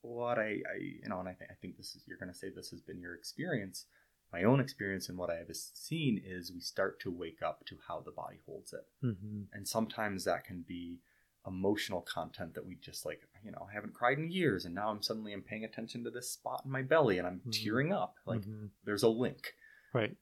what 0.01 0.39
I, 0.39 0.61
I, 0.73 0.78
you 0.80 1.09
know, 1.09 1.19
and 1.19 1.28
I, 1.28 1.34
th- 1.34 1.51
I 1.51 1.55
think 1.61 1.75
this 1.75 1.93
is 1.95 2.03
you're 2.07 2.17
going 2.17 2.32
to 2.32 2.38
say 2.38 2.47
this 2.49 2.69
has 2.69 2.82
been 2.82 2.99
your 3.01 3.13
experience. 3.13 3.86
My 4.32 4.43
own 4.43 4.59
experience 4.61 5.09
and 5.09 5.17
what 5.17 5.30
I 5.30 5.36
have 5.36 5.53
seen 5.53 6.21
is 6.25 6.51
we 6.53 6.61
start 6.61 6.99
to 7.01 7.11
wake 7.11 7.41
up 7.41 7.65
to 7.67 7.78
how 7.88 7.99
the 8.01 8.11
body 8.11 8.39
holds 8.45 8.71
it, 8.73 8.88
Mhm. 9.05 9.47
and 9.51 9.67
sometimes 9.67 10.23
that 10.23 10.45
can 10.45 10.61
be 10.61 10.99
emotional 11.47 12.01
content 12.01 12.53
that 12.53 12.65
we 12.65 12.75
just 12.75 13.05
like 13.05 13.21
you 13.43 13.51
know 13.51 13.65
I 13.69 13.73
haven't 13.73 13.93
cried 13.93 14.17
in 14.19 14.29
years 14.29 14.65
and 14.65 14.75
now 14.75 14.89
i'm 14.89 15.01
suddenly 15.01 15.31
i'm 15.33 15.41
paying 15.41 15.63
attention 15.63 16.03
to 16.03 16.11
this 16.11 16.29
spot 16.31 16.63
in 16.65 16.71
my 16.71 16.81
belly 16.81 17.17
and 17.17 17.25
i'm 17.27 17.39
Mhm. 17.45 17.51
tearing 17.63 17.93
up 17.93 18.15
like 18.25 18.41
Mhm. 18.41 18.71
there's 18.83 19.03
a 19.03 19.09
link 19.09 19.53
right. 19.93 20.17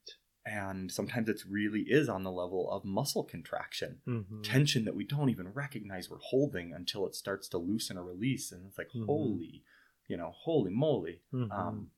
and 0.46 0.92
sometimes 0.92 1.28
it 1.28 1.42
really 1.50 1.82
is 1.90 2.08
on 2.08 2.22
the 2.24 2.32
level 2.32 2.70
of 2.72 2.86
muscle 2.86 3.24
contraction 3.24 4.02
Mhm. 4.06 4.44
tension 4.44 4.86
that 4.86 4.96
we 4.96 5.04
don't 5.04 5.30
even 5.30 5.52
recognize 5.54 6.10
we're 6.10 6.20
holding 6.20 6.72
until 6.74 7.08
it 7.08 7.16
starts 7.16 7.48
to 7.50 7.58
loosen 7.58 7.98
or 7.98 8.04
release 8.04 8.52
and 8.52 8.68
it's 8.68 8.78
like 8.78 8.92
Mhm. 8.94 9.06
holy 9.08 9.64
you 10.08 10.16
know 10.18 10.30
holy 10.32 10.72
moly 10.72 11.24
Mhm. 11.34 11.52
um 11.52 11.92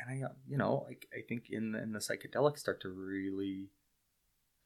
and 0.00 0.10
i 0.10 0.26
uh, 0.26 0.32
you 0.46 0.56
know 0.56 0.84
like 0.88 1.06
i 1.12 1.20
think 1.20 1.50
in 1.50 1.72
the, 1.72 1.82
in 1.82 1.92
the 1.92 1.98
psychedelics 1.98 2.58
start 2.58 2.80
to 2.80 2.88
really 2.88 3.70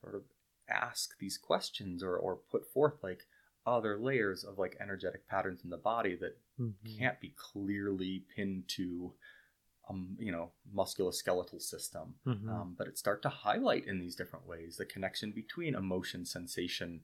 sort 0.01 0.15
of 0.15 0.23
ask 0.69 1.19
these 1.19 1.39
questions 1.39 2.03
or 2.03 2.17
or 2.17 2.37
put 2.37 2.67
forth 2.67 3.03
like 3.03 3.27
other 3.67 3.99
layers 3.99 4.45
of 4.45 4.59
like 4.59 4.77
energetic 4.81 5.27
patterns 5.29 5.65
in 5.65 5.71
the 5.71 5.77
body 5.77 6.15
that 6.17 6.37
Mhm. 6.59 6.99
can't 6.99 7.21
be 7.21 7.31
clearly 7.37 8.25
pinned 8.35 8.69
to 8.69 9.13
um 9.89 10.17
you 10.19 10.33
know 10.33 10.53
musculoskeletal 10.75 11.61
system 11.61 12.15
Mhm. 12.27 12.49
um, 12.49 12.75
but 12.79 12.87
it 12.89 12.99
start 12.99 13.23
to 13.23 13.29
highlight 13.29 13.87
in 13.87 13.99
these 13.99 14.17
different 14.17 14.47
ways 14.47 14.77
the 14.77 14.85
connection 14.87 15.33
between 15.33 15.75
emotion 15.75 16.25
sensation 16.25 17.03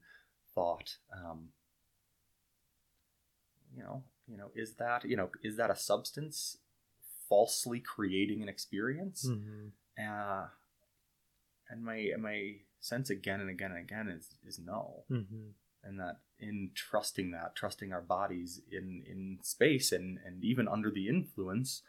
thought 0.53 0.97
um, 1.11 1.51
you 3.75 3.83
know 3.83 4.03
you 4.27 4.37
know 4.37 4.51
is 4.55 4.75
that 4.75 5.03
you 5.05 5.17
know 5.17 5.29
is 5.41 5.57
that 5.57 5.69
a 5.71 5.75
substance 5.75 6.57
falsely 7.29 7.79
creating 7.79 8.41
an 8.41 8.49
experience 8.49 9.25
Mhm. 9.29 9.71
uh, 9.99 10.47
and 11.69 11.83
my 11.83 12.11
my 12.17 12.55
sense 12.83 13.09
again 13.09 13.39
and 13.39 13.49
again 13.49 13.71
and 13.71 13.79
again 13.79 14.07
is 14.09 14.35
is 14.45 14.59
no 14.59 15.05
Mhm. 15.09 15.53
and 15.83 15.99
that 15.99 16.19
in 16.37 16.71
trusting 16.75 17.31
that 17.31 17.55
trusting 17.55 17.93
our 17.93 18.01
bodies 18.01 18.61
in 18.69 19.03
in 19.07 19.39
space 19.41 19.91
and 19.91 20.17
and 20.25 20.43
even 20.43 20.67
under 20.67 20.91
the 20.91 21.07
influence 21.07 21.81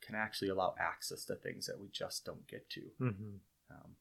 can 0.00 0.14
actually 0.14 0.48
allow 0.48 0.74
access 0.78 1.24
to 1.24 1.34
things 1.34 1.66
that 1.66 1.78
we 1.80 1.88
just 1.88 2.24
don't 2.24 2.46
get 2.46 2.70
to 2.70 2.90
Mhm. 3.00 3.40
um, 3.70 3.96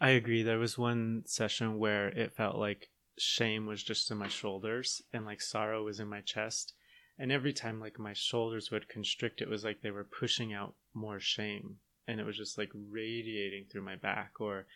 I 0.00 0.10
agree. 0.10 0.44
There 0.44 0.60
was 0.60 0.78
one 0.78 1.26
session 1.26 1.78
where 1.78 2.08
it 2.10 2.32
felt 2.32 2.54
like 2.56 2.88
shame 3.18 3.66
was 3.66 3.82
just 3.82 4.10
in 4.12 4.16
my 4.16 4.28
shoulders 4.28 5.02
and 5.12 5.26
like 5.26 5.40
sorrow 5.40 5.82
was 5.84 5.98
in 5.98 6.06
my 6.08 6.20
chest. 6.20 6.74
And 7.18 7.32
every 7.32 7.52
time 7.52 7.80
like 7.80 7.98
my 7.98 8.12
shoulders 8.12 8.70
would 8.70 8.88
constrict, 8.88 9.42
it 9.42 9.48
was 9.48 9.64
like 9.64 9.80
they 9.80 9.90
were 9.90 10.04
pushing 10.04 10.52
out 10.52 10.76
more 10.94 11.18
shame. 11.18 11.80
And 12.08 12.18
it 12.18 12.26
was 12.26 12.36
just 12.36 12.58
like 12.58 12.70
radiating 12.74 13.66
through 13.70 13.84
my 13.84 13.94
back. 13.94 14.40
Or 14.40 14.66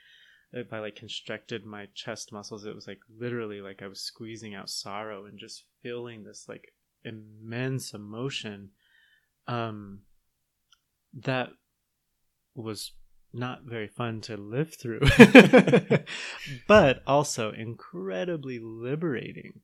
if 0.52 0.72
I 0.72 0.78
like 0.78 0.94
constricted 0.94 1.64
my 1.64 1.88
chest 1.94 2.32
muscles, 2.32 2.64
it 2.64 2.74
was 2.74 2.86
like 2.86 3.00
literally 3.18 3.60
like 3.60 3.82
I 3.82 3.88
was 3.88 4.00
squeezing 4.00 4.54
out 4.54 4.70
sorrow 4.70 5.24
and 5.24 5.38
just 5.38 5.64
feeling 5.82 6.22
this 6.22 6.46
like 6.48 6.72
immense 7.04 7.94
emotion. 7.94 8.70
Um, 9.48 10.02
that 11.14 11.50
was 12.54 12.92
not 13.32 13.62
very 13.62 13.88
fun 13.88 14.20
to 14.20 14.36
live 14.36 14.74
through, 14.74 15.00
but 16.68 17.02
also 17.06 17.50
incredibly 17.52 18.58
liberating. 18.58 19.60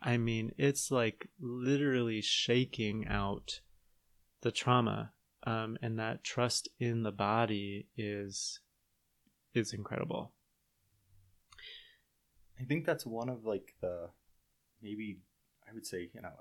I 0.00 0.16
mean, 0.16 0.52
it's 0.58 0.90
like 0.90 1.28
literally 1.40 2.20
shaking 2.22 3.06
out 3.06 3.60
the 4.40 4.50
trauma, 4.50 5.12
um, 5.44 5.76
and 5.82 5.98
that 5.98 6.22
trust 6.24 6.68
in 6.78 7.02
the 7.02 7.12
body 7.12 7.86
is 7.96 8.60
is 9.54 9.72
incredible. 9.72 10.32
i 12.60 12.64
think 12.64 12.84
that's 12.84 13.04
one 13.06 13.28
of 13.28 13.44
like 13.44 13.74
the 13.80 14.08
maybe 14.82 15.18
i 15.68 15.72
would 15.72 15.86
say 15.86 16.08
you 16.14 16.20
know 16.20 16.32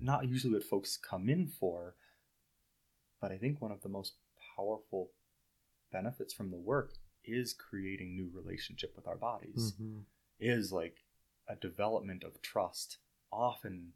not 0.00 0.28
usually 0.28 0.52
what 0.54 0.64
folks 0.64 0.96
come 0.96 1.28
in 1.28 1.46
for 1.46 1.94
but 3.20 3.32
i 3.32 3.36
think 3.38 3.60
one 3.60 3.72
of 3.72 3.82
the 3.82 3.88
most 3.88 4.14
powerful 4.56 5.10
benefits 5.92 6.32
from 6.34 6.50
the 6.50 6.56
work 6.58 6.92
is 7.24 7.52
creating 7.52 8.14
new 8.14 8.30
relationship 8.34 8.92
with 8.96 9.06
our 9.06 9.16
bodies 9.16 9.74
Mm-hmm. 9.80 9.98
is 10.38 10.72
like 10.72 10.96
a 11.48 11.56
development 11.56 12.22
of 12.24 12.40
trust, 12.40 12.98
often 13.32 13.92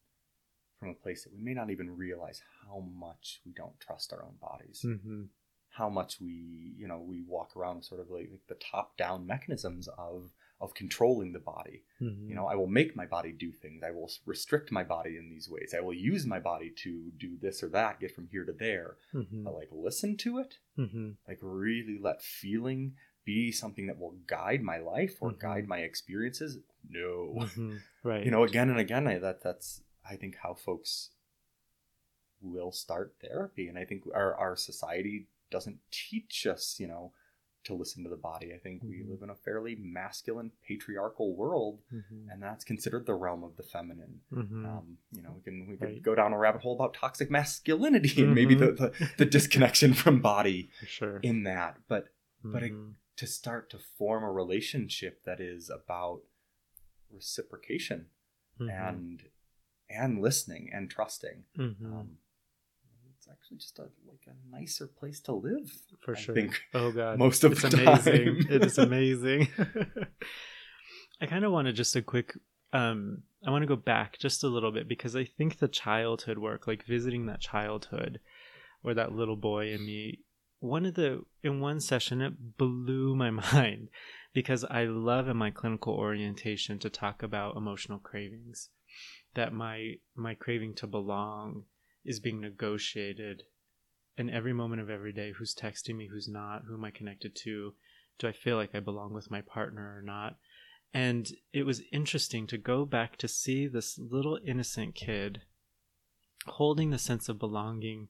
from 0.85 0.93
a 0.93 1.03
place 1.03 1.25
that 1.25 1.33
we 1.33 1.43
may 1.43 1.55
not 1.55 1.71
even 1.71 1.97
realize 1.97 2.43
how 2.67 2.81
much 2.81 3.41
we 3.47 3.53
don't 3.53 3.79
trust 3.81 4.13
our 4.13 4.23
own 4.23 4.37
bodies, 4.41 4.85
Mm-hmm. 4.85 5.23
how 5.71 5.89
much 5.89 6.21
we, 6.21 6.75
you 6.79 6.87
know, 6.87 7.01
we 7.01 7.23
walk 7.23 7.57
around 7.57 7.83
sort 7.85 8.01
of 8.01 8.11
like, 8.11 8.29
like 8.31 8.47
the 8.49 8.55
top-down 8.73 9.27
mechanisms 9.27 9.89
of 9.99 10.31
of 10.61 10.73
controlling 10.73 11.33
the 11.33 11.41
body. 11.41 11.83
Mm-hmm. 12.01 12.29
You 12.29 12.35
know, 12.37 12.47
I 12.47 12.55
will 12.55 12.69
make 12.69 12.95
my 12.97 13.07
body 13.07 13.33
do 13.33 13.51
things. 13.51 13.83
I 13.83 13.91
will 13.91 14.09
restrict 14.25 14.71
my 14.71 14.85
body 14.85 15.17
in 15.19 15.29
these 15.29 15.51
ways. 15.51 15.75
I 15.77 15.81
will 15.81 15.93
use 15.93 16.25
my 16.27 16.39
body 16.39 16.71
to 16.85 17.11
do 17.19 17.37
this 17.43 17.63
or 17.65 17.69
that, 17.71 17.99
get 18.01 18.15
from 18.15 18.29
here 18.31 18.45
to 18.45 18.53
there. 18.53 18.97
Mm-hmm. 19.13 19.45
But 19.45 19.55
like 19.55 19.69
listen 19.73 20.17
to 20.19 20.39
it, 20.39 20.53
Mm-hmm. 20.79 21.09
like 21.29 21.39
really 21.43 21.99
let 22.01 22.23
feeling 22.23 22.95
be 23.25 23.51
something 23.51 23.87
that 23.89 23.99
will 23.99 24.15
guide 24.27 24.63
my 24.63 24.79
life 24.79 25.17
or 25.21 25.33
Mhm. 25.33 25.41
guide 25.41 25.67
my 25.67 25.79
experiences. 25.79 26.59
No 26.89 27.35
Mm-hmm. 27.41 27.77
Right. 28.05 28.25
you 28.25 28.31
know 28.31 28.45
again 28.45 28.69
and 28.71 28.79
again 28.79 29.07
I, 29.09 29.19
that 29.19 29.43
that's 29.43 29.81
i 30.09 30.17
think 30.17 30.37
how 30.43 30.55
folks 30.55 31.11
will 32.41 32.73
start 32.73 33.15
therapy 33.21 33.69
and 33.69 33.79
i 33.79 33.85
think 33.85 34.03
our, 34.15 34.35
our 34.37 34.57
society 34.57 35.27
doesn't 35.51 35.79
teach 35.91 36.47
us 36.47 36.77
you 36.79 36.87
know 36.87 37.13
to 37.63 37.73
listen 37.73 38.03
to 38.05 38.11
the 38.11 38.17
body. 38.19 38.53
I 38.53 38.59
think 38.59 38.83
we 38.83 38.97
Mhm. 38.99 39.09
live 39.09 39.23
in 39.23 39.31
a 39.31 39.35
fairly 39.35 39.75
masculine, 39.75 40.53
patriarchal 40.69 41.35
world, 41.35 41.81
Mhm. 41.91 42.31
and 42.31 42.43
that's 42.43 42.63
considered 42.63 43.07
the 43.07 43.15
realm 43.15 43.43
of 43.43 43.57
the 43.57 43.63
feminine. 43.63 44.21
Mhm. 44.31 44.67
Um, 44.67 44.99
you 45.13 45.23
know, 45.23 45.33
we 45.33 45.41
can 45.41 45.67
we 45.67 45.79
can 45.79 45.87
Right. 45.87 46.03
go 46.03 46.15
down 46.15 46.35
a 46.35 46.39
rabbit 46.39 46.61
hole 46.61 46.75
about 46.75 46.93
toxic 46.93 47.31
masculinity 47.31 48.23
and 48.23 48.35
maybe 48.35 48.55
the, 48.55 48.73
the 48.73 49.11
the 49.17 49.25
disconnection 49.25 49.95
from 49.95 50.21
body 50.21 50.69
sure. 50.87 51.21
in 51.21 51.45
that. 51.45 51.79
But 51.89 52.13
but 52.43 52.63
it- 52.63 52.73
Mhm. 52.73 52.97
to 53.17 53.27
start 53.27 53.71
to 53.71 53.79
form 53.79 54.23
a 54.25 54.31
relationship 54.31 55.23
that 55.23 55.41
is 55.41 55.71
about 55.71 56.21
reciprocation 57.11 58.11
Mhm. 58.61 58.71
and 58.91 59.31
and 59.91 60.21
listening 60.23 60.71
and 60.73 60.91
trusting. 60.91 61.45
Mhm. 61.59 61.85
Um, 61.85 62.19
it's 63.17 63.29
actually 63.31 63.57
just 63.59 63.79
a 63.79 63.89
like 64.07 64.27
a 64.27 64.35
nicer 64.51 64.87
place 64.87 65.21
to 65.21 65.33
live. 65.33 65.71
For 66.03 66.17
I 66.17 66.21
sure. 66.21 66.35
think 66.35 66.61
oh 66.75 66.93
god. 66.93 67.19
most 67.19 67.45
of 67.45 67.53
it's 67.53 67.63
the 67.63 67.69
amazing. 67.83 68.43
time. 68.43 68.47
it 68.51 68.65
is 68.65 68.79
amazing. 68.91 69.49
I 71.21 71.27
kind 71.27 71.45
of 71.45 71.53
want 71.53 71.67
to 71.67 71.73
just 71.73 71.97
a 71.97 72.03
quick 72.03 72.37
um 72.73 73.23
I 73.47 73.51
want 73.51 73.63
to 73.63 73.67
go 73.69 73.77
back 73.77 74.19
just 74.19 74.43
a 74.45 74.49
little 74.49 74.73
bit 74.73 74.89
because 74.89 75.15
I 75.15 75.25
think 75.25 75.59
the 75.59 75.69
childhood 75.69 76.39
work, 76.39 76.67
like 76.67 76.85
visiting 76.87 77.27
that 77.27 77.41
childhood 77.41 78.21
or 78.83 78.95
that 78.95 79.13
little 79.13 79.37
boy 79.37 79.71
in 79.73 79.85
me, 79.85 80.21
one 80.61 80.87
of 80.87 80.95
the 80.95 81.25
in 81.43 81.61
one 81.61 81.81
session 81.81 82.21
it 82.21 82.57
blew 82.59 83.15
my 83.15 83.31
mind 83.53 83.89
because 84.33 84.65
I 84.65 84.85
love 84.85 85.29
in 85.29 85.37
my 85.37 85.51
clinical 85.51 85.95
orientation 85.95 86.79
to 86.81 86.91
talk 86.91 87.23
about 87.23 87.57
emotional 87.57 87.99
cravings. 87.99 88.71
That 89.35 89.53
my 89.53 89.95
my 90.15 90.35
craving 90.35 90.75
to 90.77 90.87
belong 90.87 91.65
is 92.05 92.21
being 92.21 92.41
negotiated 92.41 93.45
in 94.17 94.31
every 94.31 94.53
moment 94.53 94.81
of 94.81 94.91
every 94.91 95.13
day. 95.13 95.33
Who's 95.33 95.55
texting 95.55 95.97
me 95.97 96.09
who's 96.09 96.29
not 96.29 96.63
who 96.67 96.75
am 96.75 96.85
i 96.85 96.91
connected 96.91 97.35
to? 97.45 97.75
Do 98.19 98.29
i 98.29 98.33
feel 98.33 98.57
like 98.57 98.75
i 98.75 98.81
belong 98.81 99.13
with 99.13 99.31
my 99.31 99.41
partner 99.41 99.97
or 99.97 100.03
not? 100.03 100.37
And 100.93 101.29
it 101.53 101.65
was 101.65 101.83
interesting 101.93 102.47
to 102.47 102.59
go 102.59 102.85
back 102.85 103.17
to 103.17 103.27
see 103.27 103.67
this 103.67 103.99
little 103.99 104.39
innocent 104.47 104.95
kid 104.95 105.43
holding 106.47 106.91
the 106.91 106.99
sense 106.99 107.29
of 107.29 107.39
belonging 107.39 108.09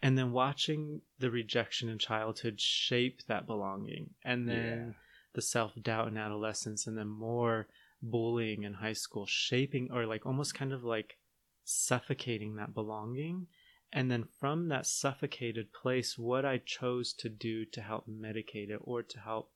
and 0.00 0.16
then 0.16 0.32
watching 0.32 1.00
the 1.18 1.30
rejection 1.30 1.88
in 1.88 1.98
childhood 1.98 2.60
shape 2.60 3.20
that 3.26 3.46
belonging 3.46 4.10
and 4.24 4.48
then 4.48 4.94
the 5.34 5.42
self-doubt 5.42 6.08
in 6.08 6.16
adolescence 6.16 6.86
and 6.86 6.96
then 6.96 7.08
more 7.08 7.66
bullying 8.10 8.62
in 8.62 8.74
high 8.74 8.92
school 8.92 9.26
shaping 9.26 9.88
or 9.92 10.06
like 10.06 10.26
almost 10.26 10.54
kind 10.54 10.72
of 10.72 10.84
like 10.84 11.18
suffocating 11.64 12.56
that 12.56 12.74
belonging. 12.74 13.46
And 13.92 14.10
then 14.10 14.24
from 14.40 14.68
that 14.68 14.86
suffocated 14.86 15.72
place 15.72 16.18
what 16.18 16.44
i 16.44 16.58
chose 16.58 17.12
to 17.14 17.28
do 17.28 17.64
to 17.66 17.80
help 17.80 18.08
medicate 18.08 18.70
it 18.70 18.80
or 18.80 19.02
to 19.02 19.20
help 19.20 19.52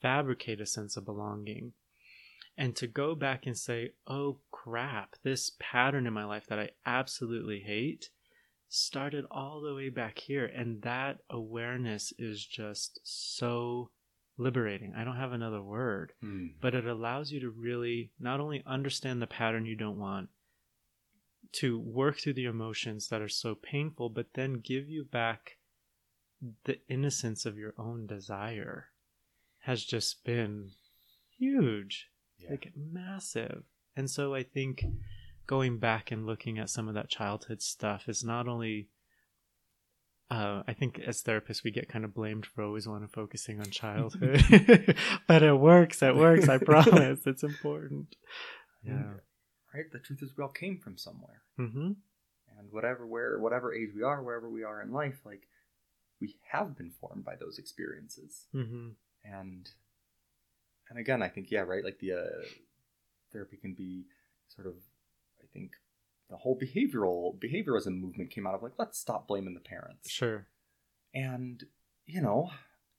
fabricate 0.00 0.60
a 0.60 0.66
sense 0.66 0.96
of 0.96 1.04
belonging. 1.04 1.72
And 2.56 2.74
to 2.76 2.86
go 2.86 3.14
back 3.14 3.46
and 3.46 3.56
say 3.56 3.92
oh 4.06 4.38
crap 4.50 5.16
this 5.22 5.52
pattern 5.58 6.06
in 6.06 6.12
my 6.12 6.24
life 6.24 6.46
that 6.48 6.58
i 6.58 6.70
absolutely 6.84 7.60
hate 7.60 8.10
started 8.68 9.24
all 9.30 9.60
the 9.60 9.74
way 9.74 9.88
back 9.88 10.18
here. 10.18 10.44
And 10.44 10.82
that 10.82 11.18
awareness 11.30 12.12
is 12.18 12.44
just 12.44 13.00
so 13.02 13.90
liberating 14.38 14.92
i 14.96 15.04
don't 15.04 15.16
have 15.16 15.32
another 15.32 15.60
word 15.62 16.12
Hmm. 16.20 16.46
but 16.60 16.74
it 16.74 16.86
allows 16.86 17.32
you 17.32 17.40
to 17.40 17.50
really 17.50 18.12
not 18.20 18.40
only 18.40 18.62
understand 18.66 19.20
the 19.20 19.26
pattern 19.26 19.66
you 19.66 19.74
don't 19.76 19.98
want 19.98 20.28
to 21.52 21.78
work 21.78 22.18
through 22.18 22.34
the 22.34 22.44
emotions 22.44 23.08
that 23.08 23.20
are 23.22 23.28
so 23.28 23.54
painful 23.54 24.08
but 24.10 24.34
then 24.34 24.60
give 24.60 24.88
you 24.88 25.04
back 25.04 25.56
the 26.64 26.78
innocence 26.88 27.44
of 27.46 27.56
your 27.58 27.74
own 27.78 28.06
desire 28.06 28.86
has 29.60 29.84
just 29.84 30.24
been 30.24 30.70
huge 31.38 32.08
Yeah. 32.38 32.50
like 32.50 32.72
massive 32.76 33.64
and 33.96 34.08
so 34.10 34.34
i 34.34 34.42
think 34.42 34.84
going 35.46 35.78
back 35.78 36.10
and 36.10 36.26
looking 36.26 36.58
at 36.58 36.70
some 36.70 36.86
of 36.88 36.94
that 36.94 37.08
childhood 37.08 37.62
stuff 37.62 38.08
is 38.08 38.22
not 38.22 38.46
only 38.46 38.88
uh, 40.30 40.62
I 40.68 40.72
think 40.74 40.98
as 41.06 41.22
therapists 41.22 41.64
we 41.64 41.70
get 41.70 41.88
kind 41.88 42.04
of 42.04 42.12
blamed 42.14 42.46
for 42.46 42.62
always 42.62 42.86
want 42.86 43.02
to 43.02 43.08
focusing 43.08 43.60
on 43.60 43.70
childhood, 43.70 44.42
but 45.26 45.42
it 45.42 45.54
works. 45.58 46.02
It 46.02 46.14
works. 46.16 46.48
I 46.48 46.58
promise. 46.72 47.26
It's 47.26 47.42
important. 47.42 48.16
Yeah. 48.84 49.14
right. 49.74 49.84
The 49.92 49.98
truth 49.98 50.22
is, 50.22 50.36
we 50.36 50.42
all 50.42 50.50
came 50.50 50.78
from 50.78 50.98
somewhere, 50.98 51.42
Mm-hmm. 51.58 51.92
and 52.58 52.72
whatever 52.72 53.06
where 53.06 53.38
whatever 53.38 53.74
age 53.74 53.90
we 53.96 54.02
are, 54.02 54.22
wherever 54.22 54.48
we 54.50 54.62
are 54.64 54.80
in 54.82 54.92
life, 54.92 55.18
like 55.24 55.48
we 56.20 56.36
have 56.52 56.76
been 56.76 56.90
formed 56.90 57.24
by 57.24 57.36
those 57.36 57.58
experiences. 57.58 58.46
Mm-hmm. 58.54 58.88
and 59.24 59.70
and 60.90 60.98
again 60.98 61.22
i 61.22 61.28
think 61.28 61.50
yeah 61.50 61.60
right 61.60 61.84
like 61.84 61.98
the 62.00 62.12
uh, 62.12 62.42
therapy 63.32 63.56
can 63.56 63.74
be 63.74 64.04
sort 64.48 64.66
of 64.66 64.74
i 65.42 65.46
think 65.52 65.72
the 66.30 66.36
whole 66.36 66.58
behavioral 66.58 67.38
behaviorism 67.38 67.98
movement 68.00 68.30
came 68.30 68.46
out 68.46 68.54
of 68.54 68.62
like 68.62 68.72
let's 68.78 68.98
stop 68.98 69.26
blaming 69.28 69.54
the 69.54 69.60
parents 69.60 70.10
Sure. 70.10 70.46
and 71.14 71.64
you 72.06 72.20
know 72.20 72.50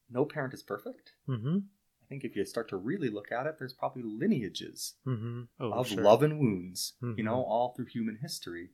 no 0.09 0.25
parent 0.25 0.53
is 0.53 0.63
perfect 0.63 1.13
Mm-hmm. 1.27 1.57
i 1.57 2.05
think 2.07 2.23
if 2.23 2.36
you 2.36 2.43
start 2.45 2.69
to 2.69 2.77
really 2.77 3.09
look 3.09 3.32
at 3.32 3.45
it 3.45 3.55
there's 3.59 3.73
probably 3.73 4.03
lineages 4.03 4.95
Mm-hmm. 5.07 5.43
Oh, 5.59 5.71
of 5.73 5.88
sure. 5.88 6.03
love 6.03 6.23
and 6.23 6.39
wounds 6.39 6.93
you 7.01 7.09
Mhm. 7.09 7.25
know 7.25 7.41
all 7.43 7.73
through 7.75 7.86
human 7.86 8.17
history 8.21 8.71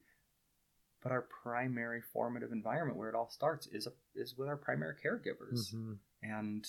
but 1.04 1.12
our 1.12 1.22
primary 1.22 2.02
formative 2.02 2.52
environment 2.52 2.98
where 2.98 3.10
it 3.10 3.16
all 3.16 3.30
starts 3.30 3.68
is 3.68 3.86
a, 3.88 3.92
is 4.16 4.36
with 4.38 4.48
our 4.48 4.58
primary 4.58 4.96
caregivers 4.96 5.74
Mm-hmm. 5.74 5.94
and 6.24 6.66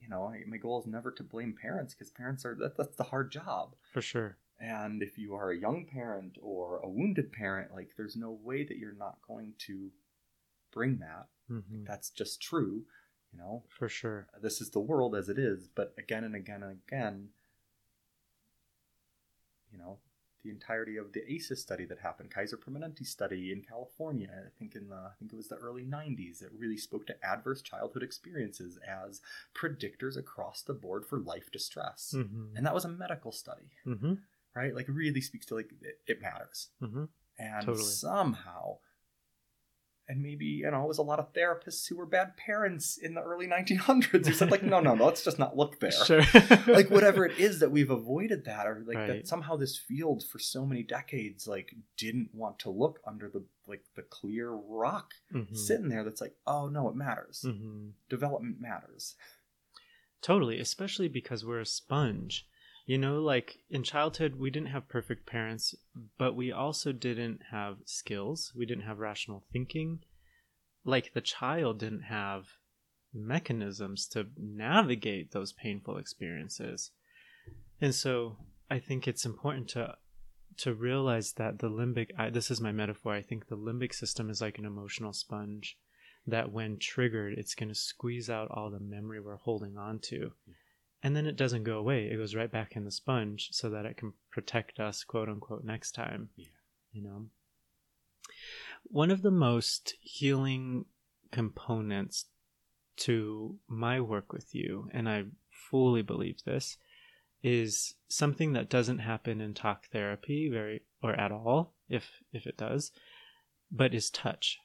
you 0.00 0.08
know 0.08 0.32
my 0.48 0.56
goal 0.56 0.80
is 0.80 0.86
never 0.86 1.10
to 1.12 1.22
blame 1.22 1.54
parents 1.60 1.94
because 1.94 2.10
parents 2.10 2.44
are 2.44 2.54
that, 2.56 2.76
that's 2.76 2.96
the 2.96 3.04
hard 3.04 3.30
job 3.30 3.74
For 3.92 4.02
sure. 4.02 4.36
And 4.72 5.02
if 5.02 5.18
you 5.18 5.34
are 5.34 5.50
a 5.50 5.58
young 5.66 5.84
parent 5.84 6.38
or 6.40 6.78
a 6.82 6.88
wounded 6.88 7.32
parent 7.32 7.68
like 7.74 7.90
there's 7.96 8.16
no 8.16 8.30
way 8.48 8.64
that 8.64 8.78
you're 8.78 8.94
not 9.06 9.18
going 9.28 9.52
to 9.66 9.90
bring 10.72 10.98
that 10.98 11.26
Mm-hmm. 11.50 11.84
that's 11.84 12.08
just 12.08 12.40
true 12.40 12.84
you 13.30 13.38
know 13.38 13.64
For 13.68 13.88
sure. 13.88 14.26
this 14.40 14.62
is 14.62 14.70
the 14.70 14.80
world 14.90 15.14
as 15.14 15.28
it 15.28 15.38
is 15.38 15.68
but 15.68 15.92
again 15.98 16.24
and 16.24 16.34
again 16.34 16.62
and 16.62 16.78
again 16.88 17.28
you 19.70 19.78
know 19.78 19.98
the 20.42 20.50
entirety 20.50 20.96
of 20.98 21.12
the 21.14 21.22
ACEs 21.32 21.58
study 21.62 21.86
that 21.86 22.00
happened, 22.00 22.30
Kaiser 22.30 22.58
Permanente 22.58 23.06
study 23.06 23.50
in 23.50 23.62
California, 23.62 24.28
I 24.30 24.50
think 24.58 24.74
in 24.74 24.90
the 24.90 24.94
I 24.96 25.12
think 25.18 25.32
it 25.32 25.36
was 25.36 25.48
the 25.48 25.56
early 25.56 25.84
90s, 25.86 26.42
it 26.42 26.50
really 26.54 26.76
spoke 26.76 27.06
to 27.06 27.16
adverse 27.24 27.62
childhood 27.62 28.02
experiences 28.02 28.78
as 28.86 29.22
predictors 29.54 30.18
across 30.18 30.60
the 30.60 30.74
board 30.74 31.06
for 31.06 31.18
life 31.18 31.50
distress. 31.50 32.12
Mm-hmm. 32.14 32.56
And 32.58 32.66
that 32.66 32.74
was 32.74 32.84
a 32.84 32.90
medical 32.90 33.32
study, 33.32 33.70
Mm-hmm. 33.86 34.14
Right? 34.54 34.74
Like 34.74 34.86
really 34.88 35.20
speaks 35.20 35.46
to 35.46 35.54
like 35.54 35.70
it, 35.82 35.98
it 36.06 36.22
matters. 36.22 36.68
Mm-hmm. 36.82 37.04
And 37.38 37.66
Totally. 37.66 37.84
somehow 37.84 38.78
and 40.06 40.22
maybe 40.22 40.44
you 40.44 40.70
know 40.70 40.82
it 40.84 40.88
was 40.88 40.98
a 40.98 41.02
lot 41.02 41.18
of 41.18 41.32
therapists 41.32 41.88
who 41.88 41.96
were 41.96 42.04
bad 42.04 42.36
parents 42.36 42.98
in 42.98 43.14
the 43.14 43.22
early 43.22 43.46
1900s 43.46 44.26
who 44.26 44.34
said 44.34 44.50
like 44.50 44.62
no 44.62 44.78
no 44.78 44.94
no 44.94 45.06
let's 45.06 45.24
just 45.24 45.38
not 45.38 45.56
look 45.56 45.80
there 45.80 45.90
Sure. 45.90 46.20
like 46.66 46.90
whatever 46.90 47.24
it 47.30 47.38
is 47.38 47.60
that 47.60 47.70
we've 47.70 47.90
avoided 47.90 48.44
that 48.44 48.66
or 48.66 48.84
like 48.86 48.96
Right. 48.98 49.06
that 49.08 49.26
somehow 49.26 49.56
this 49.56 49.78
field 49.78 50.22
for 50.30 50.38
so 50.38 50.66
many 50.66 50.82
decades 50.82 51.48
like 51.48 51.74
didn't 51.96 52.28
want 52.34 52.58
to 52.60 52.70
look 52.70 53.00
under 53.06 53.30
the 53.30 53.44
like 53.66 53.82
the 53.96 54.02
clear 54.02 54.50
rock 54.52 55.14
Mhm. 55.34 55.56
sitting 55.56 55.88
there 55.88 56.04
that's 56.04 56.20
like 56.20 56.34
oh 56.46 56.68
no 56.68 56.90
it 56.90 56.96
matters 56.96 57.42
Mhm. 57.46 57.92
development 58.10 58.60
matters 58.60 59.14
Totally, 60.20 60.58
especially 60.58 61.08
because 61.08 61.44
we're 61.44 61.60
a 61.60 61.66
sponge. 61.66 62.46
You 62.86 62.98
know, 62.98 63.20
like 63.20 63.58
in 63.70 63.82
childhood, 63.82 64.36
we 64.36 64.50
didn't 64.50 64.68
have 64.68 64.88
perfect 64.88 65.26
parents, 65.26 65.74
but 66.18 66.36
we 66.36 66.52
also 66.52 66.92
didn't 66.92 67.40
have 67.50 67.78
skills. 67.86 68.52
We 68.54 68.66
didn't 68.66 68.84
have 68.84 68.98
rational 68.98 69.42
thinking. 69.52 70.00
Like 70.84 71.14
the 71.14 71.22
child 71.22 71.78
didn't 71.78 72.02
have 72.02 72.46
mechanisms 73.14 74.06
to 74.08 74.26
navigate 74.36 75.30
those 75.30 75.52
painful 75.52 75.96
experiences. 75.96 76.90
And 77.80 77.94
so 77.94 78.36
I 78.70 78.78
think 78.80 79.06
it's 79.06 79.24
important 79.24 79.68
to 79.70 79.96
to 80.56 80.72
realize 80.72 81.32
that 81.32 81.58
the 81.58 81.70
limbic 81.70 82.10
I, 82.18 82.30
this 82.30 82.50
is 82.50 82.60
my 82.60 82.70
metaphor. 82.70 83.14
I 83.14 83.22
think 83.22 83.48
the 83.48 83.56
limbic 83.56 83.94
system 83.94 84.30
is 84.30 84.40
like 84.40 84.58
an 84.58 84.64
emotional 84.64 85.12
sponge 85.12 85.78
that 86.26 86.52
when 86.52 86.78
triggered, 86.78 87.34
it's 87.36 87.54
going 87.54 87.68
to 87.68 87.74
squeeze 87.74 88.30
out 88.30 88.50
all 88.50 88.70
the 88.70 88.80
memory 88.80 89.20
we're 89.20 89.36
holding 89.36 89.76
on 89.76 89.98
to. 90.00 90.32
And 91.04 91.14
then 91.14 91.26
it 91.26 91.36
doesn't 91.36 91.64
go 91.64 91.76
away. 91.76 92.06
It 92.06 92.16
goes 92.16 92.34
right 92.34 92.50
back 92.50 92.76
in 92.76 92.86
the 92.86 92.90
sponge 92.90 93.50
so 93.52 93.68
that 93.68 93.84
it 93.84 93.98
can 93.98 94.14
protect 94.32 94.80
us, 94.80 95.04
quote 95.04 95.28
unquote, 95.28 95.62
next 95.62 95.92
time. 95.92 96.30
Yeah. 96.34 96.46
You 96.92 97.02
know? 97.02 97.26
One 98.84 99.10
of 99.10 99.20
the 99.20 99.30
most 99.30 99.96
healing 100.00 100.86
components 101.30 102.24
to 102.96 103.58
my 103.68 104.00
work 104.00 104.32
with 104.32 104.54
you, 104.54 104.88
and 104.94 105.06
I 105.06 105.24
fully 105.50 106.00
believe 106.00 106.42
this, 106.44 106.78
is 107.42 107.96
something 108.08 108.54
that 108.54 108.70
doesn't 108.70 109.00
happen 109.00 109.42
in 109.42 109.52
talk 109.52 109.88
therapy 109.92 110.48
very 110.50 110.84
or 111.02 111.12
at 111.12 111.30
all, 111.30 111.74
if 111.86 112.22
if 112.32 112.46
it 112.46 112.56
does, 112.56 112.92
but 113.70 113.92
is 113.92 114.08
touch. 114.08 114.58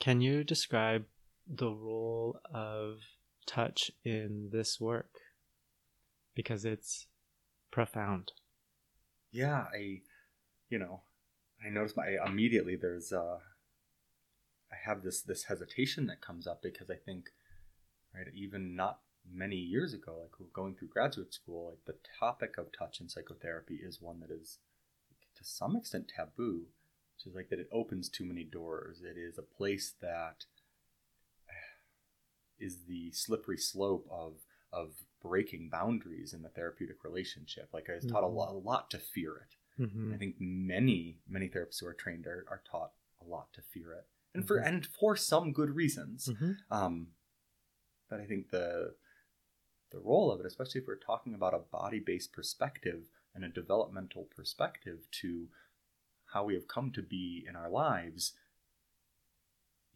Can 0.00 0.20
you 0.20 0.42
describe 0.42 1.04
the 1.46 1.70
role 1.70 2.40
of 2.52 2.98
touch 3.46 3.92
in 4.04 4.50
this 4.52 4.80
work 4.80 5.10
because 6.36 6.64
it's 6.64 7.08
profound. 7.72 8.30
Yeah, 9.32 9.64
I, 9.74 10.02
you 10.68 10.78
know, 10.78 11.00
I 11.64 11.70
noticed 11.70 11.96
my 11.96 12.16
immediately 12.24 12.76
there's 12.76 13.12
uh, 13.12 13.38
I 14.70 14.76
have 14.84 15.02
this 15.02 15.22
this 15.22 15.44
hesitation 15.44 16.06
that 16.06 16.20
comes 16.20 16.46
up 16.46 16.62
because 16.62 16.90
I 16.90 16.96
think, 16.96 17.30
right, 18.14 18.26
even 18.32 18.76
not 18.76 19.00
many 19.28 19.56
years 19.56 19.92
ago, 19.92 20.20
like 20.22 20.52
going 20.52 20.74
through 20.74 20.88
graduate 20.88 21.34
school, 21.34 21.70
like 21.70 21.84
the 21.86 21.98
topic 22.20 22.56
of 22.58 22.66
touch 22.78 23.00
in 23.00 23.08
psychotherapy 23.08 23.80
is 23.82 24.00
one 24.00 24.20
that 24.20 24.30
is 24.30 24.58
to 25.36 25.44
some 25.44 25.76
extent 25.76 26.12
taboo, 26.14 26.66
which 27.16 27.26
is 27.26 27.34
like 27.34 27.48
that 27.48 27.58
it 27.58 27.68
opens 27.72 28.08
too 28.08 28.24
many 28.24 28.44
doors. 28.44 29.02
It 29.02 29.18
is 29.18 29.38
a 29.38 29.42
place 29.42 29.94
that 30.00 30.44
is 32.58 32.84
the 32.88 33.10
slippery 33.12 33.58
slope 33.58 34.06
of 34.10 34.34
of 34.72 34.92
breaking 35.26 35.68
boundaries 35.70 36.32
in 36.32 36.42
the 36.42 36.48
therapeutic 36.48 37.04
relationship. 37.04 37.68
Like 37.72 37.88
I 37.90 37.94
was 37.94 38.04
taught 38.04 38.22
mm-hmm. 38.22 38.36
a 38.36 38.38
lot, 38.38 38.50
a 38.50 38.58
lot 38.58 38.90
to 38.90 38.98
fear 38.98 39.36
it. 39.36 39.82
Mm-hmm. 39.82 40.14
I 40.14 40.16
think 40.16 40.36
many 40.38 41.18
many 41.28 41.48
therapists 41.48 41.80
who 41.80 41.86
are 41.86 41.94
trained 41.94 42.26
are, 42.26 42.46
are 42.48 42.62
taught 42.70 42.92
a 43.20 43.28
lot 43.28 43.52
to 43.54 43.62
fear 43.62 43.92
it, 43.92 44.06
and 44.34 44.44
mm-hmm. 44.44 44.48
for 44.48 44.58
and 44.58 44.86
for 44.86 45.16
some 45.16 45.52
good 45.52 45.70
reasons. 45.70 46.28
Mm-hmm. 46.28 46.52
Um, 46.70 47.08
but 48.08 48.20
I 48.20 48.24
think 48.24 48.50
the 48.50 48.94
the 49.92 49.98
role 49.98 50.32
of 50.32 50.40
it, 50.40 50.46
especially 50.46 50.80
if 50.80 50.86
we're 50.86 50.96
talking 50.96 51.34
about 51.34 51.54
a 51.54 51.58
body 51.58 52.00
based 52.00 52.32
perspective 52.32 53.04
and 53.34 53.44
a 53.44 53.48
developmental 53.48 54.26
perspective 54.34 55.08
to 55.20 55.48
how 56.32 56.44
we 56.44 56.54
have 56.54 56.68
come 56.68 56.90
to 56.92 57.02
be 57.02 57.44
in 57.48 57.54
our 57.54 57.68
lives, 57.68 58.32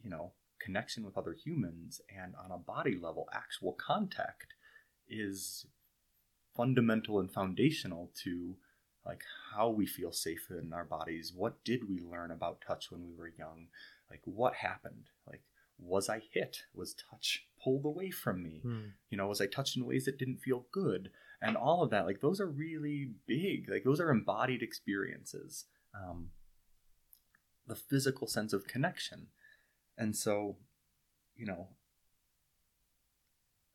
you 0.03 0.09
know, 0.09 0.33
connection 0.59 1.03
with 1.03 1.17
other 1.17 1.33
humans 1.33 2.01
and 2.15 2.35
on 2.35 2.51
a 2.51 2.57
body 2.57 2.97
level, 3.01 3.27
actual 3.33 3.73
contact 3.73 4.53
is 5.11 5.65
fundamental 6.55 7.19
and 7.19 7.31
foundational 7.31 8.11
to 8.23 8.55
like 9.05 9.23
how 9.53 9.69
we 9.69 9.85
feel 9.85 10.11
safe 10.11 10.47
in 10.49 10.73
our 10.73 10.85
bodies. 10.85 11.33
What 11.35 11.63
did 11.63 11.89
we 11.89 11.99
learn 11.99 12.31
about 12.31 12.61
touch 12.65 12.91
when 12.91 13.03
we 13.03 13.15
were 13.15 13.31
young? 13.37 13.67
Like 14.09 14.21
what 14.25 14.55
happened? 14.55 15.09
Like 15.27 15.41
was 15.79 16.09
I 16.09 16.21
hit? 16.31 16.63
Was 16.73 16.95
touch 17.09 17.45
pulled 17.63 17.85
away 17.85 18.11
from 18.11 18.43
me? 18.43 18.61
Mm. 18.65 18.91
You 19.09 19.17
know, 19.17 19.27
was 19.27 19.41
I 19.41 19.47
touched 19.47 19.77
in 19.77 19.85
ways 19.85 20.05
that 20.05 20.19
didn't 20.19 20.41
feel 20.41 20.65
good? 20.71 21.09
And 21.41 21.57
all 21.57 21.81
of 21.81 21.89
that, 21.89 22.05
like 22.05 22.21
those 22.21 22.39
are 22.39 22.47
really 22.47 23.09
big. 23.25 23.67
Like 23.69 23.83
those 23.83 23.99
are 23.99 24.11
embodied 24.11 24.61
experiences. 24.61 25.65
Um, 25.95 26.29
the 27.67 27.75
physical 27.75 28.27
sense 28.27 28.53
of 28.53 28.67
connection. 28.67 29.27
And 29.97 30.15
so, 30.15 30.57
you 31.35 31.45
know, 31.45 31.69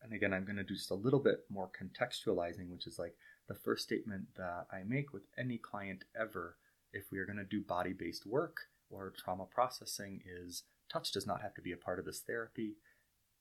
and 0.07 0.15
again, 0.15 0.33
I'm 0.33 0.45
going 0.45 0.57
to 0.57 0.65
do 0.65 0.75
just 0.75 0.91
a 0.91 0.95
little 0.95 1.21
bit 1.21 1.45
more 1.51 1.69
contextualizing, 1.69 2.71
which 2.71 2.87
is 2.87 2.99
like 2.99 3.15
the 3.49 3.55
first 3.55 3.85
statement 3.85 4.27
that 4.37 4.67
I 4.73 4.83
make 4.87 5.13
with 5.13 5.25
any 5.39 5.59
client 5.59 6.05
ever 6.19 6.57
if 6.93 7.13
we 7.13 7.19
are 7.19 7.27
going 7.27 7.39
to 7.39 7.45
do 7.45 7.63
body 7.63 7.93
based 7.93 8.27
work 8.27 8.57
or 8.89 9.13
trauma 9.17 9.45
processing 9.45 10.23
is 10.25 10.63
touch 10.91 11.13
does 11.13 11.27
not 11.27 11.43
have 11.43 11.55
to 11.55 11.63
be 11.63 11.73
a 11.73 11.77
part 11.77 11.99
of 11.99 12.05
this 12.05 12.21
therapy 12.21 12.77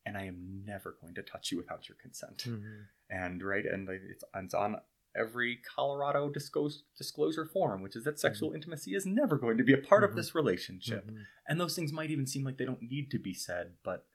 and 0.05 0.17
I 0.17 0.25
am 0.25 0.63
never 0.65 0.95
going 1.01 1.15
to 1.15 1.23
touch 1.23 1.51
you 1.51 1.57
without 1.57 1.89
your 1.89 1.97
consent. 2.01 2.43
Mm-hmm. 2.47 2.81
And 3.09 3.43
right, 3.43 3.65
and 3.65 3.89
it's, 3.89 4.23
it's 4.35 4.53
on 4.53 4.77
every 5.17 5.59
Colorado 5.75 6.29
disclosure, 6.29 6.79
disclosure 6.97 7.45
form, 7.45 7.81
which 7.81 7.95
is 7.95 8.03
that 8.03 8.19
sexual 8.19 8.49
mm-hmm. 8.49 8.57
intimacy 8.57 8.93
is 8.93 9.05
never 9.05 9.37
going 9.37 9.57
to 9.57 9.63
be 9.63 9.73
a 9.73 9.77
part 9.77 10.03
mm-hmm. 10.03 10.11
of 10.11 10.15
this 10.15 10.35
relationship. 10.35 11.07
Mm-hmm. 11.07 11.21
And 11.47 11.59
those 11.59 11.75
things 11.75 11.91
might 11.91 12.11
even 12.11 12.27
seem 12.27 12.43
like 12.43 12.57
they 12.57 12.65
don't 12.65 12.81
need 12.81 13.09
to 13.11 13.19
be 13.19 13.33
said, 13.33 13.73
but 13.83 14.05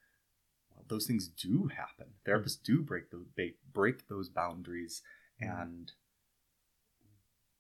those 0.91 1.07
things 1.07 1.29
do 1.29 1.71
happen. 1.75 2.09
Therapists 2.27 2.63
do 2.63 2.83
break 2.83 3.11
those 3.11 3.27
break 3.73 4.09
those 4.09 4.29
boundaries, 4.29 5.03
mm-hmm. 5.43 5.63
and 5.63 5.93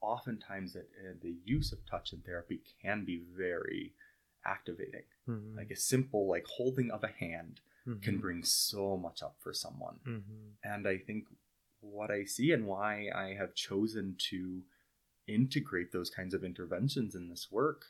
oftentimes 0.02 0.72
that 0.74 0.88
uh, 0.98 1.14
the 1.22 1.36
use 1.44 1.72
of 1.72 1.78
touch 1.86 2.12
in 2.12 2.20
therapy 2.20 2.60
can 2.82 3.04
be 3.04 3.22
very 3.36 3.94
activating. 4.44 5.04
Mm-hmm. 5.28 5.56
Like 5.56 5.70
a 5.70 5.76
simple 5.76 6.28
like 6.28 6.44
holding 6.46 6.90
of 6.90 7.04
a 7.04 7.24
hand 7.24 7.60
mm-hmm. 7.86 8.00
can 8.00 8.18
bring 8.18 8.42
so 8.44 8.96
much 8.96 9.22
up 9.22 9.36
for 9.38 9.52
someone. 9.52 9.96
Mm-hmm. 10.06 10.48
And 10.64 10.86
I 10.86 10.98
think 10.98 11.24
what 11.80 12.10
I 12.10 12.24
see 12.24 12.52
and 12.52 12.66
why 12.66 13.08
I 13.14 13.34
have 13.38 13.54
chosen 13.54 14.16
to 14.30 14.62
integrate 15.26 15.92
those 15.92 16.10
kinds 16.10 16.34
of 16.34 16.44
interventions 16.44 17.14
in 17.14 17.28
this 17.28 17.48
work 17.50 17.86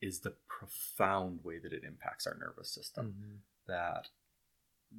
is 0.00 0.20
the 0.20 0.34
profound 0.48 1.40
way 1.42 1.58
that 1.58 1.72
it 1.72 1.82
impacts 1.84 2.26
our 2.26 2.36
nervous 2.38 2.70
system. 2.70 3.14
That 3.66 4.08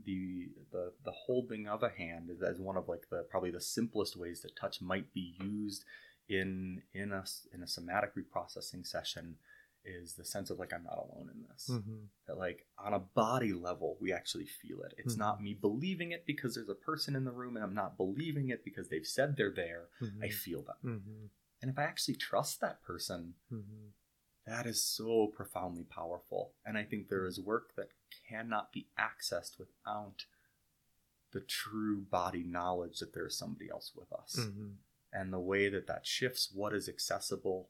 the 0.05 0.49
the 0.72 0.91
the 1.03 1.11
holding 1.11 1.68
of 1.68 1.84
a 1.84 1.89
hand 1.89 2.30
is 2.30 2.41
as 2.41 2.59
one 2.59 2.78
of 2.78 2.88
like 2.88 3.07
the 3.09 3.26
probably 3.30 3.51
the 3.51 3.61
simplest 3.61 4.18
ways 4.18 4.41
that 4.41 4.55
touch 4.59 4.82
might 4.82 5.13
be 5.13 5.36
used 5.39 5.86
in 6.28 6.82
in 6.93 7.11
a 7.11 7.24
in 7.53 7.61
a 7.63 7.68
somatic 7.68 8.11
reprocessing 8.16 8.86
session 8.86 9.36
is 9.86 10.13
the 10.13 10.26
sense 10.26 10.49
of 10.49 10.57
like 10.57 10.74
I'm 10.74 10.84
not 10.84 10.97
alone 10.97 11.30
in 11.34 11.43
this. 11.49 11.70
Mm-hmm. 11.72 12.05
That 12.28 12.38
like 12.38 12.66
on 12.84 12.93
a 12.93 12.99
body 12.99 13.53
level 13.53 13.97
we 14.01 14.11
actually 14.11 14.45
feel 14.45 14.82
it. 14.82 14.93
It's 14.97 15.13
mm-hmm. 15.13 15.22
not 15.22 15.41
me 15.41 15.57
believing 15.59 16.11
it 16.11 16.26
because 16.26 16.55
there's 16.55 16.70
a 16.70 16.76
person 16.76 17.16
in 17.16 17.24
the 17.24 17.32
room 17.32 17.55
and 17.55 17.63
I'm 17.63 17.76
not 17.76 17.97
believing 17.97 18.49
it 18.49 18.66
because 18.66 18.89
they've 18.89 19.05
said 19.05 19.36
they're 19.38 19.53
there. 19.55 19.86
Mm-hmm. 20.01 20.24
I 20.24 20.30
feel 20.30 20.63
them. 20.63 20.76
Mm-hmm. 20.84 21.26
And 21.61 21.72
if 21.72 21.80
I 21.80 21.84
actually 21.84 22.16
trust 22.16 22.61
that 22.61 22.84
person, 22.84 23.36
mm-hmm. 23.51 23.89
That 24.48 24.66
is 24.66 24.82
so 24.82 25.28
profoundly 25.36 25.84
powerful. 25.84 26.52
And 26.66 26.78
I 26.78 26.84
think 26.84 27.10
there 27.10 27.26
is 27.26 27.39
work 27.39 27.76
that 27.76 27.89
cannot 28.30 28.72
be 28.72 28.88
accessed 29.00 29.58
without 29.58 30.26
the 31.32 31.41
true 31.41 32.02
body 32.02 32.43
knowledge 32.43 33.00
that 33.00 33.14
there's 33.14 33.38
somebody 33.38 33.70
else 33.70 33.91
with 33.96 34.12
us. 34.14 34.38
Mm-hmm. 34.39 34.68
And 35.12 35.34
the 35.34 35.39
way 35.39 35.70
that 35.70 35.88
that 35.88 36.06
shifts 36.06 36.50
what 36.54 36.74
is 36.74 36.88
accessible 36.88 37.70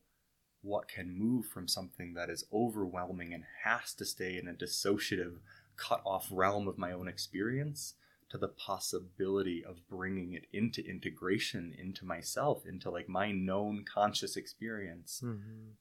what 0.65 0.87
can 0.87 1.17
move 1.17 1.45
from 1.45 1.67
something 1.67 2.15
that 2.15 2.29
is 2.29 2.45
overwhelming 2.51 3.33
and 3.33 3.43
has 3.63 3.93
to 3.93 4.03
stay 4.03 4.37
in 4.37 4.47
a 4.47 4.53
dissociative, 4.53 5.35
cut 5.77 6.01
off 6.05 6.27
realm 6.31 6.67
of 6.67 6.77
my 6.77 6.91
own 6.91 7.07
experience 7.07 7.93
to 8.29 8.37
the 8.37 8.47
possibility 8.47 9.63
of 9.63 9.87
bringing 9.87 10.33
it 10.33 10.47
into 10.51 10.83
integration 10.83 11.73
into 11.77 12.03
myself, 12.03 12.65
into 12.65 12.89
like 12.89 13.07
my 13.07 13.31
known 13.31 13.85
conscious 13.85 14.35
experience 14.35 15.21
mm-hmm. 15.23 15.73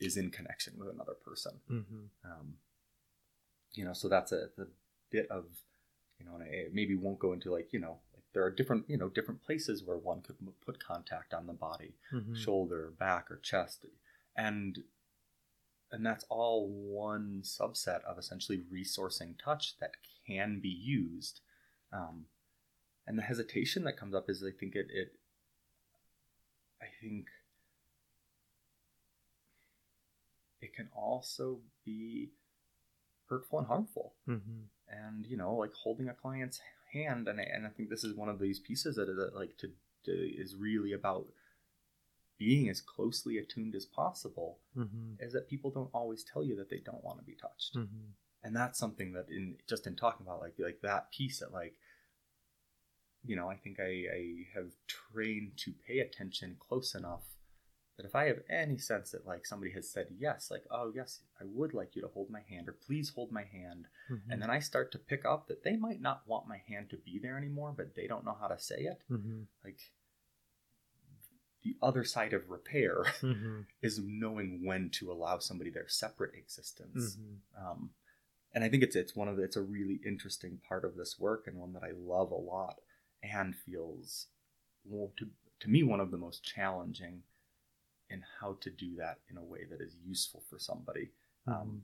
Is 0.00 0.16
in 0.16 0.30
connection 0.30 0.74
with 0.78 0.88
another 0.88 1.14
person. 1.24 1.60
Mm-hmm. 1.70 2.04
Um, 2.24 2.54
you 3.74 3.84
know, 3.84 3.92
so 3.92 4.08
that's 4.08 4.32
a, 4.32 4.48
a 4.58 4.66
bit 5.10 5.28
of, 5.30 5.44
you 6.18 6.26
know, 6.26 6.34
and 6.34 6.42
I 6.42 6.64
maybe 6.72 6.96
won't 6.96 7.18
go 7.18 7.32
into 7.32 7.52
like, 7.52 7.72
you 7.72 7.80
know, 7.80 7.98
there 8.32 8.44
are 8.44 8.50
different 8.50 8.84
you 8.88 8.96
know 8.96 9.08
different 9.08 9.42
places 9.42 9.82
where 9.84 9.96
one 9.96 10.20
could 10.22 10.36
put 10.64 10.82
contact 10.82 11.34
on 11.34 11.46
the 11.46 11.52
body 11.52 11.94
mm-hmm. 12.12 12.34
shoulder 12.34 12.92
back 12.98 13.30
or 13.30 13.36
chest 13.36 13.84
and 14.36 14.78
and 15.90 16.06
that's 16.06 16.24
all 16.30 16.68
one 16.68 17.42
subset 17.42 18.02
of 18.04 18.18
essentially 18.18 18.62
resourcing 18.72 19.34
touch 19.42 19.78
that 19.78 19.92
can 20.26 20.60
be 20.60 20.68
used 20.68 21.40
um, 21.92 22.24
and 23.06 23.18
the 23.18 23.22
hesitation 23.22 23.84
that 23.84 23.96
comes 23.96 24.14
up 24.14 24.28
is 24.28 24.42
i 24.42 24.50
think 24.58 24.74
it, 24.74 24.86
it 24.90 25.12
i 26.80 26.86
think 27.00 27.26
it 30.72 30.76
can 30.76 30.88
also 30.94 31.58
be 31.84 32.30
hurtful 33.28 33.58
and 33.58 33.68
harmful 33.68 34.14
mm-hmm. 34.28 34.62
and 34.88 35.26
you 35.26 35.36
know 35.36 35.54
like 35.54 35.72
holding 35.72 36.08
a 36.08 36.14
client's 36.14 36.60
hand 36.92 37.28
and 37.28 37.40
I, 37.40 37.44
and 37.44 37.66
I 37.66 37.70
think 37.70 37.88
this 37.88 38.04
is 38.04 38.14
one 38.14 38.28
of 38.28 38.38
these 38.38 38.58
pieces 38.58 38.96
that, 38.96 39.06
that 39.06 39.34
like 39.34 39.56
to, 39.58 39.68
to 40.04 40.12
is 40.12 40.54
really 40.54 40.92
about 40.92 41.26
being 42.38 42.68
as 42.68 42.80
closely 42.80 43.38
attuned 43.38 43.74
as 43.74 43.86
possible 43.86 44.58
mm-hmm. 44.76 45.14
is 45.20 45.32
that 45.32 45.48
people 45.48 45.70
don't 45.70 45.90
always 45.94 46.24
tell 46.24 46.44
you 46.44 46.56
that 46.56 46.68
they 46.68 46.80
don't 46.84 47.04
want 47.04 47.18
to 47.18 47.24
be 47.24 47.36
touched 47.40 47.76
mm-hmm. 47.76 48.10
and 48.42 48.54
that's 48.54 48.78
something 48.78 49.12
that 49.12 49.26
in 49.30 49.56
just 49.68 49.86
in 49.86 49.96
talking 49.96 50.26
about 50.26 50.40
like 50.40 50.54
like 50.58 50.80
that 50.82 51.10
piece 51.12 51.38
that 51.38 51.52
like 51.52 51.74
you 53.24 53.36
know 53.36 53.48
i 53.48 53.56
think 53.56 53.78
i 53.80 54.04
i 54.14 54.46
have 54.54 54.72
trained 54.86 55.52
to 55.56 55.72
pay 55.86 56.00
attention 56.00 56.56
close 56.58 56.94
enough 56.94 57.22
that 57.96 58.06
if 58.06 58.14
i 58.14 58.24
have 58.24 58.38
any 58.50 58.78
sense 58.78 59.10
that 59.10 59.26
like 59.26 59.46
somebody 59.46 59.72
has 59.72 59.88
said 59.90 60.06
yes 60.18 60.50
like 60.50 60.64
oh 60.70 60.92
yes 60.94 61.20
i 61.40 61.44
would 61.44 61.74
like 61.74 61.94
you 61.94 62.02
to 62.02 62.08
hold 62.08 62.30
my 62.30 62.40
hand 62.48 62.68
or 62.68 62.72
please 62.72 63.10
hold 63.14 63.30
my 63.32 63.44
hand 63.44 63.86
mm-hmm. 64.10 64.30
and 64.30 64.40
then 64.40 64.50
i 64.50 64.58
start 64.58 64.90
to 64.92 64.98
pick 64.98 65.24
up 65.24 65.48
that 65.48 65.64
they 65.64 65.76
might 65.76 66.00
not 66.00 66.22
want 66.26 66.48
my 66.48 66.60
hand 66.68 66.88
to 66.90 66.96
be 66.96 67.18
there 67.22 67.36
anymore 67.36 67.74
but 67.76 67.94
they 67.94 68.06
don't 68.06 68.24
know 68.24 68.36
how 68.40 68.48
to 68.48 68.58
say 68.58 68.76
it 68.76 69.02
mm-hmm. 69.10 69.42
like 69.64 69.78
the 71.62 71.76
other 71.82 72.04
side 72.04 72.32
of 72.32 72.50
repair 72.50 73.04
mm-hmm. 73.20 73.60
is 73.82 74.00
knowing 74.02 74.62
when 74.64 74.90
to 74.90 75.12
allow 75.12 75.38
somebody 75.38 75.70
their 75.70 75.88
separate 75.88 76.34
existence. 76.34 77.16
Mm-hmm. 77.16 77.66
Um, 77.66 77.90
and 78.54 78.64
I 78.64 78.68
think 78.68 78.82
it's 78.82 78.96
it's 78.96 79.16
one 79.16 79.28
of 79.28 79.36
the, 79.36 79.44
it's 79.44 79.56
a 79.56 79.62
really 79.62 80.00
interesting 80.04 80.58
part 80.68 80.84
of 80.84 80.96
this 80.96 81.18
work 81.18 81.44
and 81.46 81.56
one 81.56 81.72
that 81.72 81.82
I 81.82 81.92
love 81.96 82.30
a 82.30 82.36
lot 82.36 82.80
and 83.22 83.54
feels 83.54 84.26
well, 84.84 85.12
to 85.18 85.28
to 85.60 85.70
me 85.70 85.82
one 85.82 86.00
of 86.00 86.10
the 86.10 86.18
most 86.18 86.44
challenging 86.44 87.22
in 88.12 88.22
how 88.40 88.56
to 88.60 88.70
do 88.70 88.96
that 88.96 89.18
in 89.30 89.36
a 89.36 89.42
way 89.42 89.60
that 89.70 89.80
is 89.80 89.96
useful 90.04 90.42
for 90.48 90.58
somebody. 90.58 91.10
Um, 91.46 91.82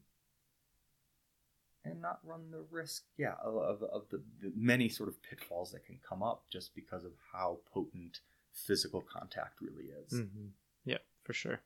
and 1.85 2.01
not 2.03 2.20
run 2.22 2.51
the 2.51 2.64
risk, 2.70 3.05
yeah, 3.16 3.35
of, 3.43 3.83
of 3.83 4.09
the, 4.11 4.20
the 4.41 4.53
many 4.55 4.89
sort 4.89 5.09
of 5.09 5.22
pitfalls 5.22 5.72
that 5.72 5.87
can 5.87 5.99
come 6.07 6.22
up 6.22 6.45
just 6.51 6.74
because 6.74 7.05
of 7.05 7.12
how 7.33 7.59
potent 7.72 8.20
physical 8.53 9.01
contact 9.01 9.61
really 9.61 9.91
is. 10.05 10.20
Mm-hmm. 10.20 10.49
Yeah, 10.85 10.99
for 11.24 11.33
sure. 11.33 11.61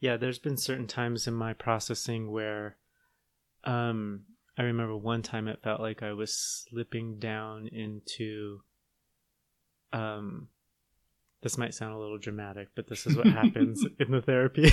Yeah, 0.00 0.16
there's 0.16 0.38
been 0.38 0.56
certain 0.56 0.86
times 0.86 1.26
in 1.26 1.34
my 1.34 1.52
processing 1.52 2.30
where 2.30 2.76
um 3.64 4.22
I 4.56 4.62
remember 4.62 4.96
one 4.96 5.22
time 5.22 5.48
it 5.48 5.62
felt 5.62 5.80
like 5.80 6.02
I 6.02 6.12
was 6.12 6.34
slipping 6.34 7.18
down 7.18 7.66
into 7.68 8.62
um 9.92 10.48
this 11.42 11.56
might 11.56 11.74
sound 11.74 11.94
a 11.94 11.98
little 11.98 12.18
dramatic, 12.18 12.68
but 12.74 12.88
this 12.88 13.06
is 13.06 13.16
what 13.16 13.26
happens 13.26 13.84
in 13.98 14.10
the 14.10 14.20
therapy. 14.20 14.64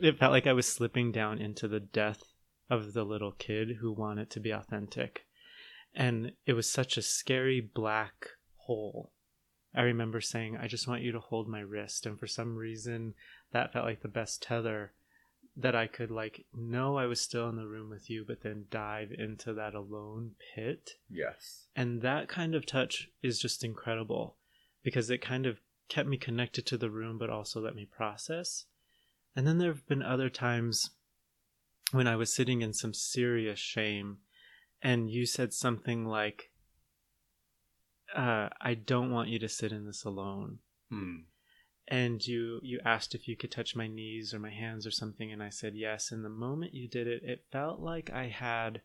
it 0.00 0.18
felt 0.18 0.32
like 0.32 0.46
I 0.46 0.52
was 0.52 0.66
slipping 0.66 1.10
down 1.10 1.40
into 1.40 1.66
the 1.66 1.80
death 1.80 2.22
of 2.70 2.92
the 2.92 3.04
little 3.04 3.32
kid 3.32 3.78
who 3.80 3.92
wanted 3.92 4.30
to 4.30 4.40
be 4.40 4.50
authentic. 4.50 5.26
And 5.94 6.32
it 6.46 6.52
was 6.52 6.70
such 6.70 6.96
a 6.96 7.02
scary 7.02 7.60
black 7.60 8.28
hole. 8.56 9.12
I 9.74 9.82
remember 9.82 10.20
saying, 10.20 10.56
I 10.56 10.68
just 10.68 10.86
want 10.86 11.02
you 11.02 11.10
to 11.12 11.20
hold 11.20 11.48
my 11.48 11.60
wrist. 11.60 12.06
And 12.06 12.18
for 12.18 12.28
some 12.28 12.54
reason, 12.56 13.14
that 13.52 13.72
felt 13.72 13.86
like 13.86 14.02
the 14.02 14.08
best 14.08 14.42
tether 14.42 14.92
that 15.56 15.74
I 15.74 15.88
could, 15.88 16.10
like, 16.10 16.46
know 16.54 16.96
I 16.96 17.06
was 17.06 17.20
still 17.20 17.48
in 17.48 17.56
the 17.56 17.66
room 17.66 17.90
with 17.90 18.08
you, 18.08 18.24
but 18.26 18.42
then 18.42 18.66
dive 18.70 19.10
into 19.16 19.52
that 19.54 19.74
alone 19.74 20.32
pit. 20.54 20.92
Yes. 21.10 21.66
And 21.74 22.02
that 22.02 22.28
kind 22.28 22.54
of 22.54 22.66
touch 22.66 23.08
is 23.22 23.40
just 23.40 23.64
incredible 23.64 24.36
because 24.84 25.10
it 25.10 25.22
kind 25.22 25.46
of 25.46 25.58
kept 25.88 26.08
me 26.08 26.16
connected 26.16 26.66
to 26.66 26.78
the 26.78 26.90
room, 26.90 27.18
but 27.18 27.30
also 27.30 27.60
let 27.60 27.74
me 27.74 27.86
process. 27.86 28.66
And 29.34 29.46
then 29.46 29.58
there 29.58 29.72
have 29.72 29.86
been 29.88 30.02
other 30.02 30.28
times 30.28 30.90
when 31.90 32.06
I 32.06 32.16
was 32.16 32.32
sitting 32.32 32.62
in 32.62 32.72
some 32.72 32.94
serious 32.94 33.58
shame, 33.58 34.18
and 34.82 35.10
you 35.10 35.26
said 35.26 35.52
something 35.52 36.04
like, 36.04 36.50
uh, 38.14 38.50
"I 38.60 38.74
don't 38.74 39.10
want 39.10 39.30
you 39.30 39.38
to 39.40 39.48
sit 39.48 39.72
in 39.72 39.86
this 39.86 40.04
alone." 40.04 40.60
Hmm. 40.90 41.22
And 41.88 42.26
you 42.26 42.60
you 42.62 42.80
asked 42.84 43.14
if 43.14 43.26
you 43.26 43.36
could 43.36 43.50
touch 43.50 43.76
my 43.76 43.86
knees 43.86 44.32
or 44.32 44.38
my 44.38 44.50
hands 44.50 44.86
or 44.86 44.90
something, 44.90 45.32
and 45.32 45.42
I 45.42 45.50
said 45.50 45.74
yes. 45.74 46.12
And 46.12 46.24
the 46.24 46.30
moment 46.30 46.74
you 46.74 46.88
did 46.88 47.06
it, 47.06 47.22
it 47.22 47.46
felt 47.50 47.80
like 47.80 48.10
I 48.10 48.28
had 48.28 48.82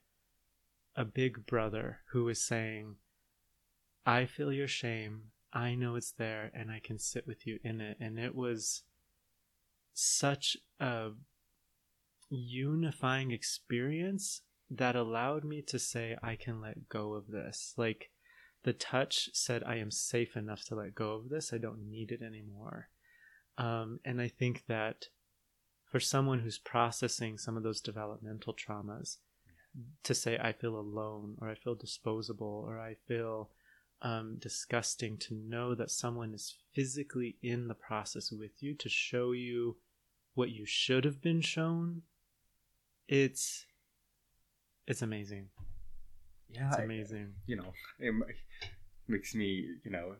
a 0.96 1.06
big 1.06 1.46
brother 1.46 2.02
who 2.12 2.26
was 2.26 2.42
saying, 2.42 2.98
"I 4.06 4.26
feel 4.26 4.52
your 4.52 4.68
shame. 4.68 5.32
I 5.54 5.76
know 5.76 5.96
it's 5.96 6.12
there, 6.12 6.52
and 6.54 6.72
I 6.72 6.80
can 6.80 7.00
sit 7.00 7.26
with 7.28 7.48
you 7.48 7.60
in 7.64 7.82
it." 7.82 7.98
And 8.00 8.20
it 8.20 8.36
was 8.36 8.84
such 9.94 10.58
a 10.80 11.12
unifying 12.30 13.32
experience 13.32 14.42
that 14.70 14.96
allowed 14.96 15.44
me 15.44 15.62
to 15.64 15.80
say 15.80 16.16
I 16.22 16.36
can 16.36 16.62
let 16.62 16.90
go 16.90 17.14
of 17.14 17.28
this. 17.28 17.74
Like 17.76 18.12
the 18.64 18.74
touch 18.74 19.30
said 19.34 19.64
I 19.64 19.78
am 19.78 19.92
safe 19.92 20.36
enough 20.36 20.64
to 20.66 20.76
let 20.76 20.96
go 20.96 21.14
of 21.14 21.30
this. 21.30 21.52
I 21.54 21.58
don't 21.58 21.90
need 21.90 22.12
it 22.12 22.22
anymore. 22.22 22.90
Um, 23.58 24.00
and 24.06 24.22
I 24.22 24.28
think 24.28 24.66
that 24.68 25.06
for 25.86 26.00
someone 26.00 26.40
who's 26.40 26.60
processing 26.60 27.38
some 27.38 27.58
of 27.58 27.64
those 27.64 27.82
developmental 27.82 28.54
traumas, 28.54 29.18
to 30.04 30.14
say 30.14 30.38
I 30.38 30.54
feel 30.54 30.76
alone 30.76 31.36
or 31.42 31.50
I 31.50 31.56
feel 31.56 31.76
disposable 31.76 32.66
or 32.68 32.80
I 32.80 32.96
feel 33.08 33.50
um, 34.02 34.38
disgusting, 34.40 35.18
to 35.18 35.34
know 35.34 35.76
that 35.76 35.92
someone 35.92 36.34
is 36.34 36.56
physically 36.74 37.38
in 37.42 37.68
the 37.68 37.74
process 37.76 38.32
with 38.32 38.62
you 38.64 38.74
to 38.76 38.90
show 38.90 39.32
you 39.34 39.78
what 40.36 40.50
you 40.52 40.66
should 40.66 41.04
have 41.06 41.22
been 41.22 41.42
shown 41.42 42.04
it's 43.08 43.66
it's 44.88 45.02
amazing. 45.02 45.50
Yeah, 46.50 46.70
It's 46.70 46.78
I- 46.80 46.84
amazing. 46.84 47.34
you 47.46 47.56
know, 47.56 47.74
it 48.00 48.14
makes 49.08 49.34
me, 49.36 49.66
you 49.84 49.92
know, 49.92 50.16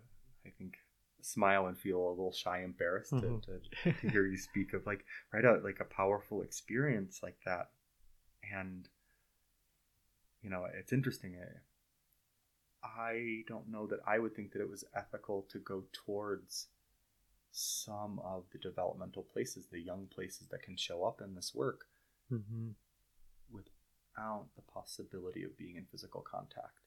I 0.46 0.50
think 0.58 0.74
smile 1.22 1.68
and 1.68 1.78
feel 1.78 2.08
a 2.08 2.10
little 2.10 2.32
shy, 2.34 2.64
embarrassed 2.64 3.14
Mhm. 3.14 3.44
to, 3.46 3.60
to, 3.84 3.94
to 4.02 4.10
hear 4.10 4.26
you 4.26 4.38
speak 4.38 4.74
of 4.74 4.86
like 4.86 5.06
right 5.34 5.46
out 5.46 5.64
like 5.64 5.80
a 5.80 5.86
powerful 5.86 6.42
experience 6.42 7.22
like 7.24 7.38
that, 7.46 7.72
and 8.54 8.88
you 10.42 10.50
know, 10.50 10.66
it's 10.74 10.94
interesting. 10.94 11.36
eh, 11.36 11.60
I 12.84 13.44
don't 13.48 13.70
know 13.70 13.88
that 13.88 14.00
I 14.08 14.20
would 14.20 14.36
think 14.36 14.52
that 14.54 14.62
it 14.62 14.70
was 14.70 14.86
ethical 14.96 15.46
to 15.52 15.60
go 15.60 15.84
towards 15.92 16.68
some 17.52 18.20
of 18.20 18.44
the 18.52 18.60
developmental 18.60 19.24
places, 19.24 19.66
the 19.66 19.80
young 19.80 20.08
places 20.08 20.48
that 20.52 20.64
can 20.64 20.78
show 20.78 21.04
up 21.04 21.22
in 21.22 21.36
this 21.36 21.54
work 21.54 21.86
hmm 22.30 22.70
without 23.52 24.46
the 24.56 24.62
possibility 24.62 25.44
of 25.44 25.58
being 25.58 25.76
in 25.76 25.86
physical 25.86 26.22
contact. 26.22 26.80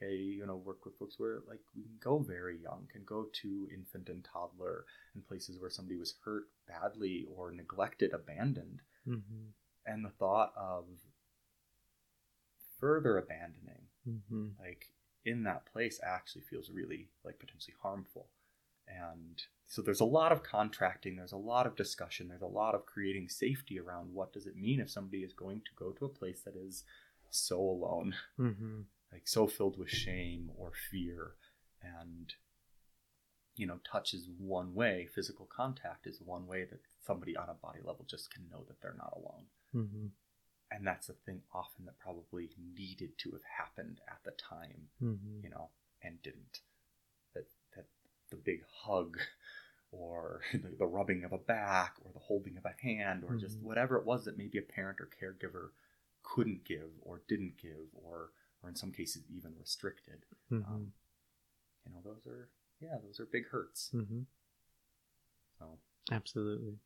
Like 0.00 0.10
I, 0.10 0.12
you 0.12 0.44
know, 0.46 0.56
work 0.56 0.84
with 0.84 0.98
folks 0.98 1.18
where 1.18 1.40
like 1.46 1.60
we 1.76 1.82
can 1.82 1.96
go 2.00 2.18
very 2.18 2.58
young, 2.58 2.88
can 2.92 3.04
go 3.04 3.26
to 3.42 3.68
infant 3.72 4.08
and 4.08 4.24
toddler, 4.24 4.84
and 5.14 5.26
places 5.26 5.60
where 5.60 5.70
somebody 5.70 5.96
was 5.96 6.14
hurt 6.24 6.44
badly 6.66 7.26
or 7.34 7.52
neglected, 7.52 8.12
abandoned, 8.12 8.80
hmm 9.04 9.50
and 9.86 10.04
the 10.04 10.10
thought 10.10 10.52
of 10.56 10.86
further 12.80 13.18
abandoning, 13.18 13.82
hmm 14.04 14.48
like 14.58 14.90
in 15.24 15.42
that 15.44 15.66
place, 15.66 16.00
actually 16.04 16.42
feels 16.42 16.70
really 16.70 17.08
like 17.24 17.38
potentially 17.38 17.74
harmful. 17.82 18.26
And 18.86 19.42
so 19.66 19.80
there's 19.82 20.00
a 20.00 20.04
lot 20.04 20.32
of 20.32 20.42
contracting, 20.42 21.16
there's 21.16 21.32
a 21.32 21.36
lot 21.36 21.66
of 21.66 21.76
discussion, 21.76 22.28
there's 22.28 22.42
a 22.42 22.46
lot 22.46 22.74
of 22.74 22.86
creating 22.86 23.28
safety 23.28 23.80
around 23.80 24.12
what 24.12 24.32
does 24.32 24.46
it 24.46 24.56
mean 24.56 24.80
if 24.80 24.90
somebody 24.90 25.22
is 25.22 25.32
going 25.32 25.60
to 25.60 25.70
go 25.76 25.92
to 25.92 26.04
a 26.04 26.08
place 26.10 26.40
that 26.44 26.56
is 26.56 26.84
so 27.30 27.58
alone, 27.58 28.14
hmm 28.36 28.82
like 29.12 29.26
so 29.28 29.46
filled 29.46 29.78
with 29.78 29.88
shame 29.88 30.50
or 30.58 30.72
fear. 30.90 31.34
And, 31.82 32.34
you 33.56 33.66
know, 33.66 33.78
touch 33.90 34.12
is 34.12 34.28
one 34.38 34.74
way, 34.74 35.08
physical 35.14 35.46
contact 35.46 36.06
is 36.06 36.20
one 36.20 36.46
way 36.46 36.64
that 36.64 36.80
somebody 37.06 37.36
on 37.36 37.48
a 37.48 37.54
body 37.54 37.78
level 37.84 38.04
just 38.08 38.32
can 38.32 38.48
know 38.50 38.64
that 38.66 38.80
they're 38.82 38.96
not 38.98 39.16
alone. 39.16 39.44
hmm 39.72 40.06
And 40.74 40.86
that's 40.86 41.08
a 41.08 41.14
thing 41.14 41.42
often 41.54 41.86
that 41.86 41.98
probably 42.00 42.50
needed 42.76 43.18
to 43.20 43.32
have 43.32 43.44
happened 43.58 44.00
at 44.08 44.20
the 44.24 44.32
time 44.32 44.88
hmm 45.00 45.44
you 45.44 45.50
know, 45.50 45.70
and 46.02 46.22
didn't. 46.22 46.60
That 47.34 47.46
that 47.76 47.86
the 48.30 48.36
big 48.36 48.64
hug, 48.70 49.18
or 49.92 50.42
the, 50.52 50.70
the 50.78 50.86
rubbing 50.86 51.24
of 51.24 51.32
a 51.32 51.38
back, 51.38 51.96
or 52.04 52.12
the 52.12 52.20
holding 52.20 52.56
of 52.56 52.64
a 52.64 52.74
hand, 52.82 53.24
or 53.24 53.36
just 53.36 53.58
Mhm. 53.58 53.62
whatever 53.62 53.96
it 53.98 54.06
was 54.06 54.24
that 54.24 54.38
maybe 54.38 54.58
a 54.58 54.62
parent 54.62 55.00
or 55.00 55.08
caregiver 55.20 55.70
couldn't 56.22 56.64
give, 56.64 56.90
or 57.02 57.22
didn't 57.28 57.58
give, 57.58 57.88
or 57.94 58.30
or 58.62 58.68
in 58.70 58.76
some 58.76 58.92
cases 58.92 59.24
even 59.30 59.54
restricted. 59.60 60.24
hmm 60.50 60.64
Um, 60.66 60.92
you 61.86 61.92
know, 61.92 62.00
those 62.04 62.26
are 62.26 62.48
yeah, 62.80 62.98
those 63.04 63.20
are 63.20 63.26
big 63.26 63.48
hurts. 63.48 63.92
hmm 63.92 64.22
So 65.58 65.78
Absolutely. 66.10 66.78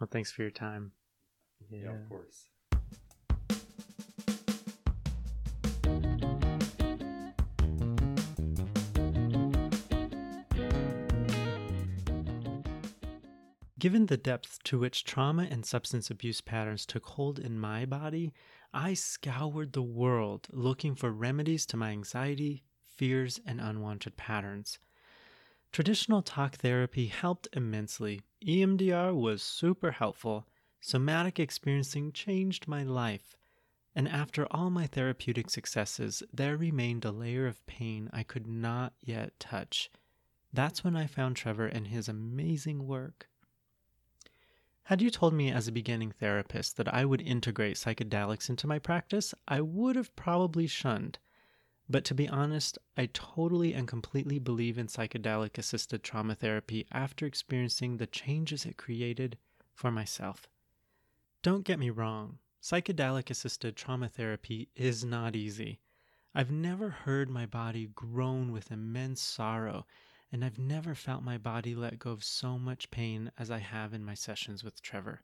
Well, 0.00 0.08
thanks 0.10 0.32
for 0.32 0.42
your 0.42 0.50
time. 0.50 0.92
yeah, 1.80 1.90
of 1.92 2.04
course. 2.04 2.46
Given 13.80 14.06
the 14.06 14.18
depth 14.18 14.62
to 14.64 14.78
which 14.78 15.04
trauma 15.04 15.44
and 15.50 15.64
substance 15.64 16.10
abuse 16.10 16.42
patterns 16.42 16.84
took 16.84 17.06
hold 17.06 17.38
in 17.38 17.58
my 17.58 17.86
body, 17.86 18.34
I 18.74 18.92
scoured 18.92 19.72
the 19.72 19.80
world 19.80 20.48
looking 20.52 20.94
for 20.94 21.10
remedies 21.10 21.64
to 21.64 21.78
my 21.78 21.92
anxiety, 21.92 22.62
fears, 22.84 23.40
and 23.46 23.58
unwanted 23.58 24.18
patterns. 24.18 24.78
Traditional 25.72 26.20
talk 26.20 26.56
therapy 26.56 27.06
helped 27.06 27.48
immensely. 27.54 28.20
EMDR 28.46 29.14
was 29.18 29.42
super 29.42 29.92
helpful. 29.92 30.46
Somatic 30.82 31.40
experiencing 31.40 32.12
changed 32.12 32.68
my 32.68 32.82
life. 32.82 33.34
And 33.94 34.06
after 34.06 34.46
all 34.50 34.68
my 34.68 34.88
therapeutic 34.88 35.48
successes, 35.48 36.22
there 36.30 36.58
remained 36.58 37.06
a 37.06 37.12
layer 37.12 37.46
of 37.46 37.64
pain 37.64 38.10
I 38.12 38.24
could 38.24 38.46
not 38.46 38.92
yet 39.00 39.40
touch. 39.40 39.90
That's 40.52 40.84
when 40.84 40.96
I 40.96 41.06
found 41.06 41.36
Trevor 41.36 41.66
and 41.66 41.86
his 41.86 42.10
amazing 42.10 42.86
work. 42.86 43.29
Had 44.90 45.00
you 45.00 45.08
told 45.08 45.34
me 45.34 45.52
as 45.52 45.68
a 45.68 45.72
beginning 45.72 46.10
therapist 46.10 46.76
that 46.76 46.92
I 46.92 47.04
would 47.04 47.20
integrate 47.20 47.76
psychedelics 47.76 48.50
into 48.50 48.66
my 48.66 48.80
practice, 48.80 49.32
I 49.46 49.60
would 49.60 49.94
have 49.94 50.16
probably 50.16 50.66
shunned. 50.66 51.20
But 51.88 52.04
to 52.06 52.14
be 52.16 52.28
honest, 52.28 52.76
I 52.96 53.06
totally 53.12 53.72
and 53.72 53.86
completely 53.86 54.40
believe 54.40 54.78
in 54.78 54.88
psychedelic 54.88 55.58
assisted 55.58 56.02
trauma 56.02 56.34
therapy 56.34 56.88
after 56.90 57.24
experiencing 57.24 57.98
the 57.98 58.08
changes 58.08 58.66
it 58.66 58.78
created 58.78 59.38
for 59.72 59.92
myself. 59.92 60.48
Don't 61.44 61.64
get 61.64 61.78
me 61.78 61.90
wrong, 61.90 62.40
psychedelic 62.60 63.30
assisted 63.30 63.76
trauma 63.76 64.08
therapy 64.08 64.70
is 64.74 65.04
not 65.04 65.36
easy. 65.36 65.78
I've 66.34 66.50
never 66.50 66.90
heard 66.90 67.30
my 67.30 67.46
body 67.46 67.90
groan 67.94 68.50
with 68.50 68.72
immense 68.72 69.22
sorrow 69.22 69.86
and 70.32 70.44
I've 70.44 70.58
never 70.58 70.94
felt 70.94 71.22
my 71.22 71.38
body 71.38 71.74
let 71.74 71.98
go 71.98 72.10
of 72.10 72.24
so 72.24 72.58
much 72.58 72.90
pain 72.90 73.32
as 73.36 73.50
I 73.50 73.58
have 73.58 73.92
in 73.92 74.04
my 74.04 74.14
sessions 74.14 74.62
with 74.62 74.80
Trevor. 74.82 75.22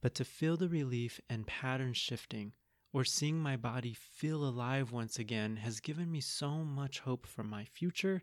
but 0.00 0.14
to 0.14 0.24
feel 0.24 0.56
the 0.56 0.68
relief 0.68 1.20
and 1.28 1.46
pattern 1.46 1.94
shifting 1.94 2.52
or 2.92 3.04
seeing 3.04 3.40
my 3.40 3.56
body 3.56 3.92
feel 3.92 4.44
alive 4.44 4.92
once 4.92 5.18
again 5.18 5.56
has 5.56 5.80
given 5.80 6.10
me 6.10 6.20
so 6.20 6.58
much 6.64 7.00
hope 7.00 7.26
for 7.26 7.42
my 7.42 7.64
future 7.64 8.22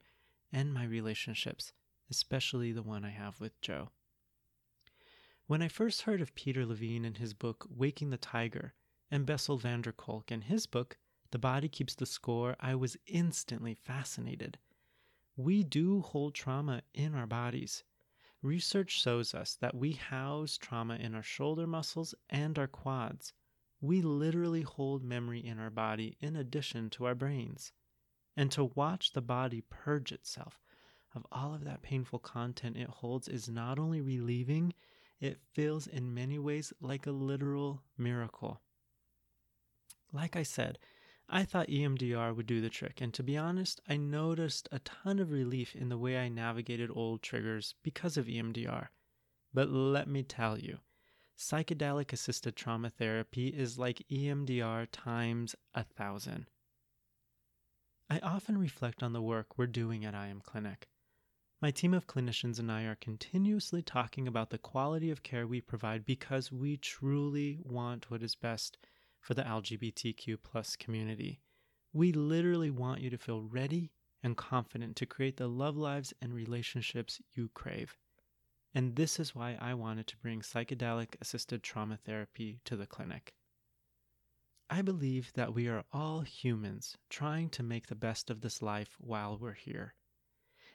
and 0.52 0.74
my 0.74 0.86
relationships, 0.86 1.74
especially 2.10 2.72
the 2.72 2.84
one 2.84 3.04
I 3.04 3.10
have 3.10 3.42
with 3.42 3.60
Joe. 3.62 3.90
When 5.48 5.62
I 5.62 5.68
first 5.68 6.04
heard 6.04 6.22
of 6.22 6.36
Peter 6.36 6.66
Levine 6.66 7.04
and 7.04 7.18
his 7.18 7.34
book 7.34 7.68
Waking 7.70 8.12
the 8.12 8.18
Tiger, 8.18 8.74
and 9.10 9.26
Bessel 9.26 9.58
van 9.58 9.82
der 9.82 9.92
Kolk 9.92 10.32
and 10.32 10.46
his 10.46 10.66
book 10.66 10.98
The 11.32 11.40
Body 11.40 11.68
Keeps 11.68 11.96
the 11.96 12.06
Score, 12.06 12.56
I 12.62 12.76
was 12.76 12.96
instantly 13.08 13.74
fascinated. 13.74 14.58
We 15.36 15.64
do 15.64 16.02
hold 16.02 16.36
trauma 16.36 16.82
in 16.94 17.16
our 17.16 17.28
bodies. 17.28 17.84
Research 18.42 18.92
shows 18.92 19.34
us 19.34 19.56
that 19.56 19.76
we 19.76 19.94
house 19.94 20.58
trauma 20.58 20.96
in 20.96 21.16
our 21.16 21.24
shoulder 21.24 21.68
muscles 21.68 22.16
and 22.30 22.58
our 22.58 22.68
quads. 22.68 23.34
We 23.80 24.02
literally 24.02 24.62
hold 24.62 25.04
memory 25.04 25.46
in 25.46 25.60
our 25.60 25.70
body 25.70 26.18
in 26.20 26.36
addition 26.36 26.90
to 26.92 27.06
our 27.06 27.16
brains. 27.16 27.72
And 28.36 28.52
to 28.52 28.66
watch 28.76 29.14
the 29.14 29.22
body 29.22 29.62
purge 29.62 30.12
itself 30.12 30.60
of 31.14 31.26
all 31.32 31.54
of 31.54 31.64
that 31.66 31.82
painful 31.82 32.20
content 32.20 32.78
it 32.78 32.88
holds 32.88 33.28
is 33.28 33.50
not 33.50 33.78
only 33.78 34.02
relieving, 34.02 34.74
it 35.20 35.40
feels 35.54 35.88
in 35.88 36.14
many 36.14 36.40
ways 36.40 36.74
like 36.80 37.06
a 37.06 37.12
literal 37.12 37.84
miracle. 37.98 38.62
Like 40.14 40.36
I 40.36 40.44
said, 40.44 40.80
I 41.34 41.46
thought 41.46 41.70
EMDR 41.70 42.36
would 42.36 42.46
do 42.46 42.60
the 42.60 42.70
trick, 42.70 43.00
and 43.00 43.14
to 43.14 43.24
be 43.24 43.38
honest, 43.38 43.80
I 43.88 43.96
noticed 43.96 44.68
a 44.70 44.80
ton 44.80 45.18
of 45.18 45.32
relief 45.32 45.74
in 45.78 45.88
the 45.88 45.98
way 45.98 46.18
I 46.18 46.28
navigated 46.28 46.92
old 46.94 47.22
triggers 47.22 47.74
because 47.84 48.18
of 48.18 48.26
EMDR. 48.26 48.90
But 49.54 49.70
let 49.70 50.10
me 50.10 50.24
tell 50.24 50.60
you, 50.60 50.80
psychedelic 51.38 52.12
assisted 52.12 52.58
trauma 52.58 52.90
therapy 52.90 53.48
is 53.48 53.80
like 53.80 54.06
EMDR 54.12 54.90
times 54.92 55.56
a 55.74 55.86
thousand. 55.86 56.48
I 58.10 58.20
often 58.20 58.58
reflect 58.58 59.02
on 59.02 59.14
the 59.14 59.22
work 59.22 59.58
we're 59.58 59.68
doing 59.68 60.04
at 60.04 60.14
I 60.14 60.28
Am 60.28 60.42
Clinic. 60.42 60.90
My 61.62 61.72
team 61.72 61.94
of 61.94 62.08
clinicians 62.08 62.60
and 62.60 62.70
I 62.70 62.84
are 62.84 62.96
continuously 62.96 63.82
talking 63.82 64.28
about 64.28 64.50
the 64.50 64.58
quality 64.58 65.10
of 65.10 65.24
care 65.24 65.48
we 65.48 65.62
provide 65.62 66.04
because 66.06 66.52
we 66.52 66.76
truly 66.76 67.58
want 67.64 68.12
what 68.12 68.22
is 68.22 68.36
best 68.36 68.78
for 69.22 69.34
the 69.34 69.44
LGBTQ 69.44 70.38
plus 70.44 70.76
community. 70.76 71.40
We 71.94 72.12
literally 72.12 72.72
want 72.72 73.02
you 73.02 73.10
to 73.12 73.18
feel 73.18 73.42
ready 73.42 73.92
and 74.24 74.36
confident 74.36 74.96
to 74.98 75.06
create 75.06 75.38
the 75.38 75.48
love 75.48 75.78
lives 75.78 76.14
and 76.22 76.34
relationships 76.34 77.22
you 77.34 77.50
crave. 77.54 77.98
And 78.74 78.96
this 78.96 79.20
is 79.20 79.36
why 79.36 79.58
I 79.60 79.74
wanted 79.74 80.08
to 80.08 80.18
bring 80.18 80.42
psychedelic 80.42 81.16
assisted 81.22 81.62
trauma 81.62 81.98
therapy 81.98 82.60
to 82.66 82.76
the 82.76 82.88
clinic. 82.88 83.34
I 84.70 84.82
believe 84.82 85.34
that 85.34 85.54
we 85.54 85.68
are 85.68 85.84
all 85.92 86.22
humans 86.22 86.98
trying 87.10 87.50
to 87.50 87.64
make 87.64 87.88
the 87.88 87.96
best 87.96 88.30
of 88.30 88.42
this 88.42 88.62
life 88.62 88.96
while 89.00 89.38
we're 89.38 89.54
here. 89.54 89.96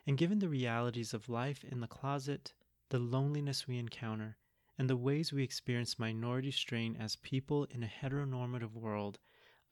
And 0.06 0.18
given 0.18 0.38
the 0.38 0.48
realities 0.48 1.14
of 1.14 1.28
life 1.28 1.64
in 1.64 1.80
the 1.80 1.86
closet, 1.86 2.52
the 2.90 2.98
loneliness 2.98 3.66
we 3.66 3.78
encounter, 3.78 4.36
and 4.78 4.90
the 4.90 4.96
ways 4.96 5.32
we 5.32 5.42
experience 5.42 5.98
minority 5.98 6.50
strain 6.50 6.96
as 6.96 7.16
people 7.16 7.64
in 7.70 7.82
a 7.82 7.90
heteronormative 8.02 8.74
world, 8.74 9.18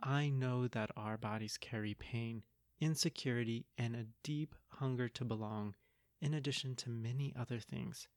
I 0.01 0.31
know 0.31 0.67
that 0.69 0.91
our 0.97 1.19
bodies 1.19 1.59
carry 1.59 1.95
pain, 1.95 2.43
insecurity, 2.81 3.67
and 3.77 3.95
a 3.95 4.07
deep 4.23 4.55
hunger 4.69 5.09
to 5.11 5.25
belong, 5.25 5.75
in 6.21 6.33
addition 6.33 6.75
to 6.77 6.91
many 6.91 7.35
other 7.39 7.61
things. 7.61 8.09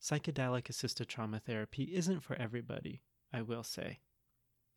Psychedelic 0.00 0.68
assisted 0.68 1.08
trauma 1.08 1.38
therapy 1.38 1.84
isn't 1.94 2.20
for 2.20 2.34
everybody, 2.34 3.02
I 3.32 3.42
will 3.42 3.62
say. 3.62 4.00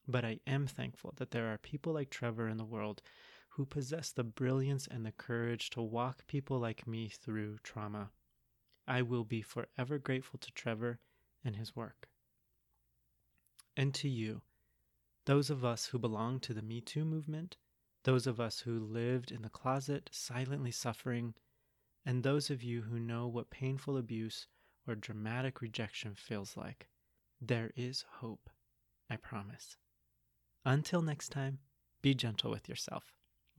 But 0.08 0.24
I 0.24 0.40
am 0.46 0.68
thankful 0.68 1.14
that 1.18 1.32
there 1.32 1.52
are 1.52 1.58
people 1.58 1.94
like 1.94 2.12
Trevor 2.12 2.48
in 2.48 2.58
the 2.58 2.64
world 2.64 3.02
who 3.50 3.66
possess 3.66 4.12
the 4.12 4.24
brilliance 4.24 4.86
and 4.86 5.04
the 5.04 5.12
courage 5.12 5.72
to 5.72 5.82
walk 5.82 6.28
people 6.28 6.60
like 6.60 6.86
me 6.86 7.10
through 7.10 7.58
trauma. 7.64 8.12
I 8.88 9.02
will 9.02 9.24
be 9.24 9.42
forever 9.42 9.98
grateful 9.98 10.38
to 10.40 10.52
Trevor 10.52 11.00
and 11.46 11.56
his 11.56 11.76
work. 11.76 12.10
And 13.78 13.94
to 13.96 14.10
you, 14.10 14.42
those 15.26 15.50
of 15.50 15.64
us 15.64 15.86
who 15.86 16.00
belong 16.00 16.40
to 16.42 16.54
the 16.54 16.62
Me 16.62 16.82
Too 16.82 17.06
movement, 17.06 17.58
those 18.04 18.28
of 18.28 18.40
us 18.40 18.60
who 18.60 18.80
lived 18.80 19.32
in 19.32 19.42
the 19.42 19.50
closet 19.50 20.10
silently 20.12 20.72
suffering, 20.72 21.36
and 22.06 22.24
those 22.24 22.50
of 22.50 22.64
you 22.64 22.82
who 22.82 23.00
know 23.00 23.28
what 23.28 23.50
painful 23.50 23.98
abuse 23.98 24.48
or 24.88 24.96
dramatic 24.96 25.62
rejection 25.62 26.16
feels 26.16 26.56
like, 26.56 26.88
there 27.42 27.72
is 27.76 28.06
hope, 28.20 28.50
I 29.10 29.18
promise. 29.18 29.78
Until 30.64 31.02
next 31.02 31.30
time, 31.30 31.60
be 32.02 32.14
gentle 32.14 32.52
with 32.52 32.70
yourself. 32.70 33.04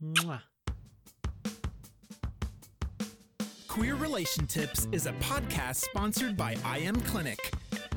Mwah. 0.01 0.41
Queer 3.67 3.95
Relation 3.95 4.47
Tips 4.47 4.87
is 4.91 5.05
a 5.05 5.11
podcast 5.13 5.75
sponsored 5.75 6.35
by 6.35 6.55
I 6.63 6.79
Am 6.79 6.95
Clinic 7.01 7.53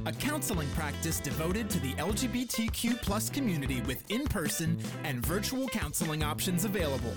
a 0.06 0.12
counseling 0.12 0.68
practice 0.70 1.20
devoted 1.20 1.68
to 1.70 1.80
the 1.80 1.92
LGBTQ 1.94 3.00
plus 3.02 3.28
community 3.28 3.80
with 3.82 4.02
in-person 4.10 4.78
and 5.04 5.24
virtual 5.24 5.66
counseling 5.68 6.22
options 6.22 6.64
available. 6.64 7.14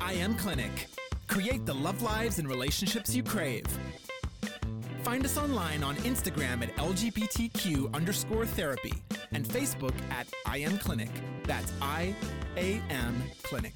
I 0.00 0.14
Am 0.14 0.34
Clinic. 0.34 0.88
Create 1.26 1.66
the 1.66 1.74
love 1.74 2.02
lives 2.02 2.38
and 2.38 2.48
relationships 2.48 3.14
you 3.14 3.22
crave. 3.22 3.66
Find 5.02 5.24
us 5.24 5.38
online 5.38 5.82
on 5.82 5.96
Instagram 5.96 6.62
at 6.62 6.74
LGBTQ 6.76 7.94
underscore 7.94 8.46
therapy 8.46 8.92
and 9.32 9.44
Facebook 9.44 9.94
at 10.10 10.26
I 10.44 10.58
Am 10.58 10.78
Clinic. 10.78 11.10
That's 11.44 11.72
I 11.80 12.14
A 12.56 12.82
M 12.90 13.22
Clinic. 13.42 13.74